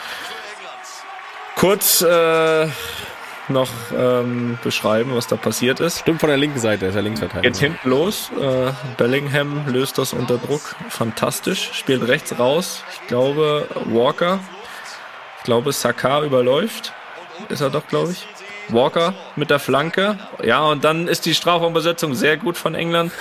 kurz 1.57 2.03
äh, 2.03 2.69
noch 3.49 3.69
ähm, 3.97 4.59
beschreiben, 4.63 5.15
was 5.15 5.27
da 5.27 5.37
passiert 5.37 5.81
ist. 5.81 6.01
Stimmt 6.01 6.21
von 6.21 6.29
der 6.29 6.39
linken 6.39 6.59
Seite, 6.59 6.87
ist 6.87 6.95
er 6.95 7.03
Geht 7.03 7.05
Linksverteidiger. 7.05 7.59
hinten 7.59 7.91
los. 7.91 8.31
Äh, 8.41 8.73
Bellingham 8.97 9.67
löst 9.69 9.99
das 9.99 10.13
unter 10.13 10.39
Druck. 10.39 10.77
Fantastisch. 10.89 11.71
Spielt 11.75 12.07
rechts 12.09 12.39
raus. 12.39 12.83
Ich 12.95 13.07
glaube, 13.09 13.69
Walker. 13.87 14.41
Ich 15.39 15.45
glaube, 15.45 15.73
Saka 15.73 16.23
überläuft. 16.23 16.93
Ist 17.49 17.61
er 17.61 17.71
doch, 17.71 17.87
glaube 17.89 18.13
ich. 18.13 18.27
Walker 18.69 19.13
mit 19.37 19.51
der 19.51 19.59
Flanke. 19.59 20.19
Ja, 20.43 20.63
und 20.65 20.85
dann 20.85 21.07
ist 21.07 21.27
die 21.27 21.35
Strafraumbesetzung 21.35 22.15
sehr 22.15 22.39
gut 22.39 22.57
von 22.57 22.75
England. 22.75 23.13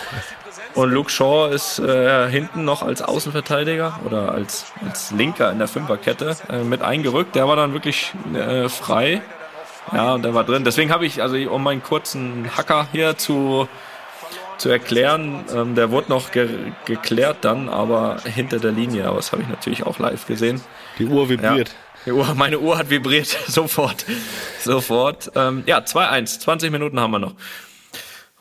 Und 0.75 0.91
Luke 0.91 1.09
Shaw 1.09 1.49
ist 1.53 1.79
äh, 1.79 2.29
hinten 2.29 2.65
noch 2.65 2.81
als 2.81 3.01
Außenverteidiger 3.01 3.99
oder 4.05 4.31
als, 4.31 4.65
als 4.87 5.11
Linker 5.11 5.51
in 5.51 5.59
der 5.59 5.67
Fünferkette 5.67 6.35
äh, 6.49 6.63
mit 6.63 6.81
eingerückt. 6.81 7.35
Der 7.35 7.47
war 7.47 7.55
dann 7.55 7.73
wirklich 7.73 8.11
äh, 8.33 8.69
frei. 8.69 9.21
Ja, 9.91 10.13
und 10.13 10.23
der 10.23 10.33
war 10.33 10.43
drin. 10.43 10.63
Deswegen 10.63 10.91
habe 10.91 11.05
ich, 11.05 11.21
also 11.21 11.35
um 11.51 11.63
meinen 11.63 11.83
kurzen 11.83 12.49
Hacker 12.57 12.87
hier 12.91 13.17
zu, 13.17 13.67
zu 14.57 14.69
erklären, 14.69 15.45
ähm, 15.53 15.75
der 15.75 15.91
wurde 15.91 16.09
noch 16.09 16.31
ge 16.31 16.49
geklärt 16.85 17.37
dann, 17.41 17.69
aber 17.69 18.17
hinter 18.23 18.59
der 18.59 18.71
Linie. 18.71 19.05
Aber 19.05 19.17
das 19.17 19.31
habe 19.31 19.43
ich 19.43 19.49
natürlich 19.49 19.85
auch 19.85 19.99
live 19.99 20.25
gesehen. 20.25 20.61
Die 20.97 21.05
Uhr 21.05 21.29
vibriert. 21.29 21.75
Die 22.05 22.11
Uhr, 22.11 22.33
meine 22.35 22.59
Uhr 22.59 22.77
hat 22.77 22.89
vibriert, 22.89 23.27
sofort. 23.47 24.05
Sofort. 24.59 25.31
Ähm, 25.35 25.63
ja, 25.67 25.79
2-1, 25.79 26.39
20 26.39 26.71
Minuten 26.71 26.99
haben 26.99 27.11
wir 27.11 27.19
noch. 27.19 27.33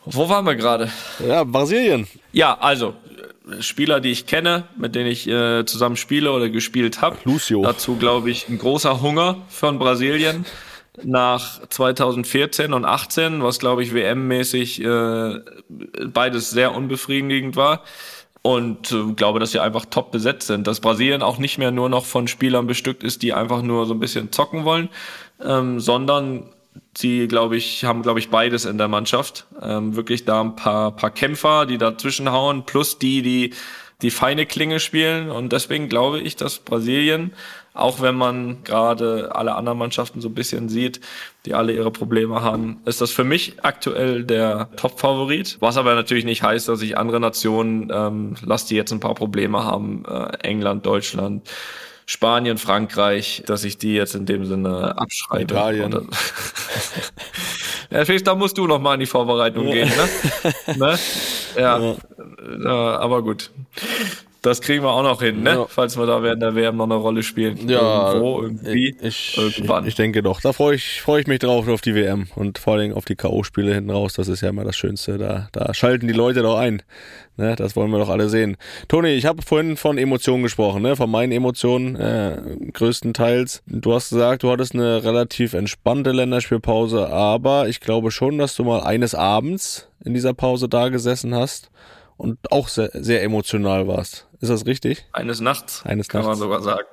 Wo 0.04 0.28
waren 0.28 0.44
wir 0.44 0.56
gerade? 0.56 0.90
Ja. 1.26 1.44
Brasilien. 1.44 2.08
Ja, 2.32 2.58
also, 2.58 2.94
Spieler, 3.60 4.00
die 4.00 4.10
ich 4.10 4.26
kenne, 4.26 4.64
mit 4.76 4.94
denen 4.94 5.10
ich 5.10 5.28
äh, 5.28 5.64
zusammen 5.64 5.96
spiele 5.96 6.32
oder 6.32 6.48
gespielt 6.48 7.00
habe. 7.00 7.16
Lucio. 7.24 7.62
Dazu 7.62 7.96
glaube 7.96 8.30
ich 8.30 8.48
ein 8.48 8.58
großer 8.58 9.00
Hunger 9.00 9.38
von 9.48 9.78
Brasilien 9.78 10.44
nach 11.02 11.66
2014 11.68 12.72
und 12.72 12.84
18, 12.84 13.42
was 13.42 13.58
glaube 13.58 13.82
ich 13.82 13.94
WM-mäßig 13.94 14.82
äh, 14.84 15.40
beides 16.06 16.50
sehr 16.50 16.74
unbefriedigend 16.74 17.56
war. 17.56 17.82
Und 18.42 18.90
äh, 18.90 19.12
glaube, 19.14 19.38
dass 19.38 19.52
sie 19.52 19.60
einfach 19.60 19.86
top 19.86 20.10
besetzt 20.10 20.48
sind. 20.48 20.66
Dass 20.66 20.80
Brasilien 20.80 21.22
auch 21.22 21.38
nicht 21.38 21.58
mehr 21.58 21.70
nur 21.70 21.88
noch 21.88 22.04
von 22.04 22.26
Spielern 22.26 22.66
bestückt 22.66 23.04
ist, 23.04 23.22
die 23.22 23.32
einfach 23.32 23.62
nur 23.62 23.86
so 23.86 23.94
ein 23.94 24.00
bisschen 24.00 24.32
zocken 24.32 24.64
wollen, 24.64 24.88
ähm, 25.44 25.78
sondern 25.78 26.48
sie, 26.96 27.28
glaube 27.28 27.56
ich, 27.56 27.84
haben, 27.84 28.02
glaube 28.02 28.18
ich, 28.18 28.30
beides 28.30 28.64
in 28.64 28.78
der 28.78 28.88
Mannschaft. 28.88 29.46
Ähm, 29.60 29.96
wirklich 29.96 30.24
da 30.24 30.40
ein 30.40 30.56
paar, 30.56 30.94
paar 30.94 31.10
Kämpfer, 31.10 31.66
die 31.66 31.78
dazwischen 31.78 32.30
hauen, 32.30 32.64
plus 32.64 32.98
die, 32.98 33.22
die 33.22 33.54
die 34.02 34.10
feine 34.10 34.46
Klinge 34.46 34.80
spielen. 34.80 35.30
Und 35.30 35.52
deswegen 35.52 35.88
glaube 35.88 36.18
ich, 36.18 36.34
dass 36.34 36.58
Brasilien 36.58 37.32
auch 37.74 38.00
wenn 38.00 38.14
man 38.14 38.64
gerade 38.64 39.34
alle 39.34 39.54
anderen 39.54 39.78
Mannschaften 39.78 40.20
so 40.20 40.28
ein 40.28 40.34
bisschen 40.34 40.68
sieht, 40.68 41.00
die 41.46 41.54
alle 41.54 41.72
ihre 41.72 41.90
Probleme 41.90 42.42
haben, 42.42 42.80
ist 42.84 43.00
das 43.00 43.10
für 43.10 43.24
mich 43.24 43.54
aktuell 43.62 44.24
der 44.24 44.68
Top-Favorit. 44.76 45.56
Was 45.60 45.76
aber 45.76 45.94
natürlich 45.94 46.24
nicht 46.24 46.42
heißt, 46.42 46.68
dass 46.68 46.82
ich 46.82 46.98
andere 46.98 47.20
Nationen, 47.20 47.90
ähm, 47.92 48.34
lass 48.44 48.66
die 48.66 48.76
jetzt 48.76 48.92
ein 48.92 49.00
paar 49.00 49.14
Probleme 49.14 49.64
haben, 49.64 50.04
äh, 50.06 50.36
England, 50.46 50.84
Deutschland, 50.84 51.48
Spanien, 52.06 52.58
Frankreich, 52.58 53.42
dass 53.46 53.64
ich 53.64 53.78
die 53.78 53.94
jetzt 53.94 54.14
in 54.14 54.26
dem 54.26 54.44
Sinne 54.44 54.98
abschreibe. 54.98 55.42
Italien. 55.42 56.08
Ja, 57.90 58.06
Felix, 58.06 58.24
da 58.24 58.34
musst 58.34 58.56
du 58.56 58.66
noch 58.66 58.80
mal 58.80 58.94
in 58.94 59.00
die 59.00 59.06
Vorbereitung 59.06 59.66
gehen, 59.66 59.90
ne? 59.90 60.76
ne? 60.76 60.98
Ja. 61.56 61.78
ja. 61.78 61.96
ja, 62.64 62.98
aber 62.98 63.22
gut. 63.22 63.50
Das 64.42 64.60
kriegen 64.60 64.82
wir 64.82 64.90
auch 64.90 65.04
noch 65.04 65.22
hin, 65.22 65.44
ne? 65.44 65.50
Ja. 65.50 65.66
Falls 65.68 65.96
wir 65.96 66.04
da 66.04 66.20
während 66.20 66.42
der 66.42 66.56
WM 66.56 66.76
noch 66.76 66.86
eine 66.86 66.96
Rolle 66.96 67.22
spielen. 67.22 67.68
Ja, 67.68 68.08
Irgendwo, 68.08 68.42
irgendwie, 68.42 68.96
ich, 69.00 69.38
irgendwann. 69.38 69.86
Ich 69.86 69.94
denke 69.94 70.20
doch. 70.20 70.40
Da 70.40 70.52
freue 70.52 70.74
ich, 70.74 71.00
freue 71.00 71.20
ich 71.20 71.28
mich 71.28 71.38
drauf 71.38 71.68
auf 71.68 71.80
die 71.80 71.94
WM 71.94 72.26
und 72.34 72.58
vor 72.58 72.74
allem 72.74 72.92
auf 72.92 73.04
die 73.04 73.14
K.O.-Spiele 73.14 73.72
hinten 73.72 73.90
raus. 73.90 74.14
Das 74.14 74.26
ist 74.26 74.40
ja 74.40 74.48
immer 74.48 74.64
das 74.64 74.74
Schönste. 74.76 75.16
Da, 75.16 75.48
da 75.52 75.72
schalten 75.74 76.08
die 76.08 76.12
Leute 76.12 76.42
doch 76.42 76.58
ein. 76.58 76.82
Ne? 77.36 77.54
Das 77.54 77.76
wollen 77.76 77.92
wir 77.92 77.98
doch 77.98 78.08
alle 78.08 78.28
sehen. 78.28 78.56
Toni, 78.88 79.10
ich 79.10 79.26
habe 79.26 79.42
vorhin 79.42 79.76
von 79.76 79.96
Emotionen 79.96 80.42
gesprochen, 80.42 80.82
ne? 80.82 80.96
Von 80.96 81.10
meinen 81.10 81.30
Emotionen 81.30 81.94
äh, 81.94 82.42
größtenteils. 82.72 83.62
Du 83.66 83.94
hast 83.94 84.10
gesagt, 84.10 84.42
du 84.42 84.50
hattest 84.50 84.74
eine 84.74 85.04
relativ 85.04 85.54
entspannte 85.54 86.10
Länderspielpause, 86.10 87.08
aber 87.08 87.68
ich 87.68 87.80
glaube 87.80 88.10
schon, 88.10 88.38
dass 88.38 88.56
du 88.56 88.64
mal 88.64 88.80
eines 88.80 89.14
Abends 89.14 89.88
in 90.04 90.14
dieser 90.14 90.34
Pause 90.34 90.68
da 90.68 90.88
gesessen 90.88 91.32
hast 91.32 91.70
und 92.22 92.52
auch 92.52 92.68
sehr, 92.68 92.90
sehr 92.92 93.22
emotional 93.24 93.88
warst. 93.88 94.28
Ist 94.40 94.48
das 94.48 94.64
richtig? 94.64 95.04
Eines 95.12 95.40
Nachts. 95.40 95.82
Eines 95.84 96.08
kann 96.08 96.22
Nachts. 96.22 96.38
man 96.38 96.38
sogar 96.38 96.62
sagen. 96.62 96.86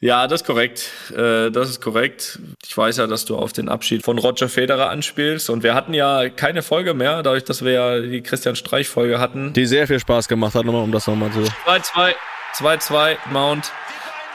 Ja, 0.00 0.26
das 0.26 0.42
ist 0.42 0.46
korrekt. 0.46 0.90
Äh, 1.16 1.50
das 1.50 1.70
ist 1.70 1.80
korrekt. 1.80 2.40
Ich 2.66 2.76
weiß 2.76 2.96
ja, 2.98 3.06
dass 3.06 3.24
du 3.24 3.36
auf 3.36 3.52
den 3.52 3.68
Abschied 3.68 4.04
von 4.04 4.18
Roger 4.18 4.48
Federer 4.48 4.90
anspielst. 4.90 5.48
Und 5.50 5.62
wir 5.62 5.74
hatten 5.74 5.94
ja 5.94 6.28
keine 6.28 6.62
Folge 6.62 6.94
mehr, 6.94 7.22
dadurch, 7.22 7.44
dass 7.44 7.64
wir 7.64 7.72
ja 7.72 8.00
die 8.00 8.20
Christian 8.20 8.56
Streich-Folge 8.56 9.18
hatten. 9.20 9.52
Die 9.52 9.66
sehr 9.66 9.86
viel 9.86 9.98
Spaß 10.00 10.28
gemacht 10.28 10.54
hat, 10.54 10.64
nochmal, 10.64 10.82
um 10.82 10.92
das 10.92 11.06
nochmal 11.06 11.30
zu. 11.32 11.40
2-2, 11.66 12.14
2-2, 12.56 13.16
Mount. 13.30 13.72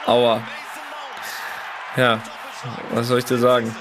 Aua. 0.06 0.42
Ja, 1.96 2.22
was 2.92 3.08
soll 3.08 3.18
ich 3.18 3.24
dir 3.24 3.38
sagen? 3.38 3.74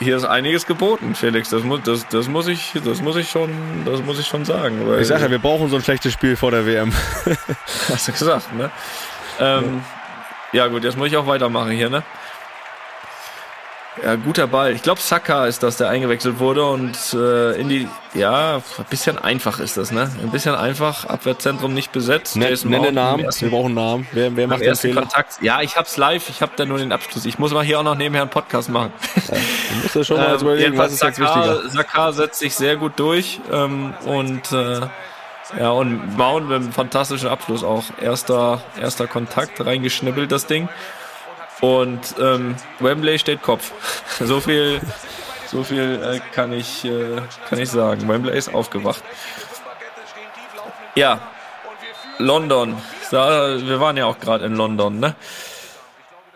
Hier 0.00 0.16
ist 0.16 0.24
einiges 0.24 0.66
geboten, 0.66 1.14
Felix. 1.14 1.50
Das 1.50 1.62
muss, 1.62 1.82
das, 1.84 2.08
das 2.08 2.28
muss 2.28 2.48
ich, 2.48 2.72
das 2.84 3.02
muss 3.02 3.16
ich 3.16 3.30
schon, 3.30 3.50
das 3.84 4.02
muss 4.02 4.18
ich 4.18 4.26
schon 4.26 4.44
sagen. 4.44 4.80
ich 4.98 5.06
sage 5.06 5.24
ja, 5.24 5.30
wir 5.30 5.38
brauchen 5.38 5.68
so 5.68 5.76
ein 5.76 5.82
schlechtes 5.82 6.12
Spiel 6.12 6.36
vor 6.36 6.50
der 6.50 6.66
WM. 6.66 6.92
Hast 7.88 8.08
du 8.08 8.12
gesagt, 8.12 8.54
ne? 8.54 8.70
Ähm, 9.38 9.82
ja 10.52 10.66
gut, 10.66 10.84
jetzt 10.84 10.96
muss 10.96 11.08
ich 11.08 11.16
auch 11.16 11.26
weitermachen 11.26 11.70
hier, 11.70 11.90
ne? 11.90 12.02
Ja, 14.04 14.14
guter 14.14 14.46
Ball. 14.46 14.72
Ich 14.72 14.82
glaube, 14.82 15.00
Saka 15.00 15.46
ist 15.46 15.62
das, 15.62 15.76
der 15.76 15.88
eingewechselt 15.88 16.38
wurde 16.38 16.64
und 16.64 16.96
äh, 17.12 17.60
in 17.60 17.68
die, 17.68 17.88
ja, 18.14 18.56
ein 18.56 18.84
bisschen 18.88 19.18
einfach 19.18 19.58
ist 19.58 19.76
das, 19.76 19.90
ne? 19.90 20.10
Ein 20.22 20.30
bisschen 20.30 20.54
einfach, 20.54 21.06
Abwehrzentrum 21.06 21.74
nicht 21.74 21.90
besetzt. 21.90 22.36
Ne, 22.36 22.54
nenne 22.64 22.92
Namen, 22.92 23.24
ersten, 23.24 23.46
wir 23.46 23.50
brauchen 23.50 23.74
Namen. 23.74 24.06
Wer, 24.12 24.34
wer 24.36 24.46
macht 24.46 24.60
den 24.60 24.76
Fehler? 24.76 25.02
Kontakt. 25.02 25.42
Ja, 25.42 25.60
ich 25.60 25.76
hab's 25.76 25.96
live, 25.96 26.28
ich 26.28 26.40
hab 26.40 26.56
da 26.56 26.64
nur 26.64 26.78
den 26.78 26.92
Abschluss. 26.92 27.26
Ich 27.26 27.38
muss 27.40 27.52
mal 27.52 27.64
hier 27.64 27.80
auch 27.80 27.84
noch 27.84 27.96
nebenher 27.96 28.22
einen 28.22 28.30
Podcast 28.30 28.70
machen. 28.70 28.92
Ja, 29.16 29.34
du 29.34 29.82
musst 29.82 29.94
ja 29.96 30.04
schon 30.04 30.16
mal 30.18 30.34
ähm, 30.34 30.40
überlegen, 30.40 30.78
was 30.78 30.92
ist 30.92 31.00
Saka, 31.00 31.08
jetzt 31.10 31.20
wichtiger. 31.20 31.70
Saka 31.70 32.12
setzt 32.12 32.38
sich 32.38 32.54
sehr 32.54 32.76
gut 32.76 32.92
durch 32.96 33.40
ähm, 33.52 33.92
und 34.06 34.52
äh, 34.52 34.80
ja, 35.58 35.70
und 35.70 36.16
Mount 36.16 36.48
mit 36.48 36.56
einem 36.56 36.72
fantastischen 36.72 37.28
Abschluss 37.28 37.64
auch. 37.64 37.82
Erster, 38.00 38.62
erster 38.80 39.08
Kontakt, 39.08 39.64
reingeschnibbelt 39.64 40.30
das 40.30 40.46
Ding. 40.46 40.68
Und 41.60 42.14
ähm, 42.20 42.56
Wembley 42.78 43.18
steht 43.18 43.42
Kopf. 43.42 43.72
so 44.20 44.40
viel, 44.40 44.80
so 45.46 45.62
viel 45.62 46.00
äh, 46.02 46.20
kann 46.34 46.52
ich 46.52 46.84
äh, 46.84 47.20
kann 47.48 47.58
ich 47.58 47.70
sagen. 47.70 48.08
Wembley 48.08 48.36
ist 48.36 48.52
aufgewacht. 48.54 49.02
Ja, 50.94 51.20
London. 52.18 52.76
Da, 53.10 53.60
wir 53.60 53.80
waren 53.80 53.96
ja 53.96 54.06
auch 54.06 54.18
gerade 54.18 54.44
in 54.44 54.54
London, 54.54 55.00
ne? 55.00 55.14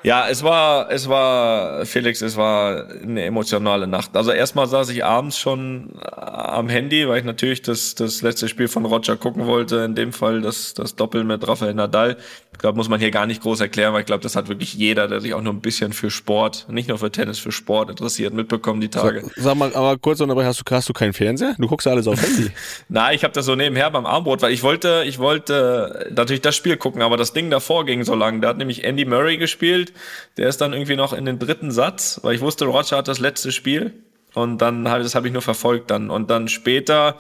Ja, 0.05 0.29
es 0.29 0.43
war, 0.43 0.91
es 0.91 1.09
war, 1.09 1.87
Felix, 1.87 2.21
es 2.21 2.37
war 2.37 2.91
eine 3.03 3.25
emotionale 3.25 3.87
Nacht. 3.87 4.15
Also 4.19 4.33
erstmal 4.33 4.67
saß 4.67 4.91
ich 4.91 5.03
abends 5.03 5.39
schon 5.39 5.93
am 6.03 6.69
Handy, 6.69 7.09
weil 7.09 7.21
ich 7.21 7.25
natürlich 7.25 7.63
das, 7.63 7.95
das 7.95 8.21
letzte 8.21 8.49
Spiel 8.49 8.69
von 8.69 8.85
Roger 8.85 9.17
gucken 9.17 9.47
wollte. 9.47 9.79
In 9.79 9.95
dem 9.95 10.13
Fall 10.13 10.43
das, 10.43 10.75
das 10.75 10.95
Doppel 10.95 11.25
mit 11.25 11.49
Rafael 11.49 11.73
Nadal. 11.73 12.19
Ich 12.55 12.59
glaube, 12.59 12.77
muss 12.77 12.89
man 12.89 12.99
hier 12.99 13.11
gar 13.11 13.27
nicht 13.27 13.43
groß 13.43 13.61
erklären, 13.61 13.93
weil 13.93 14.01
ich 14.01 14.07
glaube, 14.07 14.23
das 14.23 14.35
hat 14.35 14.49
wirklich 14.49 14.75
jeder, 14.75 15.07
der 15.07 15.21
sich 15.21 15.35
auch 15.35 15.43
nur 15.43 15.53
ein 15.53 15.61
bisschen 15.61 15.93
für 15.93 16.11
Sport, 16.11 16.67
nicht 16.71 16.89
nur 16.89 16.99
für 16.99 17.11
Tennis, 17.11 17.39
für 17.39 17.53
Sport 17.53 17.91
interessiert, 17.91 18.33
mitbekommen 18.33 18.81
die 18.81 18.89
Tage. 18.89 19.23
Sag, 19.23 19.33
sag 19.37 19.55
mal, 19.57 19.75
aber 19.75 19.99
kurz 19.99 20.21
unterbrechen, 20.21 20.49
hast 20.49 20.61
du, 20.61 20.75
hast 20.75 20.89
du 20.89 20.93
keinen 20.93 21.13
Fernseher? 21.13 21.55
Du 21.59 21.69
guckst 21.69 21.85
ja 21.87 21.93
alles 21.93 22.07
auf 22.07 22.21
Handy. 22.21 22.51
Nein, 22.89 23.15
ich 23.15 23.25
habe 23.25 23.35
das 23.35 23.45
so 23.45 23.55
nebenher 23.55 23.91
beim 23.91 24.07
Armbrot, 24.07 24.41
weil 24.43 24.53
ich 24.53 24.63
wollte, 24.63 25.03
ich 25.07 25.19
wollte 25.19 26.11
natürlich 26.15 26.43
das 26.43 26.57
Spiel 26.57 26.77
gucken, 26.77 27.03
aber 27.03 27.17
das 27.17 27.33
Ding 27.33 27.51
davor 27.51 27.85
ging 27.85 28.05
so 28.05 28.15
lang. 28.15 28.41
Da 28.41 28.49
hat 28.49 28.59
nämlich 28.59 28.85
Andy 28.85 29.05
Murray 29.05 29.37
gespielt 29.37 29.93
der 30.37 30.49
ist 30.49 30.61
dann 30.61 30.73
irgendwie 30.73 30.97
noch 30.97 31.13
in 31.13 31.25
den 31.25 31.39
dritten 31.39 31.71
Satz, 31.71 32.21
weil 32.23 32.35
ich 32.35 32.41
wusste, 32.41 32.65
Roger 32.65 32.99
hat 32.99 33.09
das 33.09 33.21
letzte 33.21 33.53
Spiel. 33.53 33.93
Und 34.35 34.59
dann 34.59 34.89
habe 34.89 35.03
das 35.05 35.15
habe 35.15 35.29
ich 35.29 35.33
nur 35.33 35.43
verfolgt 35.43 35.91
dann. 35.91 36.11
Und 36.11 36.29
dann 36.29 36.49
später 36.49 37.19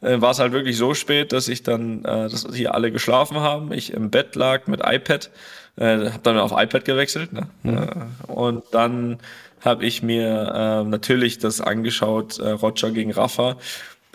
äh, 0.00 0.20
war 0.20 0.30
es 0.30 0.38
halt 0.38 0.52
wirklich 0.52 0.76
so 0.76 0.94
spät, 0.94 1.32
dass 1.32 1.48
ich 1.48 1.62
dann, 1.62 2.04
äh, 2.04 2.28
dass 2.28 2.46
hier 2.52 2.74
alle 2.74 2.92
geschlafen 2.92 3.38
haben. 3.38 3.72
Ich 3.72 3.92
im 3.92 4.10
Bett 4.10 4.34
lag 4.36 4.66
mit 4.66 4.80
iPad, 4.84 5.30
äh, 5.76 6.10
habe 6.10 6.20
dann 6.22 6.38
auf 6.38 6.52
iPad 6.52 6.84
gewechselt. 6.84 7.32
Ne? 7.32 7.48
Mhm. 7.62 7.78
Äh, 7.78 8.32
und 8.32 8.64
dann 8.72 9.18
habe 9.60 9.84
ich 9.84 10.02
mir 10.02 10.52
äh, 10.54 10.88
natürlich 10.88 11.38
das 11.38 11.60
angeschaut, 11.60 12.38
äh, 12.38 12.50
Roger 12.50 12.90
gegen 12.90 13.12
Rafa 13.12 13.56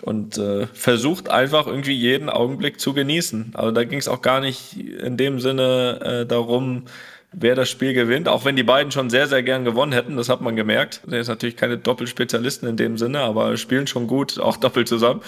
und 0.02 0.38
äh, 0.38 0.66
versucht 0.66 1.30
einfach 1.30 1.66
irgendwie 1.66 1.94
jeden 1.94 2.28
Augenblick 2.28 2.80
zu 2.80 2.92
genießen. 2.92 3.52
Also 3.54 3.70
da 3.70 3.84
ging 3.84 3.98
es 3.98 4.08
auch 4.08 4.22
gar 4.22 4.40
nicht 4.40 4.76
in 4.76 5.16
dem 5.16 5.40
Sinne 5.40 6.00
äh, 6.22 6.26
darum, 6.26 6.84
wer 7.32 7.54
das 7.54 7.70
Spiel 7.70 7.94
gewinnt, 7.94 8.28
auch 8.28 8.44
wenn 8.44 8.56
die 8.56 8.62
beiden 8.62 8.92
schon 8.92 9.10
sehr, 9.10 9.26
sehr 9.26 9.42
gern 9.42 9.64
gewonnen 9.64 9.92
hätten, 9.92 10.16
das 10.16 10.28
hat 10.28 10.40
man 10.40 10.56
gemerkt. 10.56 11.00
Der 11.06 11.20
ist 11.20 11.28
natürlich 11.28 11.56
keine 11.56 11.78
Doppelspezialisten 11.78 12.68
in 12.68 12.76
dem 12.76 12.98
Sinne, 12.98 13.20
aber 13.20 13.56
spielen 13.56 13.86
schon 13.86 14.06
gut, 14.06 14.38
auch 14.40 14.56
doppelt 14.56 14.88
zusammen. 14.88 15.22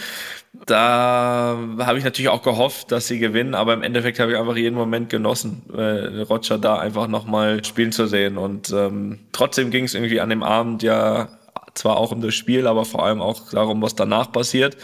Da 0.67 1.59
habe 1.81 1.99
ich 1.99 2.05
natürlich 2.05 2.29
auch 2.29 2.43
gehofft, 2.43 2.93
dass 2.93 3.09
sie 3.09 3.19
gewinnen, 3.19 3.55
aber 3.55 3.75
im 3.75 3.83
Endeffekt 3.83 4.21
habe 4.21 4.33
ich 4.33 4.39
einfach 4.39 4.57
jeden 4.57 4.77
Moment 4.77 5.11
genossen, 5.11 5.63
äh, 5.77 6.23
Roger 6.23 6.59
da 6.59 6.79
einfach 6.79 7.09
nochmal 7.09 7.65
spielen 7.65 7.91
zu 7.91 8.07
sehen. 8.07 8.39
Und 8.39 8.71
ähm, 8.71 9.21
trotzdem 9.33 9.71
ging 9.71 9.85
es 9.85 9.95
irgendwie 9.95 10.21
an 10.21 10.31
dem 10.31 10.43
Abend 10.43 10.83
ja 10.83 11.29
zwar 11.75 11.97
auch 11.97 12.13
um 12.13 12.21
das 12.21 12.35
Spiel, 12.35 12.67
aber 12.67 12.85
vor 12.85 13.05
allem 13.05 13.21
auch 13.21 13.51
darum, 13.51 13.83
was 13.83 13.97
danach 13.97 14.31
passiert. 14.31 14.77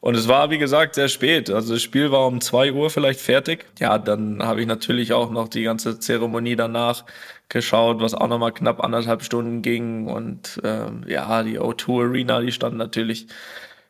Und 0.00 0.14
es 0.14 0.28
war, 0.28 0.50
wie 0.50 0.58
gesagt, 0.58 0.94
sehr 0.94 1.08
spät. 1.08 1.50
Also 1.50 1.74
das 1.74 1.82
Spiel 1.82 2.12
war 2.12 2.26
um 2.26 2.40
zwei 2.40 2.72
Uhr 2.72 2.88
vielleicht 2.88 3.20
fertig. 3.20 3.66
Ja, 3.80 3.98
dann 3.98 4.42
habe 4.42 4.60
ich 4.60 4.66
natürlich 4.66 5.12
auch 5.12 5.30
noch 5.30 5.48
die 5.48 5.64
ganze 5.64 5.98
Zeremonie 5.98 6.54
danach 6.54 7.04
geschaut, 7.48 8.00
was 8.00 8.14
auch 8.14 8.28
nochmal 8.28 8.52
knapp 8.52 8.82
anderthalb 8.82 9.22
Stunden 9.22 9.60
ging. 9.62 10.06
Und 10.06 10.60
ähm, 10.62 11.04
ja, 11.08 11.42
die 11.42 11.58
O2 11.58 12.08
Arena, 12.08 12.40
die 12.40 12.52
stand 12.52 12.76
natürlich 12.76 13.26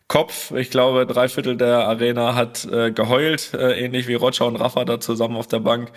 Kopf. 0.06 0.52
Ich 0.52 0.70
glaube, 0.70 1.04
drei 1.06 1.28
Viertel 1.28 1.58
der 1.58 1.86
Arena 1.86 2.34
hat 2.34 2.64
äh, 2.64 2.90
geheult, 2.90 3.52
äh, 3.52 3.78
ähnlich 3.78 4.08
wie 4.08 4.14
Roger 4.14 4.46
und 4.46 4.56
Rafa 4.56 4.86
da 4.86 5.00
zusammen 5.00 5.36
auf 5.36 5.46
der 5.46 5.60
Bank. 5.60 5.92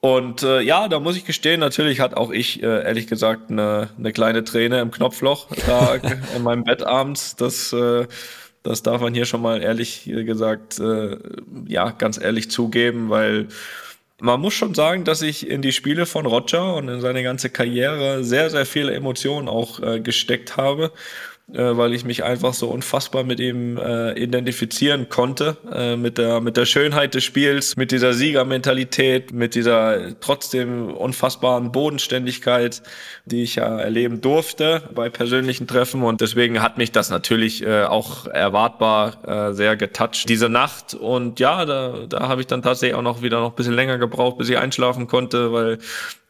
Und 0.00 0.42
äh, 0.42 0.62
ja, 0.62 0.88
da 0.88 0.98
muss 0.98 1.18
ich 1.18 1.26
gestehen, 1.26 1.60
natürlich 1.60 2.00
hat 2.00 2.14
auch 2.14 2.30
ich, 2.30 2.62
äh, 2.62 2.84
ehrlich 2.84 3.06
gesagt, 3.06 3.50
eine, 3.50 3.90
eine 3.98 4.12
kleine 4.12 4.44
Träne 4.44 4.80
im 4.80 4.90
Knopfloch 4.90 5.48
da 5.66 5.96
in 6.36 6.42
meinem 6.42 6.64
Bett 6.64 6.82
abends. 6.82 7.36
Das 7.36 7.74
äh, 7.74 8.06
das 8.62 8.82
darf 8.82 9.00
man 9.00 9.14
hier 9.14 9.24
schon 9.24 9.42
mal 9.42 9.62
ehrlich 9.62 10.04
gesagt, 10.04 10.78
äh, 10.78 11.16
ja, 11.66 11.90
ganz 11.90 12.18
ehrlich 12.20 12.50
zugeben, 12.50 13.10
weil 13.10 13.48
man 14.20 14.40
muss 14.40 14.54
schon 14.54 14.74
sagen, 14.74 15.04
dass 15.04 15.22
ich 15.22 15.48
in 15.48 15.62
die 15.62 15.72
Spiele 15.72 16.06
von 16.06 16.26
Roger 16.26 16.74
und 16.76 16.88
in 16.88 17.00
seine 17.00 17.22
ganze 17.22 17.50
Karriere 17.50 18.22
sehr, 18.22 18.50
sehr 18.50 18.66
viele 18.66 18.92
Emotionen 18.92 19.48
auch 19.48 19.80
äh, 19.80 20.00
gesteckt 20.00 20.56
habe. 20.56 20.92
Äh, 21.54 21.76
weil 21.76 21.94
ich 21.94 22.04
mich 22.04 22.24
einfach 22.24 22.54
so 22.54 22.68
unfassbar 22.68 23.24
mit 23.24 23.40
ihm 23.40 23.76
äh, 23.76 24.12
identifizieren 24.18 25.08
konnte, 25.08 25.56
äh, 25.72 25.96
mit 25.96 26.18
der 26.18 26.40
mit 26.40 26.56
der 26.56 26.66
Schönheit 26.66 27.14
des 27.14 27.24
Spiels, 27.24 27.76
mit 27.76 27.92
dieser 27.92 28.12
Siegermentalität, 28.12 29.32
mit 29.32 29.54
dieser 29.54 30.18
trotzdem 30.20 30.92
unfassbaren 30.92 31.72
Bodenständigkeit, 31.72 32.82
die 33.24 33.42
ich 33.42 33.56
ja 33.56 33.78
erleben 33.78 34.20
durfte 34.20 34.82
bei 34.94 35.08
persönlichen 35.08 35.66
Treffen. 35.66 36.02
Und 36.02 36.20
deswegen 36.20 36.62
hat 36.62 36.78
mich 36.78 36.92
das 36.92 37.10
natürlich 37.10 37.64
äh, 37.64 37.84
auch 37.84 38.26
erwartbar 38.26 39.50
äh, 39.50 39.54
sehr 39.54 39.76
getoucht 39.76 40.28
diese 40.28 40.48
Nacht 40.48 40.94
und 40.94 41.40
ja, 41.40 41.64
da 41.64 42.06
da 42.08 42.28
habe 42.28 42.40
ich 42.40 42.46
dann 42.46 42.62
tatsächlich 42.62 42.96
auch 42.96 43.02
noch 43.02 43.22
wieder 43.22 43.40
noch 43.40 43.50
ein 43.50 43.56
bisschen 43.56 43.74
länger 43.74 43.98
gebraucht, 43.98 44.38
bis 44.38 44.48
ich 44.48 44.58
einschlafen 44.58 45.06
konnte, 45.06 45.52
weil 45.52 45.78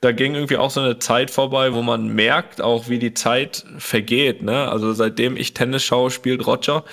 da 0.01 0.13
ging 0.13 0.35
irgendwie 0.35 0.57
auch 0.57 0.71
so 0.71 0.81
eine 0.81 0.99
Zeit 0.99 1.31
vorbei, 1.31 1.75
wo 1.75 1.83
man 1.83 2.09
merkt 2.09 2.63
auch, 2.63 2.89
wie 2.89 2.99
die 2.99 3.15
Zeit 3.15 3.67
vergeht. 3.79 4.43
Ne? 4.43 4.69
Also 4.69 4.93
seitdem 4.93 5.37
ich 5.37 5.53
Tennis 5.53 5.83
schaue, 5.83 6.11
spielt 6.11 6.47
Roger 6.47 6.85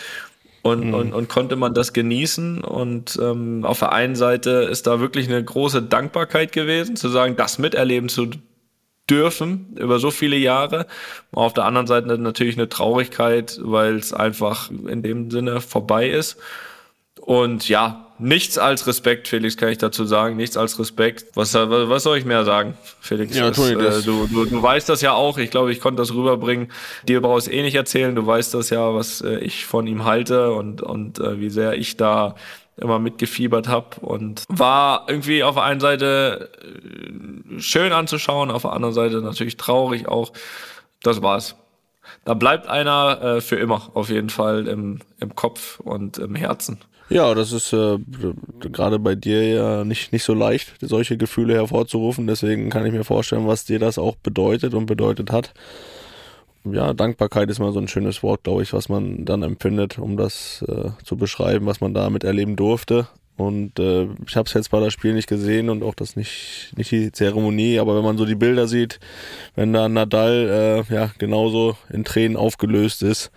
und, 0.61 0.87
mhm. 0.87 0.93
und, 0.93 1.13
und 1.13 1.29
konnte 1.29 1.55
man 1.55 1.73
das 1.73 1.93
genießen. 1.93 2.61
Und 2.63 3.17
ähm, 3.21 3.63
auf 3.63 3.79
der 3.79 3.93
einen 3.93 4.15
Seite 4.15 4.67
ist 4.69 4.87
da 4.87 4.99
wirklich 4.99 5.29
eine 5.29 5.41
große 5.41 5.83
Dankbarkeit 5.83 6.51
gewesen, 6.51 6.97
zu 6.97 7.07
sagen, 7.07 7.37
das 7.37 7.59
miterleben 7.59 8.09
zu 8.09 8.27
dürfen 9.09 9.73
über 9.77 9.99
so 9.99 10.11
viele 10.11 10.35
Jahre. 10.35 10.85
Auf 11.31 11.53
der 11.53 11.63
anderen 11.63 11.87
Seite 11.87 12.17
natürlich 12.17 12.57
eine 12.57 12.67
Traurigkeit, 12.67 13.57
weil 13.63 13.95
es 13.95 14.11
einfach 14.11 14.69
in 14.69 15.01
dem 15.01 15.31
Sinne 15.31 15.61
vorbei 15.61 16.09
ist. 16.09 16.37
Und 17.27 17.67
ja, 17.67 18.05
nichts 18.19 18.57
als 18.57 18.87
Respekt, 18.87 19.27
Felix, 19.27 19.57
kann 19.57 19.67
ich 19.67 19.77
dazu 19.77 20.05
sagen. 20.05 20.37
Nichts 20.37 20.55
als 20.55 20.79
Respekt. 20.79 21.35
Was, 21.35 21.53
was 21.53 22.03
soll 22.03 22.17
ich 22.17 22.23
mehr 22.23 22.45
sagen, 22.45 22.77
Felix? 23.01 23.35
Ja, 23.35 23.49
das, 23.49 23.59
äh, 23.59 23.73
du, 24.05 24.27
du, 24.27 24.45
du 24.45 24.63
weißt 24.63 24.87
das 24.87 25.01
ja 25.01 25.11
auch. 25.11 25.37
Ich 25.37 25.51
glaube, 25.51 25.73
ich 25.73 25.81
konnte 25.81 26.01
das 26.01 26.13
rüberbringen. 26.13 26.71
Dir 27.05 27.19
brauchst 27.21 27.51
eh 27.51 27.63
nicht 27.63 27.75
erzählen. 27.75 28.15
Du 28.15 28.25
weißt 28.25 28.53
das 28.53 28.69
ja, 28.69 28.93
was 28.95 29.19
äh, 29.19 29.39
ich 29.39 29.65
von 29.65 29.87
ihm 29.87 30.05
halte 30.05 30.53
und, 30.53 30.81
und 30.81 31.19
äh, 31.19 31.37
wie 31.41 31.49
sehr 31.49 31.73
ich 31.73 31.97
da 31.97 32.35
immer 32.77 32.97
mitgefiebert 32.97 33.67
habe 33.67 33.99
und 33.99 34.45
war 34.47 35.03
irgendwie 35.09 35.43
auf 35.43 35.55
der 35.55 35.63
einen 35.63 35.81
Seite 35.81 36.49
äh, 36.63 37.59
schön 37.59 37.91
anzuschauen, 37.91 38.51
auf 38.51 38.61
der 38.61 38.71
anderen 38.71 38.93
Seite 38.93 39.19
natürlich 39.19 39.57
traurig 39.57 40.07
auch. 40.07 40.31
Das 41.03 41.21
war's. 41.21 41.57
Da 42.23 42.35
bleibt 42.35 42.67
einer 42.67 43.21
äh, 43.21 43.41
für 43.41 43.57
immer 43.57 43.91
auf 43.95 44.07
jeden 44.07 44.29
Fall 44.29 44.65
im, 44.67 44.99
im 45.19 45.35
Kopf 45.35 45.81
und 45.81 46.19
im 46.19 46.33
Herzen. 46.33 46.79
Ja, 47.09 47.33
das 47.33 47.53
ist 47.53 47.71
äh, 47.71 47.99
gerade 48.59 48.99
bei 48.99 49.15
dir 49.15 49.47
ja 49.47 49.83
nicht, 49.85 50.11
nicht 50.11 50.23
so 50.23 50.33
leicht, 50.33 50.73
solche 50.81 51.17
Gefühle 51.17 51.53
hervorzurufen. 51.53 52.27
Deswegen 52.27 52.69
kann 52.69 52.85
ich 52.85 52.91
mir 52.91 53.05
vorstellen, 53.05 53.47
was 53.47 53.63
dir 53.63 53.79
das 53.79 53.97
auch 53.97 54.17
bedeutet 54.17 54.73
und 54.73 54.87
bedeutet 54.87 55.31
hat. 55.31 55.53
Ja, 56.65 56.93
Dankbarkeit 56.93 57.49
ist 57.49 57.59
mal 57.59 57.71
so 57.71 57.79
ein 57.79 57.87
schönes 57.87 58.23
Wort, 58.23 58.43
glaube 58.43 58.63
ich, 58.63 58.73
was 58.73 58.89
man 58.89 59.23
dann 59.23 59.41
empfindet, 59.41 59.99
um 59.99 60.17
das 60.17 60.65
äh, 60.67 60.89
zu 61.05 61.15
beschreiben, 61.15 61.65
was 61.65 61.79
man 61.79 61.93
da 61.93 62.09
miterleben 62.09 62.57
durfte. 62.57 63.07
Und 63.37 63.79
äh, 63.79 64.07
ich 64.27 64.35
habe 64.35 64.47
es 64.47 64.53
jetzt 64.53 64.71
bei 64.71 64.79
das 64.79 64.91
Spiel 64.91 65.13
nicht 65.13 65.29
gesehen 65.29 65.69
und 65.69 65.83
auch 65.83 65.93
das 65.93 66.15
nicht, 66.15 66.73
nicht 66.75 66.91
die 66.91 67.11
Zeremonie, 67.11 67.79
aber 67.79 67.95
wenn 67.95 68.03
man 68.03 68.17
so 68.17 68.25
die 68.25 68.35
Bilder 68.35 68.67
sieht, 68.67 68.99
wenn 69.55 69.71
da 69.71 69.87
Nadal 69.87 70.85
äh, 70.89 70.93
ja 70.93 71.11
genauso 71.19 71.77
in 71.89 72.03
Tränen 72.03 72.35
aufgelöst 72.35 73.03
ist, 73.03 73.31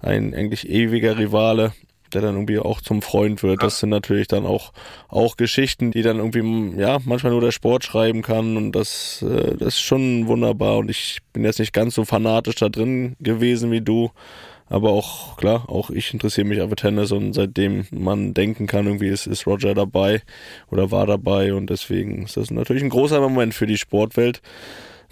ein 0.00 0.34
eigentlich 0.34 0.68
ewiger 0.68 1.16
Rivale, 1.16 1.72
der 2.14 2.22
dann 2.22 2.34
irgendwie 2.34 2.58
auch 2.58 2.80
zum 2.80 3.02
Freund 3.02 3.42
wird. 3.42 3.62
Das 3.62 3.80
sind 3.80 3.90
natürlich 3.90 4.28
dann 4.28 4.46
auch, 4.46 4.72
auch 5.08 5.36
Geschichten, 5.36 5.90
die 5.90 6.02
dann 6.02 6.18
irgendwie, 6.18 6.78
ja, 6.80 6.98
manchmal 7.04 7.32
nur 7.32 7.40
der 7.40 7.52
Sport 7.52 7.84
schreiben 7.84 8.22
kann. 8.22 8.56
Und 8.56 8.72
das, 8.72 9.22
äh, 9.22 9.56
das 9.56 9.74
ist 9.74 9.80
schon 9.80 10.26
wunderbar. 10.26 10.78
Und 10.78 10.90
ich 10.90 11.18
bin 11.32 11.44
jetzt 11.44 11.58
nicht 11.58 11.72
ganz 11.72 11.94
so 11.94 12.04
fanatisch 12.04 12.56
da 12.56 12.68
drin 12.68 13.16
gewesen 13.20 13.70
wie 13.70 13.80
du, 13.80 14.10
aber 14.70 14.90
auch, 14.90 15.36
klar, 15.38 15.64
auch 15.68 15.90
ich 15.90 16.12
interessiere 16.12 16.46
mich 16.46 16.58
für 16.58 16.76
Tennis. 16.76 17.12
Und 17.12 17.32
seitdem 17.32 17.86
man 17.90 18.34
denken 18.34 18.66
kann, 18.66 18.86
irgendwie 18.86 19.08
ist, 19.08 19.26
ist 19.26 19.46
Roger 19.46 19.74
dabei 19.74 20.22
oder 20.70 20.90
war 20.90 21.06
dabei. 21.06 21.54
Und 21.54 21.70
deswegen 21.70 22.24
ist 22.24 22.36
das 22.36 22.50
natürlich 22.50 22.82
ein 22.82 22.90
großer 22.90 23.20
Moment 23.20 23.54
für 23.54 23.66
die 23.66 23.78
Sportwelt. 23.78 24.42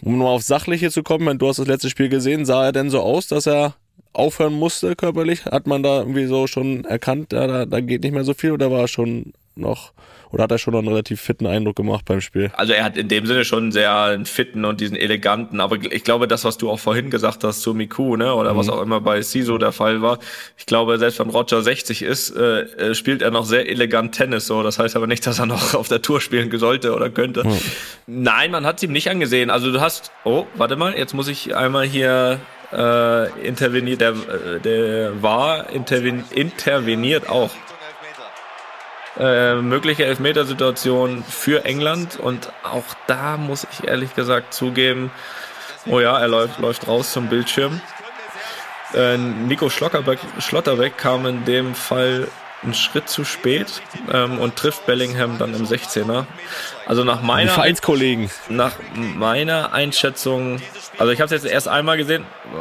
Um 0.03 0.18
nur 0.18 0.28
auf 0.28 0.42
Sachliche 0.42 0.90
zu 0.90 1.03
kommen, 1.03 1.38
du 1.38 1.49
hast 1.49 1.59
das 1.59 1.66
letzte 1.66 1.88
Spiel 1.88 2.11
gesehen, 2.11 2.44
sah 2.44 2.66
er 2.66 2.72
denn 2.72 2.90
so 2.90 3.01
aus, 3.01 3.28
dass 3.28 3.47
er 3.47 3.76
aufhören 4.17 4.55
musste 4.55 4.97
körperlich? 4.97 5.45
Hat 5.47 5.67
man 5.67 5.83
da 5.83 6.01
irgendwie 6.01 6.27
so 6.27 6.47
schon 6.47 6.85
erkannt, 6.85 7.33
da, 7.33 7.67
da 7.67 7.81
geht 7.81 8.03
nicht 8.03 8.12
mehr 8.12 8.25
so 8.25 8.35
viel 8.35 8.53
oder 8.53 8.71
war 8.71 8.81
er 8.81 8.89
schon 8.89 9.33
noch 9.55 9.93
oder 10.31 10.45
hat 10.45 10.51
er 10.51 10.59
schon 10.59 10.75
einen 10.75 10.89
relativ 10.89 11.21
fitten 11.21 11.47
Eindruck 11.47 11.77
gemacht 11.77 12.05
beim 12.05 12.21
Spiel? 12.21 12.51
Also 12.57 12.73
er 12.73 12.85
hat 12.85 12.97
in 12.97 13.09
dem 13.09 13.27
Sinne 13.27 13.45
schon 13.45 13.73
sehr 13.73 13.97
einen 13.97 14.27
fitten 14.27 14.64
und 14.64 14.81
diesen 14.81 14.97
eleganten, 14.97 15.61
aber 15.61 15.77
ich 15.77 16.05
glaube, 16.05 16.29
das, 16.29 16.45
was 16.45 16.59
du 16.59 16.71
auch 16.71 16.79
vorhin 16.79 17.11
gesagt 17.11 17.45
hast 17.45 17.62
zu 17.62 17.75
Miku, 17.75 18.17
ne, 18.17 18.35
oder 18.35 18.53
mhm. 18.53 18.59
was 18.59 18.69
auch 18.69 18.83
immer 18.83 19.01
bei 19.01 19.23
Siso 19.23 19.59
der 19.59 19.73
Fall 19.73 20.03
war, 20.03 20.19
ich 20.57 20.67
glaube, 20.67 20.99
selbst 20.99 21.19
wenn 21.21 21.31
Roger 21.31 21.62
60 21.62 22.03
ist, 22.03 22.31
äh, 22.31 22.61
äh, 22.62 22.95
spielt 22.95 23.23
er 23.23 23.31
noch 23.31 23.45
sehr 23.45 23.69
elegant 23.69 24.14
Tennis, 24.14 24.47
so. 24.47 24.62
Das 24.62 24.79
heißt 24.79 24.97
aber 24.97 25.07
nicht, 25.07 25.27
dass 25.27 25.39
er 25.39 25.47
noch 25.47 25.75
auf 25.75 25.89
der 25.89 26.03
Tour 26.03 26.21
spielen 26.21 26.57
sollte 26.59 26.95
oder 26.95 27.11
könnte. 27.11 27.47
Mhm. 27.47 27.59
Nein, 28.07 28.51
man 28.51 28.67
hat 28.67 28.77
es 28.77 28.83
ihm 28.83 28.93
nicht 28.93 29.09
angesehen. 29.09 29.51
Also 29.51 29.73
du 29.73 29.81
hast, 29.81 30.12
oh, 30.25 30.47
warte 30.55 30.77
mal, 30.77 30.97
jetzt 30.97 31.14
muss 31.14 31.29
ich 31.29 31.57
einmal 31.57 31.87
hier 31.87 32.41
äh, 32.73 33.47
interveniert, 33.47 34.01
der, 34.01 34.11
äh, 34.11 34.61
der 34.61 35.23
war 35.23 35.71
interven, 35.71 36.25
interveniert 36.31 37.29
auch. 37.29 37.51
Äh, 39.19 39.55
mögliche 39.57 40.05
Elfmetersituation 40.05 41.25
für 41.25 41.64
England 41.64 42.21
und 42.21 42.53
auch 42.62 42.85
da 43.07 43.39
muss 43.39 43.67
ich 43.73 43.89
ehrlich 43.89 44.14
gesagt 44.14 44.53
zugeben, 44.53 45.11
oh 45.87 46.01
ja, 46.01 46.19
er 46.19 46.29
läuft, 46.29 46.59
läuft 46.59 46.87
raus 46.87 47.12
zum 47.12 47.29
Bildschirm. 47.29 47.81
Äh, 48.93 49.17
Nico 49.17 49.71
Schlotterbeck, 49.71 50.19
Schlotterbeck 50.39 50.99
kam 50.99 51.25
in 51.25 51.47
dem 51.47 51.75
Fall 51.75 52.29
einen 52.67 52.75
Schritt 52.75 53.09
zu 53.09 53.25
spät 53.25 53.81
ähm, 54.12 54.39
und 54.39 54.57
trifft 54.57 54.85
Bellingham 54.85 55.39
dann 55.39 55.55
im 55.55 55.64
16er. 55.64 56.27
Also 56.87 57.03
nach 57.03 57.23
meiner 57.23 57.51
Vereinskollegen. 57.51 58.31
Nach 58.49 58.73
meiner 58.95 59.73
Einschätzung 59.73 60.61
also 60.99 61.12
ich 61.12 61.21
habe 61.21 61.27
es 61.27 61.43
jetzt 61.43 61.51
erst 61.51 61.69
einmal 61.69 61.97
gesehen. 61.97 62.25
Hier 62.51 62.61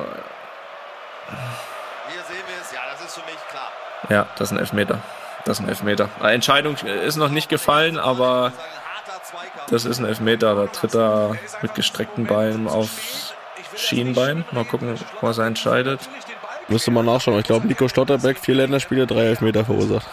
sehen 2.28 2.44
wir 2.48 2.62
es. 2.62 2.72
Ja, 2.74 2.82
das 2.92 3.06
ist 3.06 3.16
für 3.16 3.26
mich 3.26 3.40
klar. 3.50 3.72
Ja, 4.10 4.28
das 4.38 4.50
ist 4.50 4.52
ein 4.52 4.60
Elfmeter. 4.60 5.00
Das 5.46 5.60
ist 5.60 5.66
ein 5.66 5.70
Elfmeter. 5.70 6.10
Die 6.22 6.26
Entscheidung 6.26 6.76
ist 6.76 7.16
noch 7.16 7.30
nicht 7.30 7.50
gefallen, 7.50 7.98
aber 7.98 8.52
das 9.70 9.86
ist 9.86 10.00
ein 10.00 10.06
Elfmeter. 10.06 10.56
Da 10.56 10.68
tritt 10.68 10.96
er 10.96 11.38
mit 11.62 11.76
gestreckten 11.76 12.26
Beinen 12.26 12.68
auf 12.68 13.34
Schienbein. 13.78 14.44
Mal 14.52 14.66
gucken, 14.66 15.00
was 15.22 15.38
er 15.38 15.46
entscheidet. 15.46 16.02
Müsste 16.68 16.92
man 16.92 17.06
nachschauen. 17.06 17.40
Ich 17.40 17.46
glaube, 17.46 17.68
Nico 17.68 17.88
Stotterbeck, 17.88 18.40
vier 18.40 18.56
Länderspiele, 18.56 19.06
drei 19.06 19.26
Elfmeter 19.26 19.66
verursacht. 19.66 20.08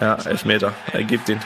Ja, 0.00 0.14
Elfmeter. 0.14 0.72
Er 0.92 1.04
gibt 1.04 1.28
ihn. 1.28 1.40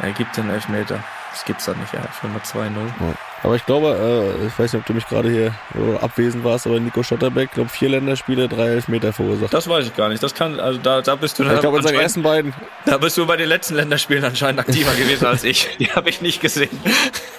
Er 0.00 0.12
gibt 0.12 0.36
den 0.36 0.50
Elfmeter. 0.50 0.98
Das 1.32 1.44
gibt's 1.46 1.64
da 1.64 1.72
nicht, 1.72 1.92
ja. 1.94 2.02
Firma 2.20 2.38
2-0. 2.38 2.76
Ja. 3.00 3.14
Aber 3.42 3.56
ich 3.56 3.66
glaube, 3.66 3.96
äh, 4.40 4.46
ich 4.46 4.58
weiß 4.58 4.72
nicht, 4.72 4.80
ob 4.80 4.86
du 4.86 4.92
mich 4.92 5.06
gerade 5.08 5.30
hier 5.30 5.54
abwesend 6.00 6.44
warst, 6.44 6.66
aber 6.66 6.78
Nico 6.78 7.02
Schotterbeck, 7.02 7.52
glaube 7.52 7.70
vier 7.70 7.88
Länderspiele, 7.88 8.48
drei 8.48 8.68
Elfmeter 8.68 9.12
verursacht. 9.12 9.52
Das 9.52 9.68
weiß 9.68 9.86
ich 9.86 9.96
gar 9.96 10.08
nicht. 10.10 10.22
Das 10.22 10.34
kann, 10.34 10.60
also 10.60 10.78
da, 10.78 11.00
da 11.00 11.16
bist 11.16 11.38
du. 11.38 11.44
Ich 11.44 11.60
glaube, 11.60 11.78
in 11.78 11.82
seinen 11.82 11.98
ersten 11.98 12.22
beiden. 12.22 12.52
Da 12.84 12.98
bist 12.98 13.16
du 13.16 13.26
bei 13.26 13.36
den 13.36 13.48
letzten 13.48 13.74
Länderspielen 13.74 14.24
anscheinend 14.24 14.60
aktiver 14.60 14.94
gewesen 14.94 15.26
als 15.26 15.42
ich. 15.42 15.68
Die 15.78 15.90
habe 15.92 16.10
ich 16.10 16.20
nicht 16.20 16.40
gesehen. 16.40 16.78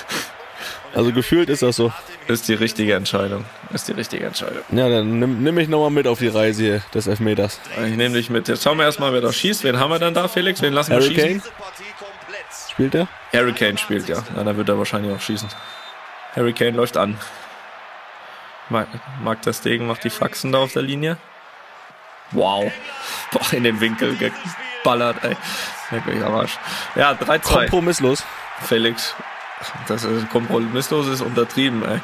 Also 0.97 1.13
gefühlt 1.13 1.47
ist 1.49 1.61
das 1.61 1.75
so. 1.75 1.93
Ist 2.27 2.47
die 2.47 2.55
richtige 2.55 2.95
Entscheidung. 2.95 3.45
Ist 3.71 3.87
die 3.87 3.91
richtige 3.91 4.25
Entscheidung. 4.25 4.63
Ja, 4.71 4.89
dann 4.89 5.19
nimm, 5.19 5.43
nimm 5.43 5.53
mich 5.53 5.67
nochmal 5.67 5.91
mit 5.91 6.07
auf 6.07 6.17
die 6.17 6.27
Reise 6.27 6.63
hier 6.63 6.81
des 6.91 7.05
Elfmeters. 7.05 7.59
Ich 7.85 7.95
nehme 7.95 8.15
dich 8.15 8.31
mit. 8.31 8.47
Jetzt 8.47 8.63
schauen 8.63 8.79
wir 8.79 8.85
erstmal, 8.85 9.13
wer 9.13 9.21
da 9.21 9.31
schießt. 9.31 9.63
Wen 9.63 9.79
haben 9.79 9.91
wir 9.91 9.99
dann 9.99 10.15
da, 10.15 10.27
Felix? 10.27 10.59
Wen 10.63 10.73
lassen 10.73 10.93
Harry 10.93 11.15
wir 11.15 11.23
schießen? 11.23 11.41
Kane? 11.43 11.53
Spielt 12.71 12.95
er? 12.95 13.07
Harry 13.31 13.53
Kane 13.53 13.77
spielt, 13.77 14.09
ja. 14.09 14.23
Na, 14.35 14.43
dann 14.43 14.57
wird 14.57 14.69
er 14.69 14.79
wahrscheinlich 14.79 15.15
auch 15.15 15.21
schießen. 15.21 15.47
Harry 16.35 16.53
Kane 16.53 16.71
läuft 16.71 16.97
an. 16.97 17.15
Mark 18.69 19.43
der 19.43 19.53
Stegen 19.53 19.85
macht 19.85 20.03
die 20.03 20.09
Faxen 20.09 20.51
da 20.51 20.57
auf 20.57 20.73
der 20.73 20.81
Linie. 20.81 21.17
Wow. 22.31 22.71
Boah, 23.31 23.53
in 23.53 23.65
den 23.65 23.79
Winkel 23.79 24.17
geballert, 24.17 25.17
ey. 25.21 25.37
Wirklich 25.91 26.23
am 26.23 26.33
Arsch. 26.33 26.57
Ja, 26.95 27.11
3-2. 27.11 27.39
Kompromisslos. 27.39 28.23
Felix. 28.63 29.13
Das 29.87 30.03
ist 30.03 30.29
kompromisslos 30.29 31.07
ist 31.07 31.21
untertrieben, 31.21 31.83
ey. 31.83 31.99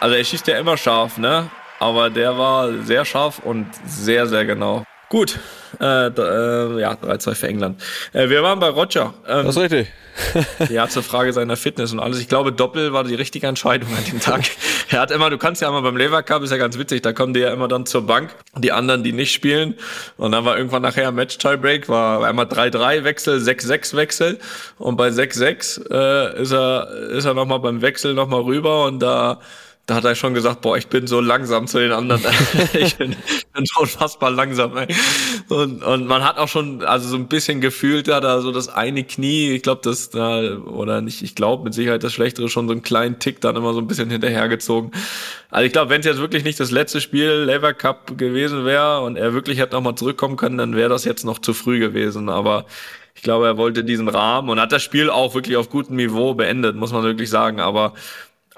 Also 0.00 0.14
er 0.14 0.24
schießt 0.24 0.46
ja 0.48 0.58
immer 0.58 0.76
scharf, 0.76 1.18
ne? 1.18 1.48
Aber 1.78 2.10
der 2.10 2.36
war 2.36 2.72
sehr 2.82 3.04
scharf 3.04 3.38
und 3.38 3.66
sehr, 3.86 4.26
sehr 4.26 4.44
genau. 4.44 4.84
Gut, 5.08 5.38
äh, 5.80 6.08
äh, 6.08 6.80
ja, 6.80 6.92
3-2 6.92 7.34
für 7.34 7.48
England. 7.48 7.82
Äh, 8.12 8.28
wir 8.28 8.42
waren 8.42 8.58
bei 8.58 8.68
Roger. 8.68 9.14
Ähm, 9.26 9.46
das 9.46 9.56
ist 9.56 9.62
richtig. 9.62 9.88
ja, 10.70 10.88
zur 10.88 11.02
Frage 11.02 11.32
seiner 11.32 11.56
Fitness 11.56 11.92
und 11.92 12.00
alles. 12.00 12.20
Ich 12.20 12.28
glaube, 12.28 12.52
Doppel 12.52 12.92
war 12.92 13.04
die 13.04 13.14
richtige 13.14 13.46
Entscheidung 13.46 13.88
an 13.96 14.04
dem 14.04 14.20
Tag. 14.20 14.42
er 14.90 15.00
hat 15.00 15.10
immer, 15.10 15.30
du 15.30 15.38
kannst 15.38 15.62
ja 15.62 15.68
immer 15.68 15.82
beim 15.82 15.96
Lever 15.96 16.22
Cup, 16.22 16.42
ist 16.42 16.50
ja 16.50 16.56
ganz 16.56 16.78
witzig, 16.78 17.02
da 17.02 17.12
kommen 17.12 17.34
die 17.34 17.40
ja 17.40 17.52
immer 17.52 17.68
dann 17.68 17.86
zur 17.86 18.06
Bank, 18.06 18.34
die 18.56 18.72
anderen, 18.72 19.02
die 19.02 19.12
nicht 19.12 19.32
spielen. 19.32 19.74
Und 20.16 20.32
dann 20.32 20.44
war 20.44 20.56
irgendwann 20.56 20.82
nachher 20.82 21.12
Match-Tiebreak, 21.12 21.88
war 21.88 22.24
einmal 22.24 22.46
3-3 22.46 23.04
Wechsel, 23.04 23.38
6-6 23.38 23.96
Wechsel. 23.96 24.38
Und 24.78 24.96
bei 24.96 25.08
6-6 25.08 25.90
äh, 25.90 26.42
ist 26.42 26.52
er, 26.52 26.88
ist 27.10 27.24
er 27.24 27.34
nochmal 27.34 27.60
beim 27.60 27.82
Wechsel 27.82 28.14
nochmal 28.14 28.42
rüber 28.42 28.86
und 28.86 29.00
da 29.00 29.40
da 29.88 29.94
hat 29.94 30.04
er 30.04 30.14
schon 30.14 30.34
gesagt, 30.34 30.60
boah, 30.60 30.76
ich 30.76 30.88
bin 30.88 31.06
so 31.06 31.18
langsam 31.18 31.66
zu 31.66 31.78
den 31.78 31.92
anderen. 31.92 32.20
ich 32.74 32.96
bin, 32.96 33.16
bin 33.54 33.66
schon 33.66 33.84
unfassbar 33.84 34.30
langsam. 34.30 34.76
Ey. 34.76 34.86
Und, 35.48 35.82
und 35.82 36.06
man 36.06 36.22
hat 36.22 36.36
auch 36.36 36.46
schon, 36.46 36.84
also 36.84 37.08
so 37.08 37.16
ein 37.16 37.26
bisschen 37.26 37.62
gefühlt, 37.62 38.06
da 38.06 38.20
da 38.20 38.42
so 38.42 38.52
das 38.52 38.68
eine 38.68 39.02
Knie, 39.02 39.52
ich 39.52 39.62
glaube, 39.62 39.80
das 39.82 40.10
da, 40.10 40.56
oder 40.58 41.00
nicht, 41.00 41.22
ich 41.22 41.34
glaube 41.34 41.64
mit 41.64 41.72
Sicherheit 41.72 42.04
das 42.04 42.12
Schlechtere 42.12 42.50
schon 42.50 42.66
so 42.68 42.72
einen 42.72 42.82
kleinen 42.82 43.18
Tick 43.18 43.40
dann 43.40 43.56
immer 43.56 43.72
so 43.72 43.80
ein 43.80 43.86
bisschen 43.86 44.10
hinterhergezogen. 44.10 44.90
Also 45.50 45.64
ich 45.64 45.72
glaube, 45.72 45.88
wenn 45.88 46.00
es 46.00 46.06
jetzt 46.06 46.20
wirklich 46.20 46.44
nicht 46.44 46.60
das 46.60 46.70
letzte 46.70 47.00
Spiel 47.00 47.44
Lever 47.46 47.72
Cup 47.72 48.18
gewesen 48.18 48.66
wäre 48.66 49.00
und 49.00 49.16
er 49.16 49.32
wirklich 49.32 49.58
hätte 49.58 49.74
nochmal 49.74 49.94
zurückkommen 49.94 50.36
können, 50.36 50.58
dann 50.58 50.76
wäre 50.76 50.90
das 50.90 51.06
jetzt 51.06 51.24
noch 51.24 51.38
zu 51.38 51.54
früh 51.54 51.78
gewesen. 51.78 52.28
Aber 52.28 52.66
ich 53.14 53.22
glaube, 53.22 53.46
er 53.46 53.56
wollte 53.56 53.82
diesen 53.82 54.08
Rahmen 54.08 54.50
und 54.50 54.60
hat 54.60 54.70
das 54.70 54.82
Spiel 54.82 55.08
auch 55.10 55.34
wirklich 55.34 55.56
auf 55.56 55.70
gutem 55.70 55.96
Niveau 55.96 56.34
beendet, 56.34 56.76
muss 56.76 56.92
man 56.92 57.02
wirklich 57.02 57.30
sagen. 57.30 57.58
Aber 57.58 57.94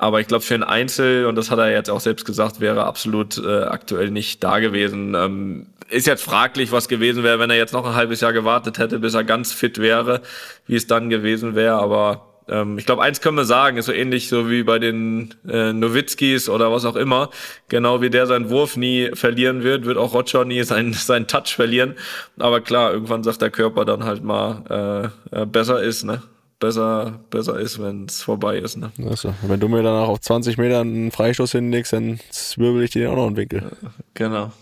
aber 0.00 0.18
ich 0.20 0.28
glaube, 0.28 0.42
für 0.42 0.54
ein 0.54 0.62
Einzel, 0.62 1.26
und 1.26 1.34
das 1.34 1.50
hat 1.50 1.58
er 1.58 1.70
jetzt 1.70 1.90
auch 1.90 2.00
selbst 2.00 2.24
gesagt, 2.24 2.58
wäre 2.58 2.84
absolut 2.84 3.36
äh, 3.36 3.64
aktuell 3.64 4.10
nicht 4.10 4.42
da 4.42 4.58
gewesen. 4.58 5.14
Ähm, 5.14 5.66
ist 5.90 6.06
jetzt 6.06 6.22
fraglich, 6.22 6.72
was 6.72 6.88
gewesen 6.88 7.22
wäre, 7.22 7.38
wenn 7.38 7.50
er 7.50 7.56
jetzt 7.56 7.74
noch 7.74 7.84
ein 7.84 7.94
halbes 7.94 8.22
Jahr 8.22 8.32
gewartet 8.32 8.78
hätte, 8.78 8.98
bis 8.98 9.12
er 9.12 9.24
ganz 9.24 9.52
fit 9.52 9.76
wäre, 9.76 10.22
wie 10.66 10.76
es 10.76 10.86
dann 10.86 11.10
gewesen 11.10 11.54
wäre. 11.54 11.74
Aber 11.74 12.30
ähm, 12.48 12.78
ich 12.78 12.86
glaube, 12.86 13.02
eins 13.02 13.20
können 13.20 13.36
wir 13.36 13.44
sagen, 13.44 13.76
ist 13.76 13.86
so 13.86 13.92
ähnlich 13.92 14.30
so 14.30 14.48
wie 14.48 14.62
bei 14.62 14.78
den 14.78 15.34
äh, 15.46 15.74
Nowitzkis 15.74 16.48
oder 16.48 16.72
was 16.72 16.86
auch 16.86 16.96
immer. 16.96 17.28
Genau 17.68 18.00
wie 18.00 18.08
der 18.08 18.26
seinen 18.26 18.48
Wurf 18.48 18.78
nie 18.78 19.10
verlieren 19.12 19.64
wird, 19.64 19.84
wird 19.84 19.98
auch 19.98 20.14
Roger 20.14 20.46
nie 20.46 20.62
seinen, 20.62 20.94
seinen 20.94 21.26
Touch 21.26 21.54
verlieren. 21.54 21.94
Aber 22.38 22.62
klar, 22.62 22.94
irgendwann 22.94 23.22
sagt 23.22 23.42
der 23.42 23.50
Körper 23.50 23.84
dann 23.84 24.04
halt 24.04 24.24
mal, 24.24 25.12
äh, 25.32 25.42
äh 25.42 25.44
besser 25.44 25.82
ist, 25.82 26.04
ne? 26.04 26.22
Besser, 26.60 27.18
besser 27.30 27.58
ist, 27.58 27.82
wenn 27.82 28.04
es 28.04 28.22
vorbei 28.22 28.58
ist. 28.58 28.76
Ne? 28.76 28.92
Also, 29.08 29.34
wenn 29.42 29.58
du 29.58 29.68
mir 29.68 29.82
danach 29.82 30.08
auf 30.08 30.20
20 30.20 30.58
Metern 30.58 30.88
einen 30.88 31.10
Freistoß 31.10 31.52
hinlegst, 31.52 31.92
dann 31.92 32.20
zwirbel 32.30 32.84
ich 32.84 32.90
dir 32.90 33.10
auch 33.10 33.16
noch 33.16 33.26
einen 33.26 33.36
Winkel. 33.36 33.72
Genau. 34.14 34.52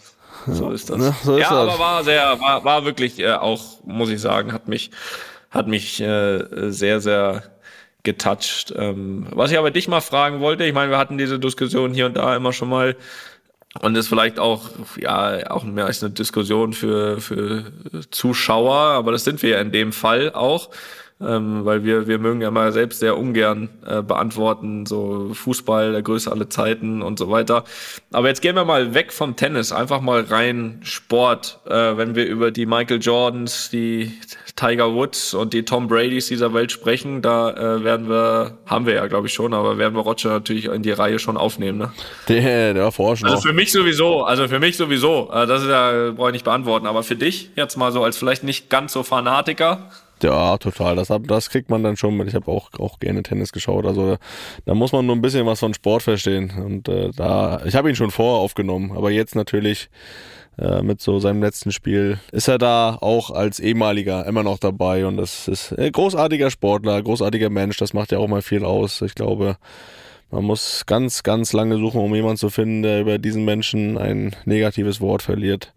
So 0.47 0.71
ist 0.71 0.89
das. 0.89 0.99
Ja, 0.99 1.17
so 1.23 1.37
ist 1.37 1.41
ja 1.43 1.51
das. 1.51 1.75
aber 1.75 1.79
war 1.79 2.05
sehr, 2.05 2.41
war, 2.41 2.65
war 2.65 2.85
wirklich 2.85 3.19
äh, 3.19 3.33
auch, 3.33 3.85
muss 3.85 4.09
ich 4.09 4.21
sagen, 4.21 4.53
hat 4.53 4.69
mich, 4.69 4.91
hat 5.51 5.67
mich 5.67 6.01
äh, 6.01 6.71
sehr, 6.71 7.01
sehr 7.01 7.43
getoucht. 8.05 8.73
Ähm, 8.77 9.27
was 9.33 9.51
ich 9.51 9.59
aber 9.59 9.71
dich 9.71 9.89
mal 9.89 10.01
fragen 10.01 10.41
wollte, 10.41 10.65
ich 10.65 10.73
meine, 10.73 10.91
wir 10.91 10.99
hatten 10.99 11.19
diese 11.19 11.39
Diskussion 11.39 11.93
hier 11.93 12.07
und 12.07 12.17
da 12.17 12.35
immer 12.35 12.53
schon 12.53 12.69
mal 12.71 12.97
und 13.83 13.97
ist 13.97 14.09
vielleicht 14.09 14.39
auch 14.39 14.71
ja 14.97 15.51
auch 15.51 15.65
mehr 15.65 15.87
als 15.87 16.03
eine 16.03 16.13
Diskussion 16.13 16.73
für 16.73 17.21
für 17.21 17.71
Zuschauer, 18.11 18.75
aber 18.75 19.13
das 19.13 19.25
sind 19.25 19.43
wir 19.43 19.51
ja 19.51 19.61
in 19.61 19.73
dem 19.73 19.93
Fall 19.93 20.33
auch 20.33 20.71
ähm, 21.21 21.65
weil 21.65 21.85
wir, 21.85 22.07
wir 22.07 22.19
mögen 22.19 22.41
ja 22.41 22.51
mal 22.51 22.73
selbst 22.73 23.01
sehr 23.01 23.19
ungern 23.19 23.69
äh, 23.85 24.03
beantworten, 24.03 24.87
so 24.87 25.31
Fußball, 25.35 25.93
der 25.93 26.03
Größe 26.03 26.31
aller 26.31 26.49
Zeiten 26.49 27.03
und 27.03 27.19
so 27.19 27.31
weiter. 27.31 27.65
Aber 28.13 28.29
jetzt 28.29 28.41
gehen 28.41 28.55
wir 28.55 28.65
mal 28.65 28.95
weg 28.95 29.13
vom 29.13 29.35
Tennis, 29.35 29.73
einfach 29.73 30.01
mal 30.01 30.23
rein 30.23 30.81
Sport, 30.83 31.61
äh, 31.67 31.97
wenn 31.97 32.15
wir 32.15 32.27
über 32.27 32.53
die 32.53 32.67
Michael 32.67 33.01
Jordans, 33.01 33.69
die 33.71 34.13
Tiger 34.55 34.95
Woods 34.95 35.35
und 35.35 35.55
die 35.55 35.65
Tom 35.65 35.89
Bradys 35.89 36.29
dieser 36.29 36.55
Welt 36.55 36.71
sprechen, 36.71 37.21
da 37.21 37.51
äh, 37.51 37.83
werden 37.83 38.09
wir, 38.09 38.59
haben 38.67 38.87
wir 38.87 38.95
ja 38.95 39.07
glaube 39.09 39.27
ich 39.27 39.35
schon, 39.35 39.55
aber 39.55 39.77
werden 39.77 39.95
wir 39.95 40.03
Roger 40.03 40.31
natürlich 40.31 40.67
in 40.67 40.83
die 40.83 40.93
Reihe 40.93 41.19
schon 41.19 41.37
aufnehmen. 41.37 41.79
Ne? 41.79 41.93
Der, 42.29 42.75
der 42.75 42.93
forschen 42.93 43.27
Also 43.27 43.49
für 43.49 43.53
mich 43.53 43.73
sowieso, 43.73 44.23
also 44.23 44.47
für 44.47 44.61
mich 44.61 44.77
sowieso, 44.77 45.31
äh, 45.33 45.47
das 45.49 45.63
ist 45.63 45.69
ja, 45.69 46.13
brauche 46.13 46.29
ich 46.29 46.35
nicht 46.35 46.45
beantworten, 46.45 46.87
aber 46.87 47.03
für 47.03 47.17
dich 47.17 47.51
jetzt 47.57 47.77
mal 47.77 47.91
so 47.91 48.05
als 48.05 48.17
vielleicht 48.17 48.45
nicht 48.45 48.71
ganz 48.71 48.93
so 48.93 49.03
Fanatiker, 49.03 49.91
ja, 50.23 50.57
total. 50.59 50.97
Das, 50.97 51.13
das 51.25 51.51
kriegt 51.51 51.71
man 51.71 51.83
dann 51.83 51.97
schon 51.97 52.17
mit. 52.17 52.29
Ich 52.29 52.35
habe 52.35 52.51
auch, 52.51 52.71
auch 52.79 52.99
gerne 52.99 53.23
Tennis 53.23 53.53
geschaut. 53.53 53.87
Also 53.87 54.17
da 54.65 54.75
muss 54.75 54.93
man 54.93 55.07
nur 55.07 55.17
ein 55.17 55.23
bisschen 55.23 55.47
was 55.47 55.61
von 55.61 55.75
Sport 55.75 56.03
verstehen. 56.03 56.53
Und 56.65 56.89
äh, 56.89 57.11
da, 57.15 57.63
ich 57.65 57.75
habe 57.75 57.89
ihn 57.89 57.97
schon 57.97 58.11
vorher 58.11 58.41
aufgenommen, 58.41 58.93
aber 58.97 59.11
jetzt 59.11 59.35
natürlich 59.35 59.89
äh, 60.59 60.83
mit 60.83 61.01
so 61.01 61.21
seinem 61.21 61.43
letzten 61.43 61.71
Spiel 61.71 62.19
ist 62.33 62.49
er 62.49 62.59
da 62.59 62.99
auch 63.01 63.31
als 63.31 63.61
ehemaliger 63.61 64.27
immer 64.27 64.43
noch 64.43 64.59
dabei. 64.59 65.07
Und 65.07 65.17
das 65.17 65.49
ist 65.49 65.73
ein 65.73 65.93
großartiger 65.93 66.51
Sportler, 66.51 67.01
großartiger 67.03 67.51
Mensch. 67.51 67.77
Das 67.77 67.95
macht 67.95 68.13
ja 68.13 68.19
auch 68.19 68.29
mal 68.29 68.43
viel 68.43 68.65
aus. 68.65 69.01
Ich 69.03 69.15
glaube, 69.15 69.57
man 70.31 70.45
muss 70.45 70.85
ganz, 70.87 71.23
ganz 71.23 71.53
lange 71.53 71.79
suchen, 71.79 72.01
um 72.01 72.15
jemanden 72.15 72.37
zu 72.37 72.51
finden, 72.51 72.83
der 72.83 73.01
über 73.01 73.19
diesen 73.19 73.45
Menschen 73.45 73.97
ein 73.97 74.35
negatives 74.45 75.01
Wort 75.01 75.23
verliert. 75.23 75.73